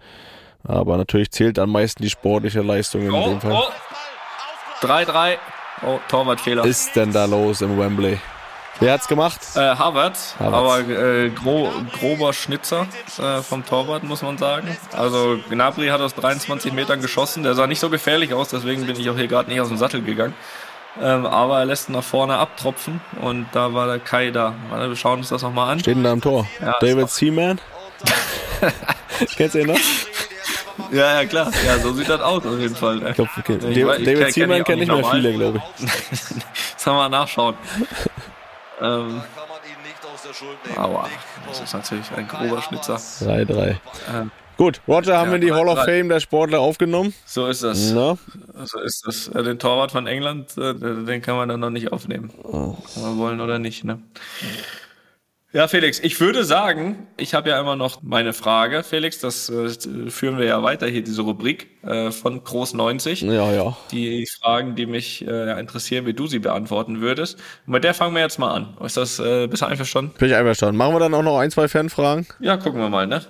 Aber 0.63 0.97
natürlich 0.97 1.31
zählt 1.31 1.57
am 1.57 1.71
meisten 1.71 2.03
die 2.03 2.09
sportliche 2.09 2.61
Leistung 2.61 3.03
in 3.03 3.11
oh, 3.11 3.29
dem 3.29 3.41
Fall. 3.41 3.53
Oh. 3.53 3.90
3-3. 4.81 5.37
Oh, 5.85 5.99
Torwartfehler. 6.09 6.63
Was 6.63 6.69
ist 6.69 6.95
denn 6.95 7.11
da 7.11 7.25
los 7.25 7.61
im 7.61 7.77
Wembley? 7.77 8.19
Wer 8.79 8.93
hat's 8.93 9.07
gemacht? 9.07 9.39
Äh, 9.55 9.59
Harvard, 9.59 10.17
aber 10.39 10.79
äh, 10.79 11.29
gro 11.29 11.69
grober 11.99 12.33
Schnitzer 12.33 12.87
äh, 13.19 13.41
vom 13.41 13.63
Torwart, 13.63 14.03
muss 14.03 14.23
man 14.23 14.39
sagen. 14.39 14.75
Also 14.93 15.37
Gnabry 15.51 15.89
hat 15.89 16.01
aus 16.01 16.15
23 16.15 16.73
Metern 16.73 16.99
geschossen. 16.99 17.43
Der 17.43 17.53
sah 17.53 17.67
nicht 17.67 17.79
so 17.79 17.91
gefährlich 17.91 18.33
aus, 18.33 18.49
deswegen 18.49 18.87
bin 18.87 18.99
ich 18.99 19.07
auch 19.09 19.15
hier 19.15 19.27
gerade 19.27 19.51
nicht 19.51 19.61
aus 19.61 19.67
dem 19.67 19.77
Sattel 19.77 20.01
gegangen. 20.01 20.33
Ähm, 20.99 21.27
aber 21.27 21.59
er 21.59 21.65
lässt 21.65 21.89
nach 21.89 22.03
vorne 22.03 22.37
abtropfen 22.37 23.01
und 23.21 23.45
da 23.51 23.73
war 23.73 23.85
der 23.85 23.99
Kai 23.99 24.31
da. 24.31 24.55
wir 24.71 24.95
schauen 24.95 25.19
uns 25.19 25.29
das 25.29 25.43
nochmal 25.43 25.73
an. 25.73 25.79
Steht 25.79 25.95
denn 25.95 26.03
da 26.03 26.11
am 26.11 26.21
Tor? 26.21 26.47
Ja, 26.59 26.77
David 26.81 27.09
Seaman? 27.09 27.61
Kennst 29.35 29.53
du 29.53 29.59
ihn 29.59 29.67
noch? 29.67 29.79
Ja, 30.91 31.21
ja, 31.21 31.25
klar. 31.25 31.51
Ja, 31.65 31.79
so 31.79 31.93
sieht 31.93 32.09
das 32.09 32.21
aus 32.21 32.45
auf 32.45 32.59
jeden 32.59 32.75
Fall. 32.75 33.07
Ich 33.07 33.15
glaub, 33.15 33.29
okay. 33.37 33.53
ich, 33.53 33.59
David, 33.59 34.07
David 34.07 34.33
Seaman 34.33 34.63
kennt 34.63 34.79
nicht 34.79 34.91
mehr 34.91 35.03
viele, 35.03 35.33
glaube 35.33 35.61
ich. 35.79 35.85
das 36.73 36.85
haben 36.85 36.97
wir 36.97 37.09
nachschauen. 37.09 37.55
ähm, 38.81 39.21
Aua, 40.77 41.09
das 41.47 41.61
ist 41.61 41.73
natürlich 41.73 42.11
ein 42.15 42.27
grober 42.27 42.61
Schnitzer. 42.61 42.95
3-3. 42.95 43.75
Ähm, 44.13 44.31
Gut, 44.57 44.79
Roger 44.87 45.17
haben 45.17 45.27
ja, 45.27 45.31
wir 45.31 45.35
in 45.37 45.41
die 45.41 45.51
Hall 45.51 45.67
of 45.67 45.83
Fame 45.85 46.07
der 46.09 46.19
Sportler 46.19 46.59
aufgenommen. 46.59 47.15
So 47.25 47.47
ist 47.47 47.63
das. 47.63 47.91
Na? 47.93 48.17
So 48.63 48.79
ist 48.79 49.01
das. 49.07 49.31
Den 49.31 49.57
Torwart 49.57 49.91
von 49.91 50.05
England, 50.05 50.55
äh, 50.57 50.75
den 50.75 51.21
kann 51.23 51.35
man 51.35 51.49
dann 51.49 51.59
noch 51.59 51.71
nicht 51.71 51.91
aufnehmen. 51.91 52.31
Oh. 52.43 52.77
Kann 52.93 53.03
man 53.03 53.17
wollen 53.17 53.41
oder 53.41 53.57
nicht, 53.57 53.83
ne? 53.83 53.99
Ja, 55.53 55.67
Felix, 55.67 55.99
ich 55.99 56.17
würde 56.21 56.45
sagen, 56.45 57.07
ich 57.17 57.33
habe 57.33 57.49
ja 57.49 57.59
immer 57.59 57.75
noch 57.75 58.01
meine 58.01 58.31
Frage, 58.31 58.83
Felix, 58.83 59.19
das 59.19 59.49
äh, 59.49 59.69
führen 60.09 60.37
wir 60.37 60.45
ja 60.45 60.63
weiter 60.63 60.87
hier, 60.87 61.03
diese 61.03 61.23
Rubrik 61.23 61.67
äh, 61.83 62.09
von 62.11 62.41
Groß 62.41 62.73
90. 62.73 63.23
Ja, 63.23 63.51
ja. 63.51 63.75
Die 63.91 64.25
Fragen, 64.27 64.75
die 64.75 64.85
mich 64.85 65.27
äh, 65.27 65.59
interessieren, 65.59 66.05
wie 66.05 66.13
du 66.13 66.25
sie 66.25 66.39
beantworten 66.39 67.01
würdest. 67.01 67.37
Und 67.67 67.73
mit 67.73 67.83
der 67.83 67.93
fangen 67.93 68.15
wir 68.15 68.21
jetzt 68.21 68.39
mal 68.39 68.53
an. 68.53 68.77
Ist 68.81 68.95
das, 68.95 69.19
äh, 69.19 69.47
bist 69.47 69.61
du 69.61 69.65
einverstanden? 69.65 70.13
Bin 70.17 70.29
ich 70.29 70.35
einverstanden. 70.35 70.77
Machen 70.77 70.95
wir 70.95 70.99
dann 70.99 71.13
auch 71.13 71.23
noch 71.23 71.39
ein, 71.39 71.51
zwei 71.51 71.67
Fanfragen? 71.67 72.27
Ja, 72.39 72.55
gucken 72.55 72.79
wir 72.79 72.87
mal, 72.87 73.05
ne? 73.05 73.21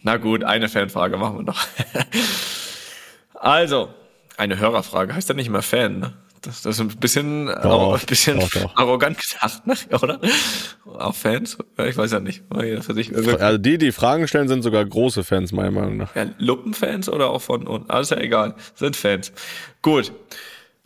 Na 0.00 0.16
gut, 0.16 0.44
eine 0.44 0.68
Fanfrage 0.68 1.16
machen 1.16 1.38
wir 1.38 1.42
noch. 1.42 1.66
also, 3.34 3.88
eine 4.36 4.60
Hörerfrage 4.60 5.12
heißt 5.12 5.28
ja 5.28 5.34
nicht 5.34 5.48
immer 5.48 5.62
Fan, 5.62 5.98
ne? 5.98 6.12
Das, 6.44 6.62
das 6.62 6.76
ist 6.76 6.80
ein 6.80 6.88
bisschen, 6.88 7.46
doch, 7.46 7.98
ein 7.98 8.06
bisschen 8.06 8.38
doch, 8.40 8.50
doch. 8.50 8.76
arrogant 8.76 9.18
gesagt, 9.18 9.66
ne? 9.66 9.74
oder? 10.02 10.20
Auch 10.98 11.14
Fans? 11.14 11.56
Ich 11.78 11.96
weiß 11.96 12.12
ja 12.12 12.20
nicht. 12.20 12.42
Also 12.50 13.58
die, 13.58 13.78
die 13.78 13.92
Fragen 13.92 14.28
stellen, 14.28 14.48
sind 14.48 14.62
sogar 14.62 14.84
große 14.84 15.24
Fans, 15.24 15.52
meiner 15.52 15.70
Meinung 15.70 15.96
nach. 15.96 16.14
Ja, 16.14 16.26
Luppenfans 16.38 17.08
oder 17.08 17.30
auch 17.30 17.42
von 17.42 17.66
unten? 17.66 17.90
Alles 17.90 18.10
ja 18.10 18.18
egal. 18.18 18.54
Sind 18.74 18.96
Fans. 18.96 19.32
Gut. 19.82 20.12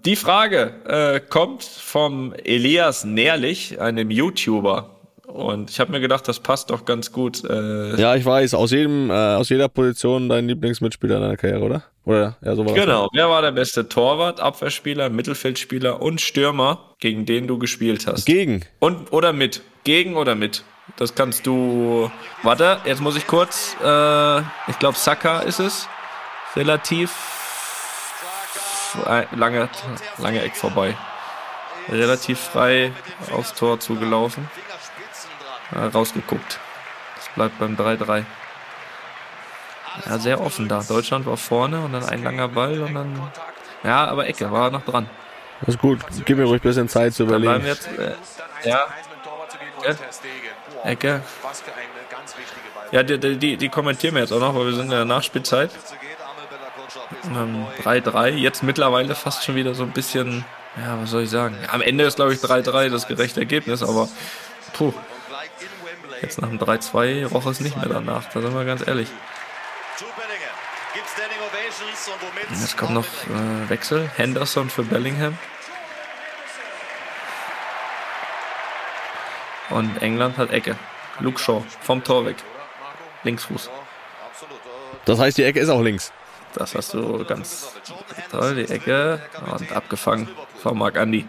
Die 0.04 0.14
Frage 0.14 0.74
äh, 0.86 1.20
kommt 1.20 1.64
vom 1.64 2.32
Elias 2.32 3.04
Nährlich, 3.04 3.80
einem 3.80 4.10
YouTuber. 4.10 4.97
Und 5.28 5.68
ich 5.68 5.78
habe 5.78 5.92
mir 5.92 6.00
gedacht, 6.00 6.26
das 6.26 6.40
passt 6.40 6.70
doch 6.70 6.86
ganz 6.86 7.12
gut. 7.12 7.44
Äh 7.44 8.00
ja, 8.00 8.16
ich 8.16 8.24
weiß, 8.24 8.54
aus 8.54 8.70
jedem, 8.70 9.10
äh, 9.10 9.12
aus 9.12 9.50
jeder 9.50 9.68
Position 9.68 10.30
dein 10.30 10.48
Lieblingsmitspieler 10.48 11.16
in 11.16 11.20
deiner 11.20 11.36
Karriere, 11.36 11.60
oder? 11.60 11.82
Oder 12.06 12.38
ja, 12.40 12.56
so 12.56 12.64
war 12.64 12.72
Genau. 12.72 13.02
Das. 13.02 13.10
Wer 13.12 13.28
war 13.28 13.42
der 13.42 13.52
beste 13.52 13.90
Torwart, 13.90 14.40
Abwehrspieler, 14.40 15.10
Mittelfeldspieler 15.10 16.00
und 16.00 16.22
Stürmer, 16.22 16.94
gegen 16.98 17.26
den 17.26 17.46
du 17.46 17.58
gespielt 17.58 18.06
hast? 18.06 18.24
Gegen. 18.24 18.64
Und 18.78 19.12
oder 19.12 19.34
mit. 19.34 19.60
Gegen 19.84 20.16
oder 20.16 20.34
mit. 20.34 20.64
Das 20.96 21.14
kannst 21.14 21.46
du. 21.46 22.10
Warte, 22.42 22.78
jetzt 22.86 23.02
muss 23.02 23.14
ich 23.14 23.26
kurz. 23.26 23.76
Äh, 23.84 24.38
ich 24.68 24.78
glaube, 24.78 24.96
Saka 24.96 25.40
ist 25.40 25.60
es. 25.60 25.86
Relativ 26.56 27.12
lange, 29.36 29.68
lange 30.16 30.40
Eck 30.40 30.56
vorbei. 30.56 30.96
Relativ 31.90 32.38
frei 32.38 32.92
aufs 33.30 33.52
Tor 33.52 33.78
zugelaufen 33.78 34.48
rausgeguckt. 35.76 36.58
Das 37.16 37.28
bleibt 37.34 37.58
beim 37.58 37.76
3-3. 37.76 38.24
Ja, 40.06 40.18
sehr 40.18 40.40
offen 40.40 40.68
da. 40.68 40.82
Deutschland 40.82 41.26
war 41.26 41.36
vorne 41.36 41.80
und 41.80 41.92
dann 41.92 42.04
ein 42.04 42.22
langer 42.22 42.48
Ball 42.48 42.80
und 42.80 42.94
dann. 42.94 43.20
Ja, 43.82 44.06
aber 44.06 44.26
Ecke 44.26 44.50
war 44.50 44.70
noch 44.70 44.84
dran. 44.84 45.08
Das 45.60 45.74
ist 45.74 45.80
gut. 45.80 46.00
Gib 46.24 46.38
mir 46.38 46.44
ruhig 46.44 46.60
ein 46.60 46.68
bisschen 46.68 46.88
Zeit 46.88 47.14
zu 47.14 47.24
überlegen. 47.24 47.66
Jetzt, 47.66 47.88
äh, 47.98 48.14
ja. 48.64 48.86
Ecke. 50.84 51.22
Ja, 52.90 53.02
die, 53.02 53.36
die, 53.36 53.56
die 53.56 53.68
kommentieren 53.68 54.14
wir 54.14 54.22
jetzt 54.22 54.32
auch 54.32 54.40
noch, 54.40 54.54
weil 54.54 54.66
wir 54.66 54.72
sind 54.72 54.84
in 54.84 54.90
der 54.90 55.04
Nachspielzeit. 55.04 55.70
3-3. 57.84 58.28
Ähm, 58.28 58.38
jetzt 58.38 58.62
mittlerweile 58.62 59.14
fast 59.14 59.44
schon 59.44 59.56
wieder 59.56 59.74
so 59.74 59.82
ein 59.82 59.90
bisschen, 59.90 60.44
ja, 60.76 60.98
was 61.00 61.10
soll 61.10 61.24
ich 61.24 61.30
sagen? 61.30 61.56
Am 61.70 61.82
Ende 61.82 62.04
ist, 62.04 62.16
glaube 62.16 62.32
ich, 62.32 62.40
3-3 62.40 62.88
das 62.88 63.06
gerechte 63.06 63.40
Ergebnis, 63.40 63.82
aber 63.82 64.08
puh, 64.72 64.92
Jetzt 66.22 66.40
nach 66.40 66.48
dem 66.48 66.58
3-2 66.58 67.26
roch 67.26 67.46
es 67.46 67.60
nicht 67.60 67.76
mehr 67.76 67.88
danach, 67.88 68.24
da 68.32 68.40
sind 68.40 68.54
wir 68.54 68.64
ganz 68.64 68.86
ehrlich. 68.86 69.08
Jetzt 72.50 72.76
kommt 72.76 72.92
noch 72.92 73.04
äh, 73.04 73.68
Wechsel. 73.68 74.10
Henderson 74.16 74.70
für 74.70 74.84
Bellingham. 74.84 75.36
Und 79.70 80.02
England 80.02 80.38
hat 80.38 80.50
Ecke. 80.50 80.76
Luke 81.20 81.38
Shaw 81.38 81.62
vom 81.82 82.02
Tor 82.02 82.24
weg. 82.24 82.36
Linksfuß. 83.24 83.70
Das 85.04 85.18
heißt, 85.18 85.38
die 85.38 85.44
Ecke 85.44 85.60
ist 85.60 85.68
auch 85.68 85.82
links. 85.82 86.12
Das 86.54 86.74
hast 86.74 86.94
du 86.94 87.24
ganz 87.24 87.72
toll, 88.30 88.54
die 88.54 88.72
Ecke. 88.72 89.20
Und 89.52 89.72
abgefangen 89.72 90.28
von 90.62 90.78
Marc 90.78 90.96
Andi. 90.96 91.26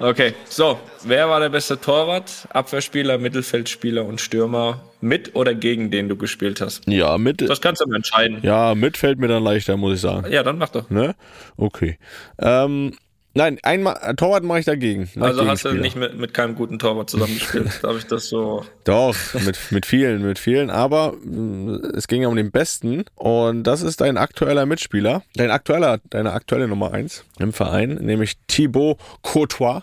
Okay, 0.00 0.32
so. 0.48 0.78
Wer 1.04 1.28
war 1.28 1.40
der 1.40 1.50
beste 1.50 1.78
Torwart? 1.78 2.48
Abwehrspieler, 2.48 3.18
Mittelfeldspieler 3.18 4.02
und 4.06 4.18
Stürmer 4.18 4.80
mit 5.02 5.34
oder 5.34 5.54
gegen 5.54 5.90
den 5.90 6.08
du 6.08 6.16
gespielt 6.16 6.62
hast? 6.62 6.88
Ja, 6.88 7.18
mit. 7.18 7.42
Das 7.42 7.60
kannst 7.60 7.82
du 7.82 7.86
mal 7.86 7.96
entscheiden. 7.96 8.38
Ja, 8.42 8.74
mit 8.74 8.96
fällt 8.96 9.18
mir 9.18 9.28
dann 9.28 9.44
leichter, 9.44 9.76
muss 9.76 9.96
ich 9.96 10.00
sagen. 10.00 10.32
Ja, 10.32 10.42
dann 10.42 10.56
mach 10.56 10.70
doch. 10.70 10.88
Ne? 10.88 11.14
Okay. 11.58 11.98
Ähm, 12.38 12.96
nein, 13.34 13.58
einmal 13.62 14.14
Torwart 14.16 14.44
mache 14.44 14.60
ich 14.60 14.64
dagegen. 14.64 15.08
Mach 15.14 15.28
Also 15.28 15.46
hast 15.46 15.64
du 15.64 15.72
nicht 15.72 15.96
mit, 15.96 16.18
mit 16.18 16.34
keinem 16.34 16.54
guten 16.54 16.78
Torwart 16.78 17.10
zusammengespielt. 17.10 17.68
Darf 17.82 17.98
ich 17.98 18.06
das 18.06 18.28
so. 18.28 18.64
Doch, 18.84 19.16
mit, 19.44 19.58
mit 19.70 19.86
vielen, 19.86 20.22
mit 20.22 20.38
vielen. 20.38 20.70
Aber 20.70 21.14
mh, 21.22 21.90
es 21.96 22.08
ging 22.08 22.22
ja 22.22 22.28
um 22.28 22.36
den 22.36 22.50
Besten. 22.50 23.04
Und 23.14 23.64
das 23.64 23.82
ist 23.82 24.00
dein 24.00 24.16
aktueller 24.16 24.66
Mitspieler. 24.66 25.22
Dein 25.34 25.50
aktueller, 25.50 25.98
deine 26.10 26.32
aktuelle 26.32 26.68
Nummer 26.68 26.92
eins 26.92 27.24
im 27.38 27.52
Verein, 27.52 27.94
nämlich 27.94 28.36
Thibaut 28.46 28.98
Courtois. 29.22 29.82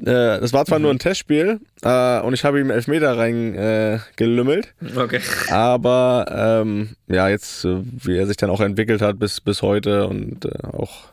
Äh, 0.00 0.04
das 0.40 0.52
war 0.52 0.66
zwar 0.66 0.78
nur 0.78 0.90
ein 0.90 0.98
Testspiel 0.98 1.60
äh, 1.82 2.20
und 2.20 2.34
ich 2.34 2.44
habe 2.44 2.60
ihm 2.60 2.70
Elfmeter 2.70 3.16
reingelümmelt. 3.16 4.02
Äh, 4.02 4.16
gelümmelt. 4.16 4.74
Okay. 4.94 5.20
Aber 5.50 6.60
ähm, 6.62 6.96
ja, 7.06 7.28
jetzt, 7.28 7.64
äh, 7.64 7.78
wie 7.82 8.16
er 8.16 8.26
sich 8.26 8.36
dann 8.36 8.50
auch 8.50 8.60
entwickelt 8.60 9.00
hat 9.00 9.18
bis, 9.18 9.40
bis 9.40 9.62
heute 9.62 10.06
und 10.06 10.44
äh, 10.44 10.50
auch, 10.66 11.04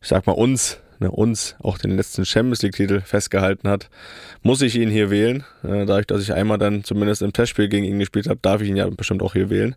ich 0.00 0.08
sag 0.08 0.26
mal, 0.26 0.32
uns, 0.32 0.78
ne, 0.98 1.10
uns 1.10 1.56
auch 1.62 1.78
den 1.78 1.96
letzten 1.96 2.24
Champions 2.24 2.62
League-Titel 2.62 3.00
festgehalten 3.00 3.68
hat, 3.68 3.88
muss 4.42 4.62
ich 4.62 4.76
ihn 4.76 4.90
hier 4.90 5.10
wählen. 5.10 5.44
Äh, 5.62 5.86
dadurch, 5.86 6.06
dass 6.06 6.22
ich 6.22 6.32
einmal 6.32 6.58
dann 6.58 6.84
zumindest 6.84 7.22
im 7.22 7.32
Testspiel 7.32 7.68
gegen 7.68 7.84
ihn 7.84 7.98
gespielt 7.98 8.28
habe, 8.28 8.38
darf 8.42 8.60
ich 8.62 8.68
ihn 8.68 8.76
ja 8.76 8.88
bestimmt 8.88 9.22
auch 9.22 9.32
hier 9.32 9.50
wählen. 9.50 9.76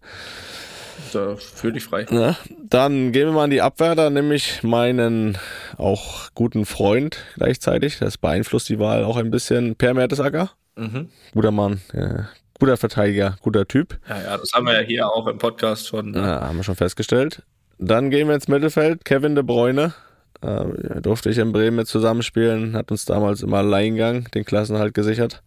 Da 1.13 1.35
fühl 1.35 1.73
dich 1.73 1.83
frei. 1.85 2.05
Ne? 2.09 2.35
Dann 2.69 3.11
gehen 3.11 3.27
wir 3.27 3.31
mal 3.33 3.45
in 3.45 3.51
die 3.51 3.61
Abwehr, 3.61 3.95
da 3.95 4.09
nämlich 4.09 4.63
meinen 4.63 5.37
auch 5.77 6.31
guten 6.33 6.65
Freund 6.65 7.17
gleichzeitig. 7.35 7.99
Das 7.99 8.17
beeinflusst 8.17 8.67
die 8.69 8.79
Wahl 8.79 9.03
auch 9.03 9.17
ein 9.17 9.29
bisschen. 9.29 9.75
Per 9.75 9.93
Mertesacker. 9.93 10.49
Mhm. 10.75 11.09
Guter 11.33 11.51
Mann, 11.51 11.81
äh, 11.93 12.23
guter 12.59 12.77
Verteidiger, 12.77 13.37
guter 13.41 13.67
Typ. 13.67 13.99
Ja, 14.09 14.21
ja, 14.21 14.37
das 14.37 14.51
haben 14.53 14.65
wir 14.65 14.73
ja 14.73 14.85
hier 14.85 15.07
auch 15.07 15.27
im 15.27 15.37
Podcast 15.37 15.87
schon. 15.87 16.11
ne? 16.11 16.19
Ja, 16.19 16.41
haben 16.47 16.57
wir 16.57 16.63
schon 16.63 16.75
festgestellt. 16.75 17.43
Dann 17.79 18.09
gehen 18.09 18.27
wir 18.27 18.35
ins 18.35 18.47
Mittelfeld. 18.47 19.05
Kevin 19.05 19.35
de 19.35 19.43
Bruyne. 19.43 19.93
Äh, 20.41 21.01
durfte 21.01 21.29
ich 21.29 21.37
in 21.37 21.51
Bremen 21.51 21.77
mit 21.77 21.87
zusammenspielen. 21.87 22.75
Hat 22.75 22.91
uns 22.91 23.05
damals 23.05 23.41
im 23.41 23.53
Alleingang 23.53 24.25
den 24.31 24.45
Klassenhalt 24.45 24.93
gesichert. 24.93 25.41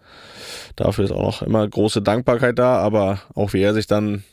Dafür 0.76 1.04
ist 1.04 1.12
auch 1.12 1.22
noch 1.22 1.42
immer 1.42 1.66
große 1.66 2.02
Dankbarkeit 2.02 2.58
da. 2.58 2.76
Aber 2.78 3.20
auch 3.34 3.52
wie 3.52 3.62
er 3.62 3.74
sich 3.74 3.86
dann 3.86 4.24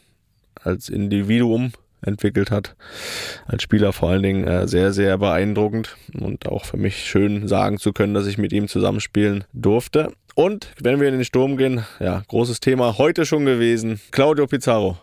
als 0.64 0.90
Individuum 0.90 1.72
entwickelt 2.02 2.52
hat, 2.52 2.76
als 3.46 3.64
Spieler 3.64 3.94
vor 3.94 4.10
allen 4.10 4.24
Dingen 4.24 4.48
äh, 4.48 4.68
sehr, 4.68 4.94
sehr 4.94 5.18
beeindruckend 5.18 5.96
und 6.20 6.48
auch 6.48 6.66
für 6.66 6.78
mich 6.78 7.06
schön 7.06 7.48
sagen 7.48 7.78
zu 7.80 7.92
können, 7.92 8.14
dass 8.14 8.28
ich 8.28 8.38
mit 8.38 8.54
ihm 8.54 8.68
zusammenspielen 8.68 9.46
durfte. 9.54 10.12
Und 10.36 10.72
wenn 10.80 11.00
wir 11.00 11.08
in 11.08 11.16
den 11.16 11.26
Sturm 11.26 11.58
gehen, 11.58 11.86
ja, 12.00 12.22
großes 12.28 12.60
Thema 12.60 12.98
heute 12.98 13.26
schon 13.26 13.46
gewesen, 13.46 14.00
Claudio 14.12 14.46
Pizarro. 14.46 14.98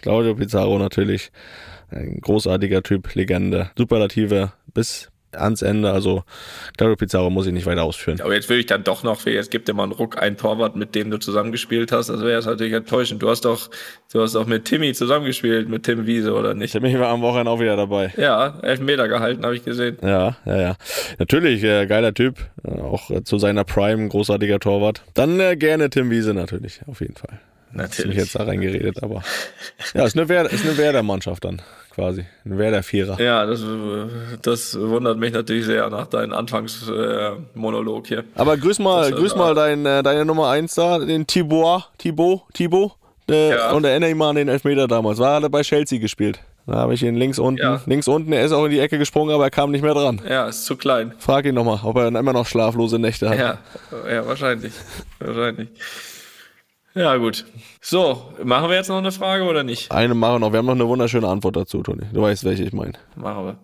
Claudio 0.00 0.34
Pizarro 0.34 0.78
natürlich. 0.78 1.30
Ein 1.90 2.20
großartiger 2.20 2.82
Typ, 2.82 3.14
Legende, 3.14 3.70
Superlative 3.76 4.52
bis 4.74 5.10
ans 5.32 5.62
Ende. 5.62 5.90
Also 5.90 6.24
Claudio 6.76 6.96
Pizarro 6.96 7.30
muss 7.30 7.46
ich 7.46 7.52
nicht 7.52 7.66
weiter 7.66 7.84
ausführen. 7.84 8.20
Aber 8.20 8.34
jetzt 8.34 8.48
will 8.48 8.58
ich 8.58 8.66
dann 8.66 8.84
doch 8.84 9.02
noch, 9.02 9.24
jetzt 9.26 9.50
gibt 9.50 9.68
dir 9.68 9.74
mal 9.74 9.84
einen 9.84 9.92
Ruck, 9.92 10.20
einen 10.20 10.36
Torwart, 10.36 10.76
mit 10.76 10.94
dem 10.94 11.10
du 11.10 11.18
zusammengespielt 11.18 11.92
hast. 11.92 12.08
Das 12.08 12.20
wäre 12.20 12.36
jetzt 12.36 12.46
natürlich 12.46 12.72
enttäuschend. 12.72 13.22
Du 13.22 13.28
hast 13.28 13.44
doch, 13.44 13.70
du 14.12 14.20
hast 14.20 14.34
doch 14.34 14.46
mit 14.46 14.64
Timmy 14.64 14.92
zusammengespielt, 14.94 15.68
mit 15.68 15.84
Tim 15.84 16.06
Wiese, 16.06 16.34
oder 16.34 16.54
nicht? 16.54 16.74
Ich 16.74 16.98
war 16.98 17.08
am 17.08 17.22
Wochenende 17.22 17.50
auch 17.50 17.60
wieder 17.60 17.76
dabei. 17.76 18.12
Ja, 18.16 18.58
elf 18.62 18.80
Meter 18.80 19.08
gehalten, 19.08 19.44
habe 19.44 19.56
ich 19.56 19.64
gesehen. 19.64 19.98
Ja, 20.02 20.36
ja, 20.44 20.60
ja. 20.60 20.76
Natürlich, 21.18 21.62
äh, 21.62 21.86
geiler 21.86 22.14
Typ. 22.14 22.38
Äh, 22.64 22.80
auch 22.80 23.10
äh, 23.10 23.22
zu 23.22 23.38
seiner 23.38 23.64
Prime, 23.64 24.08
großartiger 24.08 24.58
Torwart. 24.60 25.02
Dann 25.14 25.38
äh, 25.40 25.56
gerne 25.56 25.90
Tim 25.90 26.10
Wiese 26.10 26.34
natürlich, 26.34 26.80
auf 26.86 27.00
jeden 27.00 27.16
Fall. 27.16 27.40
Ist 27.70 27.74
mich 27.76 27.82
Natürlich. 27.82 28.16
jetzt 28.16 28.34
da 28.34 28.44
reingeredet, 28.44 29.02
aber 29.02 29.22
ja, 29.94 30.04
ist 30.04 30.16
eine, 30.16 30.28
Werder, 30.28 30.50
ist 30.50 30.64
eine 30.64 30.76
Werder-Mannschaft 30.76 31.44
dann 31.44 31.60
quasi. 31.94 32.24
Ein 32.44 32.58
Werder-Vierer. 32.58 33.20
Ja, 33.20 33.44
das, 33.46 33.62
das 34.42 34.78
wundert 34.78 35.18
mich 35.18 35.32
natürlich 35.32 35.66
sehr 35.66 35.88
nach 35.90 36.06
deinem 36.06 36.32
Anfangsmonolog 36.32 38.06
hier. 38.06 38.24
Aber 38.34 38.56
grüß 38.56 38.78
mal, 38.78 39.10
Das- 39.10 39.18
grüß 39.20 39.36
mal 39.36 39.54
dein, 39.54 39.84
äh, 39.86 40.02
deine 40.02 40.24
Nummer 40.24 40.48
eins 40.48 40.74
da, 40.74 40.98
den 40.98 41.26
Thibaut, 41.26 41.90
Thibaut, 41.98 42.42
Thibaut. 42.54 42.92
Äh, 43.30 43.50
Ja. 43.50 43.72
Und 43.72 43.84
erinnere 43.84 44.08
ich 44.10 44.16
mal 44.16 44.30
an 44.30 44.36
den 44.36 44.48
Elfmeter 44.48 44.88
damals. 44.88 45.18
War 45.18 45.42
er 45.42 45.48
bei 45.50 45.60
Chelsea 45.62 45.98
gespielt. 45.98 46.40
Da 46.66 46.74
habe 46.76 46.94
ich 46.94 47.02
ihn 47.02 47.14
links 47.14 47.38
unten, 47.38 47.60
Ja. 47.62 47.80
links 47.86 48.08
unten, 48.08 48.32
er 48.32 48.44
ist 48.44 48.52
auch 48.52 48.64
in 48.66 48.70
die 48.70 48.78
Ecke 48.78 48.98
gesprungen, 48.98 49.34
aber 49.34 49.44
er 49.44 49.50
kam 49.50 49.70
nicht 49.70 49.82
mehr 49.82 49.94
dran. 49.94 50.20
Ja, 50.28 50.48
ist 50.48 50.64
zu 50.66 50.76
klein. 50.76 51.12
Frag 51.18 51.44
ihn 51.46 51.54
nochmal, 51.54 51.80
ob 51.82 51.96
er 51.96 52.04
dann 52.04 52.16
immer 52.16 52.32
noch 52.34 52.46
schlaflose 52.46 52.98
Nächte 52.98 53.28
hat. 53.30 53.38
Ja, 53.38 53.58
ja, 54.10 54.26
wahrscheinlich. 54.26 54.72
Wahrscheinlich. 55.18 55.68
Ja, 56.94 57.16
gut. 57.16 57.44
So, 57.80 58.32
machen 58.42 58.68
wir 58.70 58.76
jetzt 58.76 58.88
noch 58.88 58.98
eine 58.98 59.12
Frage 59.12 59.44
oder 59.44 59.62
nicht? 59.62 59.92
Eine 59.92 60.14
machen 60.14 60.34
wir 60.34 60.38
noch. 60.40 60.52
Wir 60.52 60.58
haben 60.58 60.66
noch 60.66 60.74
eine 60.74 60.88
wunderschöne 60.88 61.28
Antwort 61.28 61.56
dazu, 61.56 61.82
Toni. 61.82 62.06
Du 62.12 62.22
weißt, 62.22 62.44
welche 62.44 62.64
ich 62.64 62.72
meine. 62.72 62.94
Machen 63.14 63.44
wir. 63.46 63.58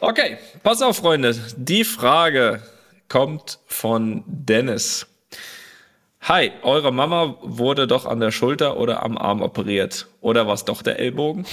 Okay, 0.00 0.36
pass 0.62 0.82
auf, 0.82 0.96
Freunde. 0.96 1.34
Die 1.56 1.84
Frage 1.84 2.62
kommt 3.08 3.60
von 3.66 4.24
Dennis. 4.26 5.06
Hi, 6.22 6.52
eure 6.62 6.92
Mama 6.92 7.36
wurde 7.42 7.86
doch 7.86 8.06
an 8.06 8.18
der 8.20 8.30
Schulter 8.30 8.78
oder 8.78 9.02
am 9.02 9.16
Arm 9.16 9.40
operiert. 9.42 10.08
Oder 10.20 10.46
war 10.46 10.54
es 10.54 10.64
doch 10.64 10.82
der 10.82 10.98
Ellbogen? 10.98 11.46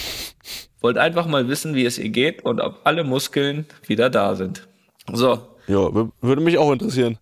Wollt 0.80 0.98
einfach 0.98 1.28
mal 1.28 1.48
wissen, 1.48 1.76
wie 1.76 1.86
es 1.86 2.00
ihr 2.00 2.10
geht 2.10 2.44
und 2.44 2.60
ob 2.60 2.80
alle 2.86 3.04
Muskeln 3.04 3.66
wieder 3.86 4.10
da 4.10 4.36
sind. 4.36 4.68
So, 5.12 5.40
Ja, 5.68 5.90
würde 6.22 6.42
mich 6.42 6.58
auch 6.58 6.72
interessieren. 6.72 7.18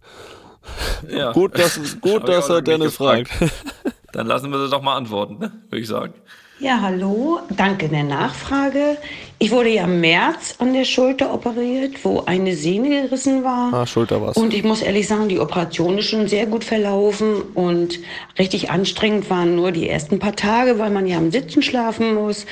Ja. 1.10 1.32
Gut, 1.32 1.58
dass, 1.58 1.80
gut, 2.02 2.28
dass 2.28 2.50
er 2.50 2.62
Dennis 2.62 2.98
gefragt. 2.98 3.30
fragt. 3.30 3.54
Dann 4.12 4.28
lassen 4.28 4.52
wir 4.52 4.60
sie 4.60 4.70
doch 4.70 4.82
mal 4.82 4.98
antworten, 4.98 5.38
ne? 5.40 5.52
würde 5.70 5.82
ich 5.82 5.88
sagen. 5.88 6.14
Ja, 6.62 6.82
hallo, 6.82 7.40
danke 7.56 7.88
der 7.88 8.04
Nachfrage. 8.04 8.98
Ich 9.38 9.50
wurde 9.50 9.70
ja 9.70 9.86
im 9.86 10.02
März 10.02 10.56
an 10.60 10.74
der 10.74 10.84
Schulter 10.84 11.34
operiert, 11.34 12.04
wo 12.04 12.24
eine 12.26 12.54
Sehne 12.54 13.04
gerissen 13.04 13.46
war. 13.46 13.74
Ah, 13.74 13.86
Schulter 13.86 14.22
war's. 14.22 14.36
Und 14.36 14.54
ich 14.54 14.66
muss 14.66 14.82
ehrlich 14.82 15.08
sagen, 15.08 15.30
die 15.30 15.40
Operation 15.40 15.98
ist 15.98 16.10
schon 16.10 16.28
sehr 16.28 16.48
gut 16.48 16.66
verlaufen 16.66 17.42
und 17.54 18.00
richtig 18.38 18.72
anstrengend 18.72 19.30
waren 19.30 19.56
nur 19.56 19.72
die 19.72 19.88
ersten 19.88 20.20
paar 20.20 20.36
Tage, 20.36 20.80
weil 20.80 20.90
man 20.90 21.08
ja 21.08 21.18
am 21.18 21.32
Sitzen 21.32 21.62
schlafen 21.62 22.14
muss. 22.14 22.46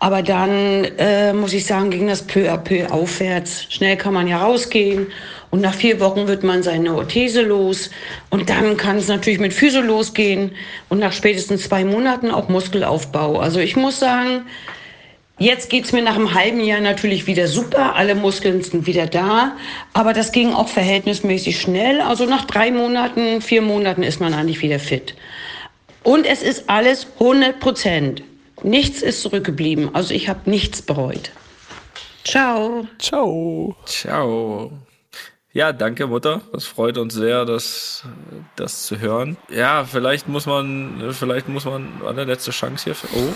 Aber 0.00 0.22
dann, 0.22 0.50
äh, 0.98 1.32
muss 1.32 1.52
ich 1.52 1.64
sagen, 1.64 1.90
ging 1.90 2.08
das 2.08 2.26
peu 2.26 2.50
à 2.52 2.56
peu 2.56 2.90
aufwärts. 2.90 3.66
Schnell 3.68 3.96
kann 3.96 4.12
man 4.12 4.26
ja 4.26 4.42
rausgehen. 4.42 5.06
Und 5.52 5.60
nach 5.60 5.74
vier 5.74 6.00
Wochen 6.00 6.28
wird 6.28 6.44
man 6.44 6.62
seine 6.62 6.94
Orthese 6.94 7.42
los. 7.42 7.90
Und 8.30 8.48
dann 8.48 8.78
kann 8.78 8.96
es 8.96 9.08
natürlich 9.08 9.38
mit 9.38 9.52
Physio 9.52 9.82
losgehen. 9.82 10.52
Und 10.88 10.98
nach 10.98 11.12
spätestens 11.12 11.64
zwei 11.64 11.84
Monaten 11.84 12.30
auch 12.30 12.48
Muskelaufbau. 12.48 13.38
Also 13.38 13.60
ich 13.60 13.76
muss 13.76 14.00
sagen, 14.00 14.46
Jetzt 15.38 15.70
geht's 15.70 15.92
mir 15.92 16.02
nach 16.02 16.14
einem 16.14 16.34
halben 16.34 16.60
Jahr 16.60 16.80
natürlich 16.80 17.26
wieder 17.26 17.48
super. 17.48 17.96
Alle 17.96 18.14
Muskeln 18.14 18.62
sind 18.62 18.86
wieder 18.86 19.06
da. 19.06 19.56
Aber 19.92 20.12
das 20.12 20.30
ging 20.30 20.52
auch 20.52 20.68
verhältnismäßig 20.68 21.60
schnell. 21.60 22.00
Also 22.00 22.26
nach 22.26 22.44
drei 22.44 22.70
Monaten, 22.70 23.40
vier 23.40 23.60
Monaten 23.60 24.04
ist 24.04 24.20
man 24.20 24.34
eigentlich 24.34 24.62
wieder 24.62 24.78
fit. 24.78 25.16
Und 26.04 26.26
es 26.26 26.42
ist 26.42 26.70
alles 26.70 27.08
100 27.18 27.58
Prozent. 27.58 28.22
Nichts 28.62 29.02
ist 29.02 29.20
zurückgeblieben. 29.20 29.94
Also 29.94 30.14
ich 30.14 30.28
habe 30.28 30.48
nichts 30.48 30.80
bereut. 30.80 31.32
Ciao. 32.24 32.86
Ciao. 32.98 33.74
Ciao. 33.84 34.70
Ja, 35.54 35.72
danke 35.72 36.06
Mutter. 36.06 36.40
Das 36.52 36.64
freut 36.64 36.96
uns 36.96 37.12
sehr, 37.14 37.44
das, 37.44 38.04
das 38.56 38.86
zu 38.86 38.98
hören. 38.98 39.36
Ja, 39.50 39.84
vielleicht 39.84 40.26
muss 40.26 40.46
man, 40.46 41.12
vielleicht 41.12 41.48
muss 41.48 41.66
man 41.66 42.00
eine 42.06 42.24
letzte 42.24 42.52
Chance 42.52 42.84
hier. 42.84 42.94
Für, 42.94 43.06
oh, 43.08 43.18
Ja, 43.18 43.22
der 43.22 43.30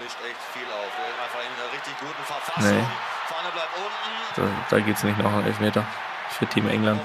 mischt 0.00 0.16
echt 0.24 0.36
viel 0.54 0.62
auf. 0.70 0.92
Der 0.96 1.08
ist 1.08 1.18
einfach 1.24 1.40
in 1.40 1.62
einer 1.62 1.72
richtig 1.72 1.98
guten 1.98 2.24
Verfassung. 2.24 2.70
Nee. 2.70 2.84
Vorne 3.26 3.48
bleibt 3.52 3.76
unten. 3.76 4.54
da, 4.70 4.76
da 4.76 4.80
geht's 4.80 5.02
nicht 5.02 5.18
noch 5.18 5.32
einen 5.32 5.46
Elfmeter 5.46 5.84
für 6.30 6.46
Team 6.46 6.68
England. 6.68 7.00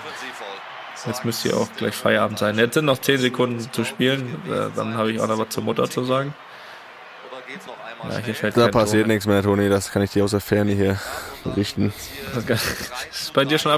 Jetzt 1.05 1.25
müsste 1.25 1.49
hier 1.49 1.57
auch 1.57 1.69
gleich 1.77 1.95
Feierabend 1.95 2.37
sein. 2.39 2.57
Jetzt 2.57 2.73
sind 2.73 2.85
noch 2.85 2.97
10 2.99 3.19
Sekunden 3.19 3.71
zu 3.71 3.83
spielen. 3.85 4.41
Äh, 4.47 4.75
Dann 4.75 4.95
habe 4.97 5.11
ich 5.11 5.21
auch 5.21 5.27
noch 5.27 5.37
was 5.37 5.49
zur 5.49 5.63
Mutter 5.63 5.89
zu 5.89 6.03
sagen. 6.03 6.33
Oder 7.31 7.41
geht's 7.47 7.65
noch 7.65 7.75
Ja, 8.03 8.17
hier 8.19 8.35
fällt 8.35 8.55
Da 8.57 8.63
Tor 8.69 8.71
passiert 8.81 9.07
mehr. 9.07 9.15
nichts 9.15 9.25
mehr, 9.27 9.41
Toni. 9.43 9.69
Das 9.69 9.91
kann 9.91 10.01
ich 10.01 10.11
dir 10.11 10.23
aus 10.23 10.31
der 10.31 10.39
Ferne 10.39 10.71
hier 10.73 10.99
berichten. 11.43 11.93
Das 12.47 12.61
ist 13.11 13.33
bei 13.33 13.43
dir 13.45 13.57
schon 13.57 13.71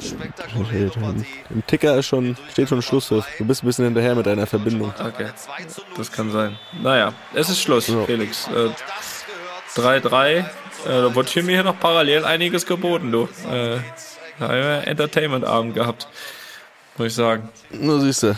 spektakuläre 0.00 0.90
Partie. 0.90 1.26
Im 1.50 1.64
Ticker 1.66 1.96
ist 1.96 2.06
schon, 2.06 2.36
steht 2.50 2.68
schon 2.68 2.82
Schlusspfiff. 2.82 3.24
Du 3.38 3.44
bist 3.44 3.62
ein 3.62 3.66
bisschen 3.66 3.84
hinterher 3.84 4.14
mit 4.16 4.26
deiner 4.26 4.46
Verbindung. 4.46 4.92
Okay, 4.98 5.28
2 5.34 5.64
zu 5.66 5.80
0. 5.82 5.86
das 5.96 6.10
kann 6.10 6.32
sein. 6.32 6.58
Naja, 6.82 7.12
es 7.34 7.48
ist 7.48 7.60
Schluss, 7.60 7.86
Ja. 7.88 8.04
Felix. 8.04 8.48
Äh, 8.48 8.70
Das 8.70 9.74
gehört 9.76 10.04
3-3. 10.06 10.38
Äh, 10.38 10.44
da 10.84 11.14
wurde 11.14 11.28
hier 11.30 11.44
mir 11.44 11.52
hier 11.52 11.62
noch 11.62 11.78
parallel 11.78 12.24
einiges 12.24 12.66
geboten, 12.66 13.12
du. 13.12 13.28
Äh, 13.48 13.78
da 14.40 14.48
haben 14.48 14.54
wir 14.54 14.86
Entertainment-Abend 14.88 15.74
gehabt. 15.74 16.08
Muss 16.96 17.06
ich 17.08 17.14
sagen. 17.14 17.48
Nur 17.70 18.00
siehst 18.00 18.24
du. 18.24 18.34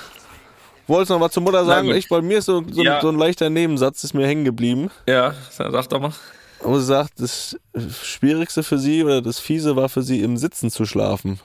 Wolltest 0.87 1.11
du 1.11 1.15
noch 1.15 1.21
was 1.21 1.33
zur 1.33 1.43
Mutter 1.43 1.65
sagen? 1.65 1.91
Ich, 1.95 2.09
bei 2.09 2.21
mir 2.21 2.39
ist 2.39 2.47
so, 2.47 2.63
so, 2.71 2.83
Ja. 2.83 3.01
so 3.01 3.09
ein 3.09 3.19
leichter 3.19 3.49
Nebensatz 3.51 4.05
ist 4.05 4.13
mir 4.15 4.27
hängen 4.27 4.45
geblieben. 4.45 4.91
Ja, 5.09 5.35
sag 5.51 5.89
doch 5.89 6.01
mal. 6.01 6.13
Wo 6.61 6.79
sie 6.79 6.85
sagt, 6.87 7.15
das 7.21 7.59
Schwierigste 8.03 8.63
für 8.63 8.79
sie 8.79 9.03
oder 9.05 9.21
das 9.23 9.39
Fiese 9.39 9.77
war 9.77 9.89
für 9.89 10.03
sie 10.03 10.21
im 10.23 10.37
Sitzen 10.37 10.71
zu 10.71 10.85
schlafen. 10.87 11.41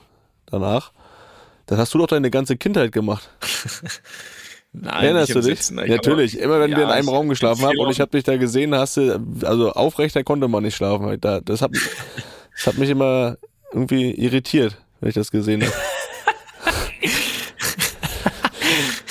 Danach. 0.45 0.91
Das 1.65 1.77
hast 1.77 1.93
du 1.93 1.97
doch 1.99 2.07
deine 2.07 2.31
ganze 2.31 2.57
Kindheit 2.57 2.91
gemacht. 2.91 3.29
Nein, 4.71 5.03
Erinnerst 5.03 5.29
nicht 5.35 5.43
du 5.45 5.49
dich? 5.49 5.59
Sitzen. 5.59 5.79
Ich 5.79 5.87
Ja, 5.89 5.95
Natürlich. 5.95 6.37
Immer 6.39 6.59
wenn 6.59 6.69
wir 6.71 6.77
in 6.83 6.89
Ja, 6.89 6.93
einem 6.95 7.09
Raum 7.09 7.27
geschlafen 7.29 7.65
haben 7.65 7.77
und 7.79 7.89
ich 7.91 7.99
habe 7.99 8.11
dich 8.11 8.23
da 8.23 8.37
gesehen, 8.37 8.75
hast 8.75 8.97
du, 8.97 9.19
also 9.43 9.71
aufrechter 9.71 10.23
konnte 10.23 10.47
man 10.47 10.63
nicht 10.63 10.75
schlafen. 10.75 11.19
Da- 11.19 11.41
Das 11.41 11.61
hat, 11.61 11.71
das 12.55 12.67
hat 12.67 12.77
mich 12.77 12.89
immer 12.89 13.37
irgendwie 13.73 14.11
irritiert, 14.11 14.77
wenn 14.99 15.09
ich 15.09 15.15
das 15.15 15.31
gesehen 15.31 15.63
habe. 15.63 15.73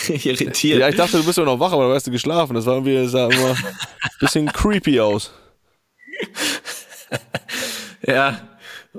irritiert. 0.24 0.80
Ja, 0.80 0.88
ich 0.88 0.96
dachte, 0.96 1.18
du 1.18 1.24
bist 1.24 1.38
ja 1.38 1.44
noch 1.44 1.58
wach, 1.60 1.72
aber 1.72 1.88
du 1.88 1.94
hast 1.94 2.06
du 2.06 2.10
geschlafen. 2.10 2.54
Das 2.54 2.66
war 2.66 2.74
irgendwie, 2.74 2.94
das 2.94 3.12
sah 3.12 3.28
immer 3.28 3.50
ein 3.50 3.76
bisschen 4.20 4.46
creepy 4.52 5.00
aus. 5.00 5.32
Ja, 8.06 8.40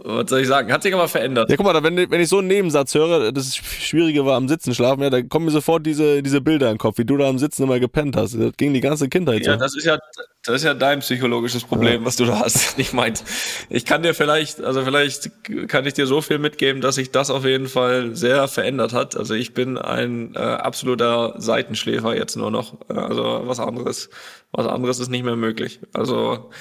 was 0.04 0.30
soll 0.30 0.42
ich 0.42 0.48
sagen? 0.48 0.72
Hat 0.72 0.84
sich 0.84 0.94
aber 0.94 1.08
verändert. 1.08 1.50
Ja, 1.50 1.58
guck 1.58 1.66
mal, 1.66 1.84
wenn, 1.84 2.10
wenn 2.10 2.22
ich 2.22 2.30
so 2.30 2.40
einen 2.40 2.48
Nebensatz 2.48 2.94
höre, 2.96 3.32
das 3.32 3.56
Schwierige 3.56 4.26
war 4.26 4.36
am 4.38 4.48
Sitzen 4.48 4.74
schlafen, 4.74 5.02
ja, 5.02 5.10
da 5.10 5.22
kommen 5.22 5.46
mir 5.46 5.52
sofort 5.52 5.86
diese, 5.86 6.22
diese 6.24 6.42
Bilder 6.42 6.68
in 6.68 6.74
den 6.74 6.80
Kopf, 6.80 6.98
wie 6.98 7.06
du 7.06 7.18
da 7.18 7.28
am 7.28 7.40
Sitzen 7.40 7.64
immer 7.64 7.80
gepennt 7.80 8.16
hast. 8.16 8.36
Das 8.36 8.52
ging 8.58 8.74
die 8.74 8.82
ganze 8.82 9.10
Kindheit 9.10 9.46
Ja, 9.46 9.54
so. 9.54 9.60
das 9.60 9.76
ist 9.76 9.86
ja, 9.86 9.98
das 10.46 10.56
ist 10.56 10.64
ja 10.64 10.74
dein 10.74 11.00
psychologisches 11.00 11.64
Problem, 11.64 12.06
was 12.06 12.16
du 12.16 12.26
da 12.26 12.40
hast, 12.40 12.78
nicht 12.78 12.94
meins. 12.94 13.24
Ich 13.70 13.86
kann 13.86 14.04
dir 14.04 14.14
vielleicht, 14.14 14.62
also 14.62 14.84
vielleicht 14.84 15.32
kann 15.68 15.86
ich 15.86 15.94
dir 15.94 16.08
so 16.08 16.22
viel 16.22 16.40
mitgeben, 16.40 16.82
dass 16.82 16.96
sich 16.96 17.12
das 17.12 17.30
auf 17.30 17.44
jeden 17.46 17.68
Fall 17.68 18.16
sehr 18.16 18.48
verändert 18.48 18.94
hat. 18.94 19.18
Also 19.18 19.34
ich 19.34 19.54
bin 19.54 19.78
ein 19.78 20.34
äh, 20.36 20.40
absoluter 20.40 21.36
Seitenschläfer 21.38 22.16
jetzt 22.16 22.36
nur 22.38 22.52
noch. 22.52 22.76
Äh, 22.90 22.94
Also 22.94 23.42
was 23.46 23.60
anderes, 23.60 24.10
was 24.52 24.68
anderes 24.68 25.00
ist 25.00 25.10
nicht 25.10 25.26
mehr 25.26 25.36
möglich. 25.36 25.80
Also 25.94 26.52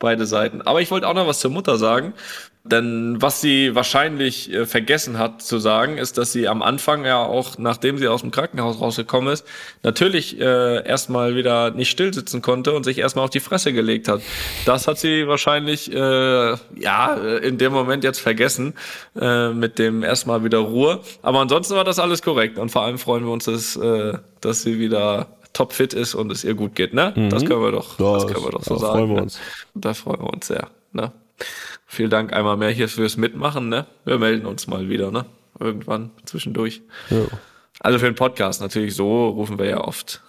beide 0.00 0.26
Seiten. 0.26 0.62
Aber 0.62 0.80
ich 0.80 0.90
wollte 0.90 1.06
auch 1.06 1.14
noch 1.14 1.28
was 1.28 1.38
zur 1.38 1.52
Mutter 1.52 1.78
sagen. 1.78 2.14
Denn 2.62 3.16
was 3.20 3.40
sie 3.40 3.74
wahrscheinlich 3.74 4.52
äh, 4.52 4.66
vergessen 4.66 5.18
hat 5.18 5.40
zu 5.40 5.58
sagen, 5.58 5.96
ist, 5.96 6.18
dass 6.18 6.32
sie 6.32 6.46
am 6.46 6.60
Anfang 6.60 7.06
ja 7.06 7.16
auch, 7.24 7.56
nachdem 7.56 7.96
sie 7.96 8.06
aus 8.06 8.20
dem 8.20 8.30
Krankenhaus 8.30 8.82
rausgekommen 8.82 9.32
ist, 9.32 9.46
natürlich 9.82 10.38
äh, 10.38 10.86
erstmal 10.86 11.36
wieder 11.36 11.70
nicht 11.70 11.88
still 11.88 12.12
sitzen 12.12 12.42
konnte 12.42 12.72
und 12.72 12.84
sich 12.84 12.98
erstmal 12.98 13.24
auf 13.24 13.30
die 13.30 13.40
Fresse 13.40 13.72
gelegt 13.72 14.08
hat. 14.08 14.20
Das 14.66 14.86
hat 14.86 14.98
sie 14.98 15.26
wahrscheinlich 15.26 15.90
äh, 15.90 15.96
ja 15.96 17.16
äh, 17.16 17.38
in 17.38 17.56
dem 17.56 17.72
Moment 17.72 18.04
jetzt 18.04 18.20
vergessen 18.20 18.74
äh, 19.18 19.48
mit 19.48 19.78
dem 19.78 20.02
erstmal 20.02 20.44
wieder 20.44 20.58
Ruhe. 20.58 21.00
Aber 21.22 21.40
ansonsten 21.40 21.76
war 21.76 21.84
das 21.84 21.98
alles 21.98 22.20
korrekt 22.20 22.58
und 22.58 22.68
vor 22.68 22.82
allem 22.82 22.98
freuen 22.98 23.24
wir 23.24 23.32
uns, 23.32 23.46
dass, 23.46 23.74
äh, 23.76 24.18
dass 24.42 24.60
sie 24.60 24.78
wieder 24.78 25.28
topfit 25.52 25.92
ist 25.94 26.14
und 26.14 26.30
es 26.32 26.44
ihr 26.44 26.54
gut 26.54 26.74
geht. 26.74 26.94
Ne? 26.94 27.12
Das 27.30 27.44
können 27.44 27.62
wir 27.62 27.72
doch, 27.72 27.98
Ja, 27.98 28.14
das 28.14 28.26
können 28.26 28.44
wir 28.44 28.50
doch 28.50 28.62
so 28.62 28.74
da 28.74 28.80
sagen. 28.80 28.92
freuen 28.98 29.08
wir 29.10 29.16
ne? 29.16 29.22
uns. 29.22 29.38
Da 29.74 29.94
freuen 29.94 30.20
wir 30.20 30.32
uns 30.32 30.46
sehr. 30.46 30.68
Ne? 30.92 31.12
Vielen 31.86 32.10
Dank 32.10 32.32
einmal 32.32 32.56
mehr 32.56 32.70
hier 32.70 32.88
fürs 32.88 33.16
Mitmachen. 33.16 33.68
Ne? 33.68 33.86
Wir 34.04 34.18
melden 34.18 34.46
uns 34.46 34.66
mal 34.66 34.88
wieder, 34.88 35.10
ne? 35.10 35.26
Irgendwann 35.58 36.10
zwischendurch. 36.24 36.82
Ja. 37.10 37.22
Also 37.80 37.98
für 37.98 38.04
den 38.06 38.14
Podcast 38.14 38.60
natürlich 38.60 38.94
so 38.94 39.28
rufen 39.28 39.58
wir 39.58 39.66
ja 39.66 39.80
oft, 39.82 40.22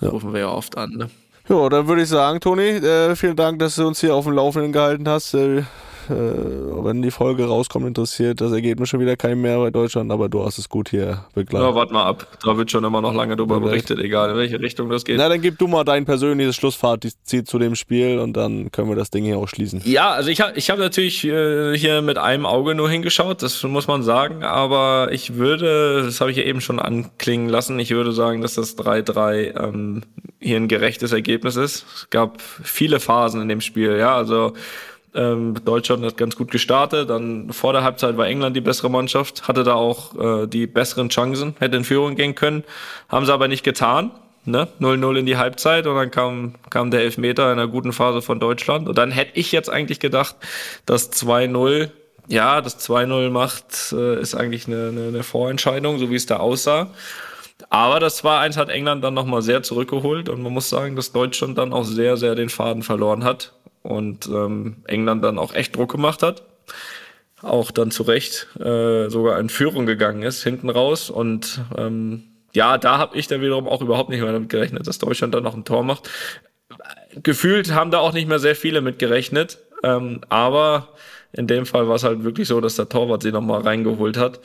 Ja. 0.00 0.08
rufen 0.08 0.32
wir 0.32 0.40
ja 0.40 0.48
oft 0.48 0.76
an. 0.76 0.90
Ne? 0.90 1.10
Ja, 1.48 1.68
dann 1.68 1.86
würde 1.86 2.02
ich 2.02 2.08
sagen, 2.08 2.40
Toni, 2.40 2.62
äh, 2.62 3.14
vielen 3.16 3.36
Dank, 3.36 3.58
dass 3.58 3.76
du 3.76 3.86
uns 3.86 4.00
hier 4.00 4.14
auf 4.14 4.24
dem 4.24 4.34
Laufenden 4.34 4.72
gehalten 4.72 5.06
hast. 5.08 5.34
Äh, 5.34 5.62
wenn 6.08 7.02
die 7.02 7.10
Folge 7.10 7.44
rauskommt, 7.46 7.86
interessiert 7.86 8.40
das 8.40 8.52
Ergebnis 8.52 8.88
schon 8.88 9.00
wieder 9.00 9.16
keinen 9.16 9.40
mehr 9.40 9.58
bei 9.58 9.70
Deutschland, 9.70 10.10
aber 10.10 10.28
du 10.28 10.44
hast 10.44 10.58
es 10.58 10.68
gut 10.68 10.90
hier 10.90 11.24
begleitet. 11.34 11.68
Ja, 11.68 11.74
warte 11.74 11.92
mal 11.92 12.04
ab. 12.04 12.26
Da 12.44 12.56
wird 12.56 12.70
schon 12.70 12.84
immer 12.84 13.00
noch 13.00 13.14
lange 13.14 13.36
drüber 13.36 13.56
Vielleicht. 13.56 13.88
berichtet, 13.88 13.98
egal 14.00 14.30
in 14.30 14.36
welche 14.36 14.60
Richtung 14.60 14.90
das 14.90 15.04
geht. 15.04 15.16
Na, 15.16 15.28
dann 15.28 15.40
gib 15.40 15.58
du 15.58 15.66
mal 15.66 15.84
dein 15.84 16.04
persönliches 16.04 16.56
Schlussfazit 16.56 17.48
zu 17.48 17.58
dem 17.58 17.74
Spiel 17.74 18.18
und 18.18 18.34
dann 18.36 18.70
können 18.72 18.88
wir 18.88 18.96
das 18.96 19.10
Ding 19.10 19.24
hier 19.24 19.38
auch 19.38 19.48
schließen. 19.48 19.80
Ja, 19.84 20.10
also 20.10 20.30
ich 20.30 20.40
habe 20.40 20.52
ich 20.56 20.70
hab 20.70 20.78
natürlich 20.78 21.24
äh, 21.24 21.76
hier 21.76 22.02
mit 22.02 22.18
einem 22.18 22.46
Auge 22.46 22.74
nur 22.74 22.90
hingeschaut, 22.90 23.42
das 23.42 23.62
muss 23.62 23.86
man 23.86 24.02
sagen, 24.02 24.44
aber 24.44 25.08
ich 25.12 25.34
würde, 25.34 26.02
das 26.04 26.20
habe 26.20 26.30
ich 26.30 26.36
ja 26.36 26.44
eben 26.44 26.60
schon 26.60 26.78
anklingen 26.78 27.48
lassen, 27.48 27.78
ich 27.78 27.90
würde 27.90 28.12
sagen, 28.12 28.40
dass 28.40 28.54
das 28.54 28.76
3-3 28.78 29.58
ähm, 29.58 30.02
hier 30.40 30.56
ein 30.56 30.68
gerechtes 30.68 31.12
Ergebnis 31.12 31.56
ist. 31.56 31.86
Es 31.94 32.10
gab 32.10 32.40
viele 32.40 33.00
Phasen 33.00 33.40
in 33.40 33.48
dem 33.48 33.60
Spiel, 33.60 33.96
ja, 33.98 34.14
also 34.14 34.52
ähm, 35.14 35.54
Deutschland 35.64 36.04
hat 36.04 36.16
ganz 36.16 36.36
gut 36.36 36.50
gestartet, 36.50 37.10
dann 37.10 37.52
vor 37.52 37.72
der 37.72 37.84
Halbzeit 37.84 38.16
war 38.16 38.26
England 38.26 38.56
die 38.56 38.60
bessere 38.60 38.90
Mannschaft, 38.90 39.46
hatte 39.48 39.64
da 39.64 39.74
auch 39.74 40.42
äh, 40.42 40.46
die 40.46 40.66
besseren 40.66 41.08
Chancen, 41.08 41.54
hätte 41.60 41.76
in 41.76 41.84
Führung 41.84 42.16
gehen 42.16 42.34
können, 42.34 42.64
haben 43.08 43.24
sie 43.24 43.32
aber 43.32 43.48
nicht 43.48 43.64
getan. 43.64 44.10
Ne? 44.46 44.68
0-0 44.78 45.16
in 45.20 45.26
die 45.26 45.38
Halbzeit 45.38 45.86
und 45.86 45.94
dann 45.96 46.10
kam, 46.10 46.54
kam 46.68 46.90
der 46.90 47.00
Elfmeter 47.00 47.50
in 47.50 47.58
einer 47.58 47.68
guten 47.68 47.94
Phase 47.94 48.20
von 48.20 48.40
Deutschland. 48.40 48.88
Und 48.88 48.98
dann 48.98 49.10
hätte 49.10 49.38
ich 49.38 49.52
jetzt 49.52 49.70
eigentlich 49.70 50.00
gedacht, 50.00 50.36
dass 50.84 51.10
2-0, 51.12 51.88
ja, 52.28 52.60
das 52.60 52.78
2-0 52.86 53.30
macht, 53.30 53.92
äh, 53.92 54.20
ist 54.20 54.34
eigentlich 54.34 54.66
eine, 54.66 54.88
eine, 54.88 55.08
eine 55.08 55.22
Vorentscheidung, 55.22 55.98
so 55.98 56.10
wie 56.10 56.16
es 56.16 56.26
da 56.26 56.36
aussah. 56.36 56.88
Aber 57.70 58.00
das 58.00 58.22
2-1 58.22 58.56
hat 58.56 58.68
England 58.68 59.02
dann 59.02 59.14
nochmal 59.14 59.40
sehr 59.40 59.62
zurückgeholt 59.62 60.28
und 60.28 60.42
man 60.42 60.52
muss 60.52 60.68
sagen, 60.68 60.94
dass 60.94 61.12
Deutschland 61.12 61.56
dann 61.56 61.72
auch 61.72 61.84
sehr, 61.84 62.18
sehr 62.18 62.34
den 62.34 62.50
Faden 62.50 62.82
verloren 62.82 63.24
hat 63.24 63.54
und 63.84 64.26
ähm, 64.26 64.78
England 64.86 65.22
dann 65.22 65.38
auch 65.38 65.54
echt 65.54 65.76
Druck 65.76 65.92
gemacht 65.92 66.22
hat. 66.22 66.42
Auch 67.42 67.70
dann 67.70 67.90
zu 67.90 68.02
Recht 68.02 68.48
äh, 68.58 69.08
sogar 69.10 69.38
in 69.38 69.50
Führung 69.50 69.86
gegangen 69.86 70.22
ist, 70.22 70.42
hinten 70.42 70.70
raus. 70.70 71.10
Und 71.10 71.60
ähm, 71.76 72.24
ja, 72.54 72.78
da 72.78 72.98
habe 72.98 73.16
ich 73.16 73.28
dann 73.28 73.42
wiederum 73.42 73.68
auch 73.68 73.82
überhaupt 73.82 74.08
nicht 74.08 74.22
mehr 74.22 74.32
damit 74.32 74.48
gerechnet, 74.48 74.86
dass 74.86 74.98
Deutschland 74.98 75.34
dann 75.34 75.44
noch 75.44 75.54
ein 75.54 75.64
Tor 75.66 75.84
macht. 75.84 76.08
Gefühlt 77.22 77.72
haben 77.72 77.90
da 77.90 77.98
auch 77.98 78.14
nicht 78.14 78.28
mehr 78.28 78.38
sehr 78.38 78.56
viele 78.56 78.80
mit 78.80 78.98
gerechnet. 78.98 79.58
Ähm, 79.82 80.22
aber 80.30 80.88
in 81.32 81.46
dem 81.46 81.66
Fall 81.66 81.86
war 81.86 81.96
es 81.96 82.04
halt 82.04 82.24
wirklich 82.24 82.48
so, 82.48 82.60
dass 82.62 82.76
der 82.76 82.88
Torwart 82.88 83.22
sie 83.22 83.32
nochmal 83.32 83.60
reingeholt 83.60 84.16
hat. 84.16 84.40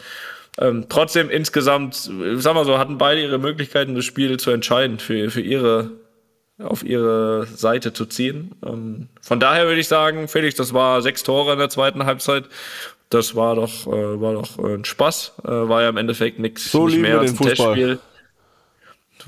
Ähm, 0.59 0.87
trotzdem 0.89 1.29
insgesamt, 1.29 2.11
sag 2.35 2.53
mal 2.53 2.65
so, 2.65 2.77
hatten 2.77 2.97
beide 2.97 3.21
ihre 3.21 3.37
Möglichkeiten, 3.37 3.95
das 3.95 4.03
Spiel 4.03 4.37
zu 4.37 4.51
entscheiden, 4.51 4.99
für, 4.99 5.31
für 5.31 5.41
ihre, 5.41 5.91
auf 6.59 6.83
ihre 6.83 7.45
Seite 7.45 7.93
zu 7.93 8.05
ziehen. 8.05 8.51
Ähm, 8.65 9.07
von 9.21 9.39
daher 9.39 9.65
würde 9.65 9.79
ich 9.79 9.87
sagen, 9.87 10.27
Felix, 10.27 10.55
das 10.55 10.73
war 10.73 11.01
sechs 11.01 11.23
Tore 11.23 11.53
in 11.53 11.59
der 11.59 11.69
zweiten 11.69 12.05
Halbzeit. 12.05 12.45
Das 13.09 13.35
war 13.35 13.55
doch, 13.55 13.87
äh, 13.87 14.21
war 14.21 14.33
doch 14.33 14.59
ein 14.59 14.85
Spaß. 14.85 15.33
Äh, 15.43 15.47
war 15.47 15.81
ja 15.81 15.89
im 15.89 15.97
Endeffekt 15.97 16.39
nichts 16.39 16.71
So 16.71 16.87
nicht 16.87 16.99
mehr 16.99 17.19
als 17.19 17.31
ein 17.31 17.37
Fußball. 17.37 17.75
Testspiel. 17.75 17.99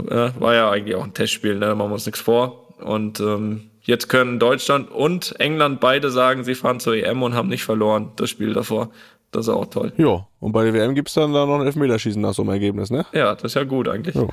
Äh, 0.07 0.32
war 0.39 0.53
ja 0.53 0.69
eigentlich 0.69 0.95
auch 0.95 1.03
ein 1.03 1.13
Testspiel, 1.13 1.55
ne? 1.57 1.73
machen 1.75 1.89
wir 1.89 1.93
uns 1.93 2.05
nichts 2.05 2.21
vor. 2.21 2.75
Und 2.79 3.19
ähm, 3.19 3.69
jetzt 3.84 4.07
können 4.09 4.39
Deutschland 4.39 4.91
und 4.91 5.39
England 5.39 5.79
beide 5.79 6.11
sagen, 6.11 6.43
sie 6.43 6.55
fahren 6.55 6.79
zur 6.79 6.95
EM 6.95 7.23
und 7.23 7.34
haben 7.34 7.49
nicht 7.49 7.63
verloren, 7.63 8.11
das 8.15 8.29
Spiel 8.29 8.53
davor. 8.53 8.89
Das 9.32 9.47
ist 9.47 9.53
auch 9.53 9.65
toll. 9.67 9.93
Ja, 9.97 10.27
und 10.41 10.51
bei 10.51 10.65
der 10.65 10.73
WM 10.73 10.93
gibt's 10.93 11.13
dann 11.13 11.34
da 11.34 11.45
noch 11.45 11.59
ein 11.59 11.65
Elfmeterschießen 11.65 12.21
nach 12.21 12.34
so 12.34 12.41
einem 12.41 12.51
Ergebnis, 12.51 12.89
ne? 12.91 13.05
Ja, 13.13 13.34
das 13.34 13.43
ist 13.45 13.53
ja 13.53 13.63
gut 13.63 13.88
eigentlich. 13.88 14.15
Ja, 14.15 14.27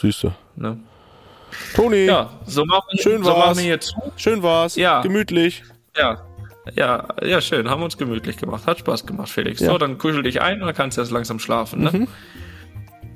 siehst 0.00 0.22
du. 0.22 0.32
Ne? 0.54 0.78
Toni, 1.74 2.04
Ja, 2.06 2.30
so 2.46 2.64
machen 2.64 2.84
wir, 2.92 3.02
Schön 3.02 3.22
so 3.24 3.30
war's. 3.30 3.46
machen 3.46 3.58
wir 3.58 3.64
jetzt. 3.66 3.94
schön 4.16 4.42
war's. 4.42 4.76
Ja. 4.76 5.00
Gemütlich. 5.02 5.62
Ja. 5.96 6.22
Ja, 6.76 7.08
ja, 7.22 7.40
schön. 7.40 7.70
Haben 7.70 7.82
uns 7.82 7.96
gemütlich 7.96 8.36
gemacht. 8.36 8.66
Hat 8.66 8.78
Spaß 8.80 9.06
gemacht, 9.06 9.30
Felix. 9.30 9.60
Ja. 9.60 9.70
So, 9.70 9.78
dann 9.78 9.96
kuschel 9.96 10.22
dich 10.22 10.42
ein 10.42 10.60
und 10.60 10.66
dann 10.66 10.74
kannst 10.74 10.98
du 10.98 11.00
jetzt 11.00 11.10
langsam 11.10 11.38
schlafen, 11.38 11.82
ne? 11.84 11.90
Mhm. 11.90 12.08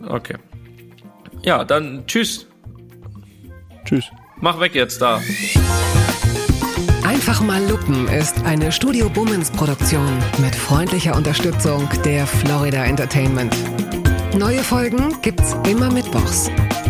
Okay. 0.09 0.37
Ja, 1.43 1.63
dann 1.65 2.07
tschüss. 2.07 2.47
Tschüss. 3.85 4.07
Mach 4.41 4.59
weg 4.59 4.75
jetzt 4.75 5.03
da. 5.03 5.21
Einfach 7.05 7.41
mal 7.43 7.63
lupen 7.69 8.09
ist 8.09 8.43
eine 8.45 8.73
Studio 8.73 9.09
Bummens 9.11 9.51
Produktion 9.51 10.09
mit 10.39 10.55
freundlicher 10.57 11.15
Unterstützung 11.15 11.89
der 12.05 12.27
Florida 12.27 12.85
Entertainment. 12.85 13.55
Neue 14.39 14.61
Folgen 14.61 15.15
gibt's 15.21 15.55
immer 15.69 15.91
mittwochs. 15.93 16.51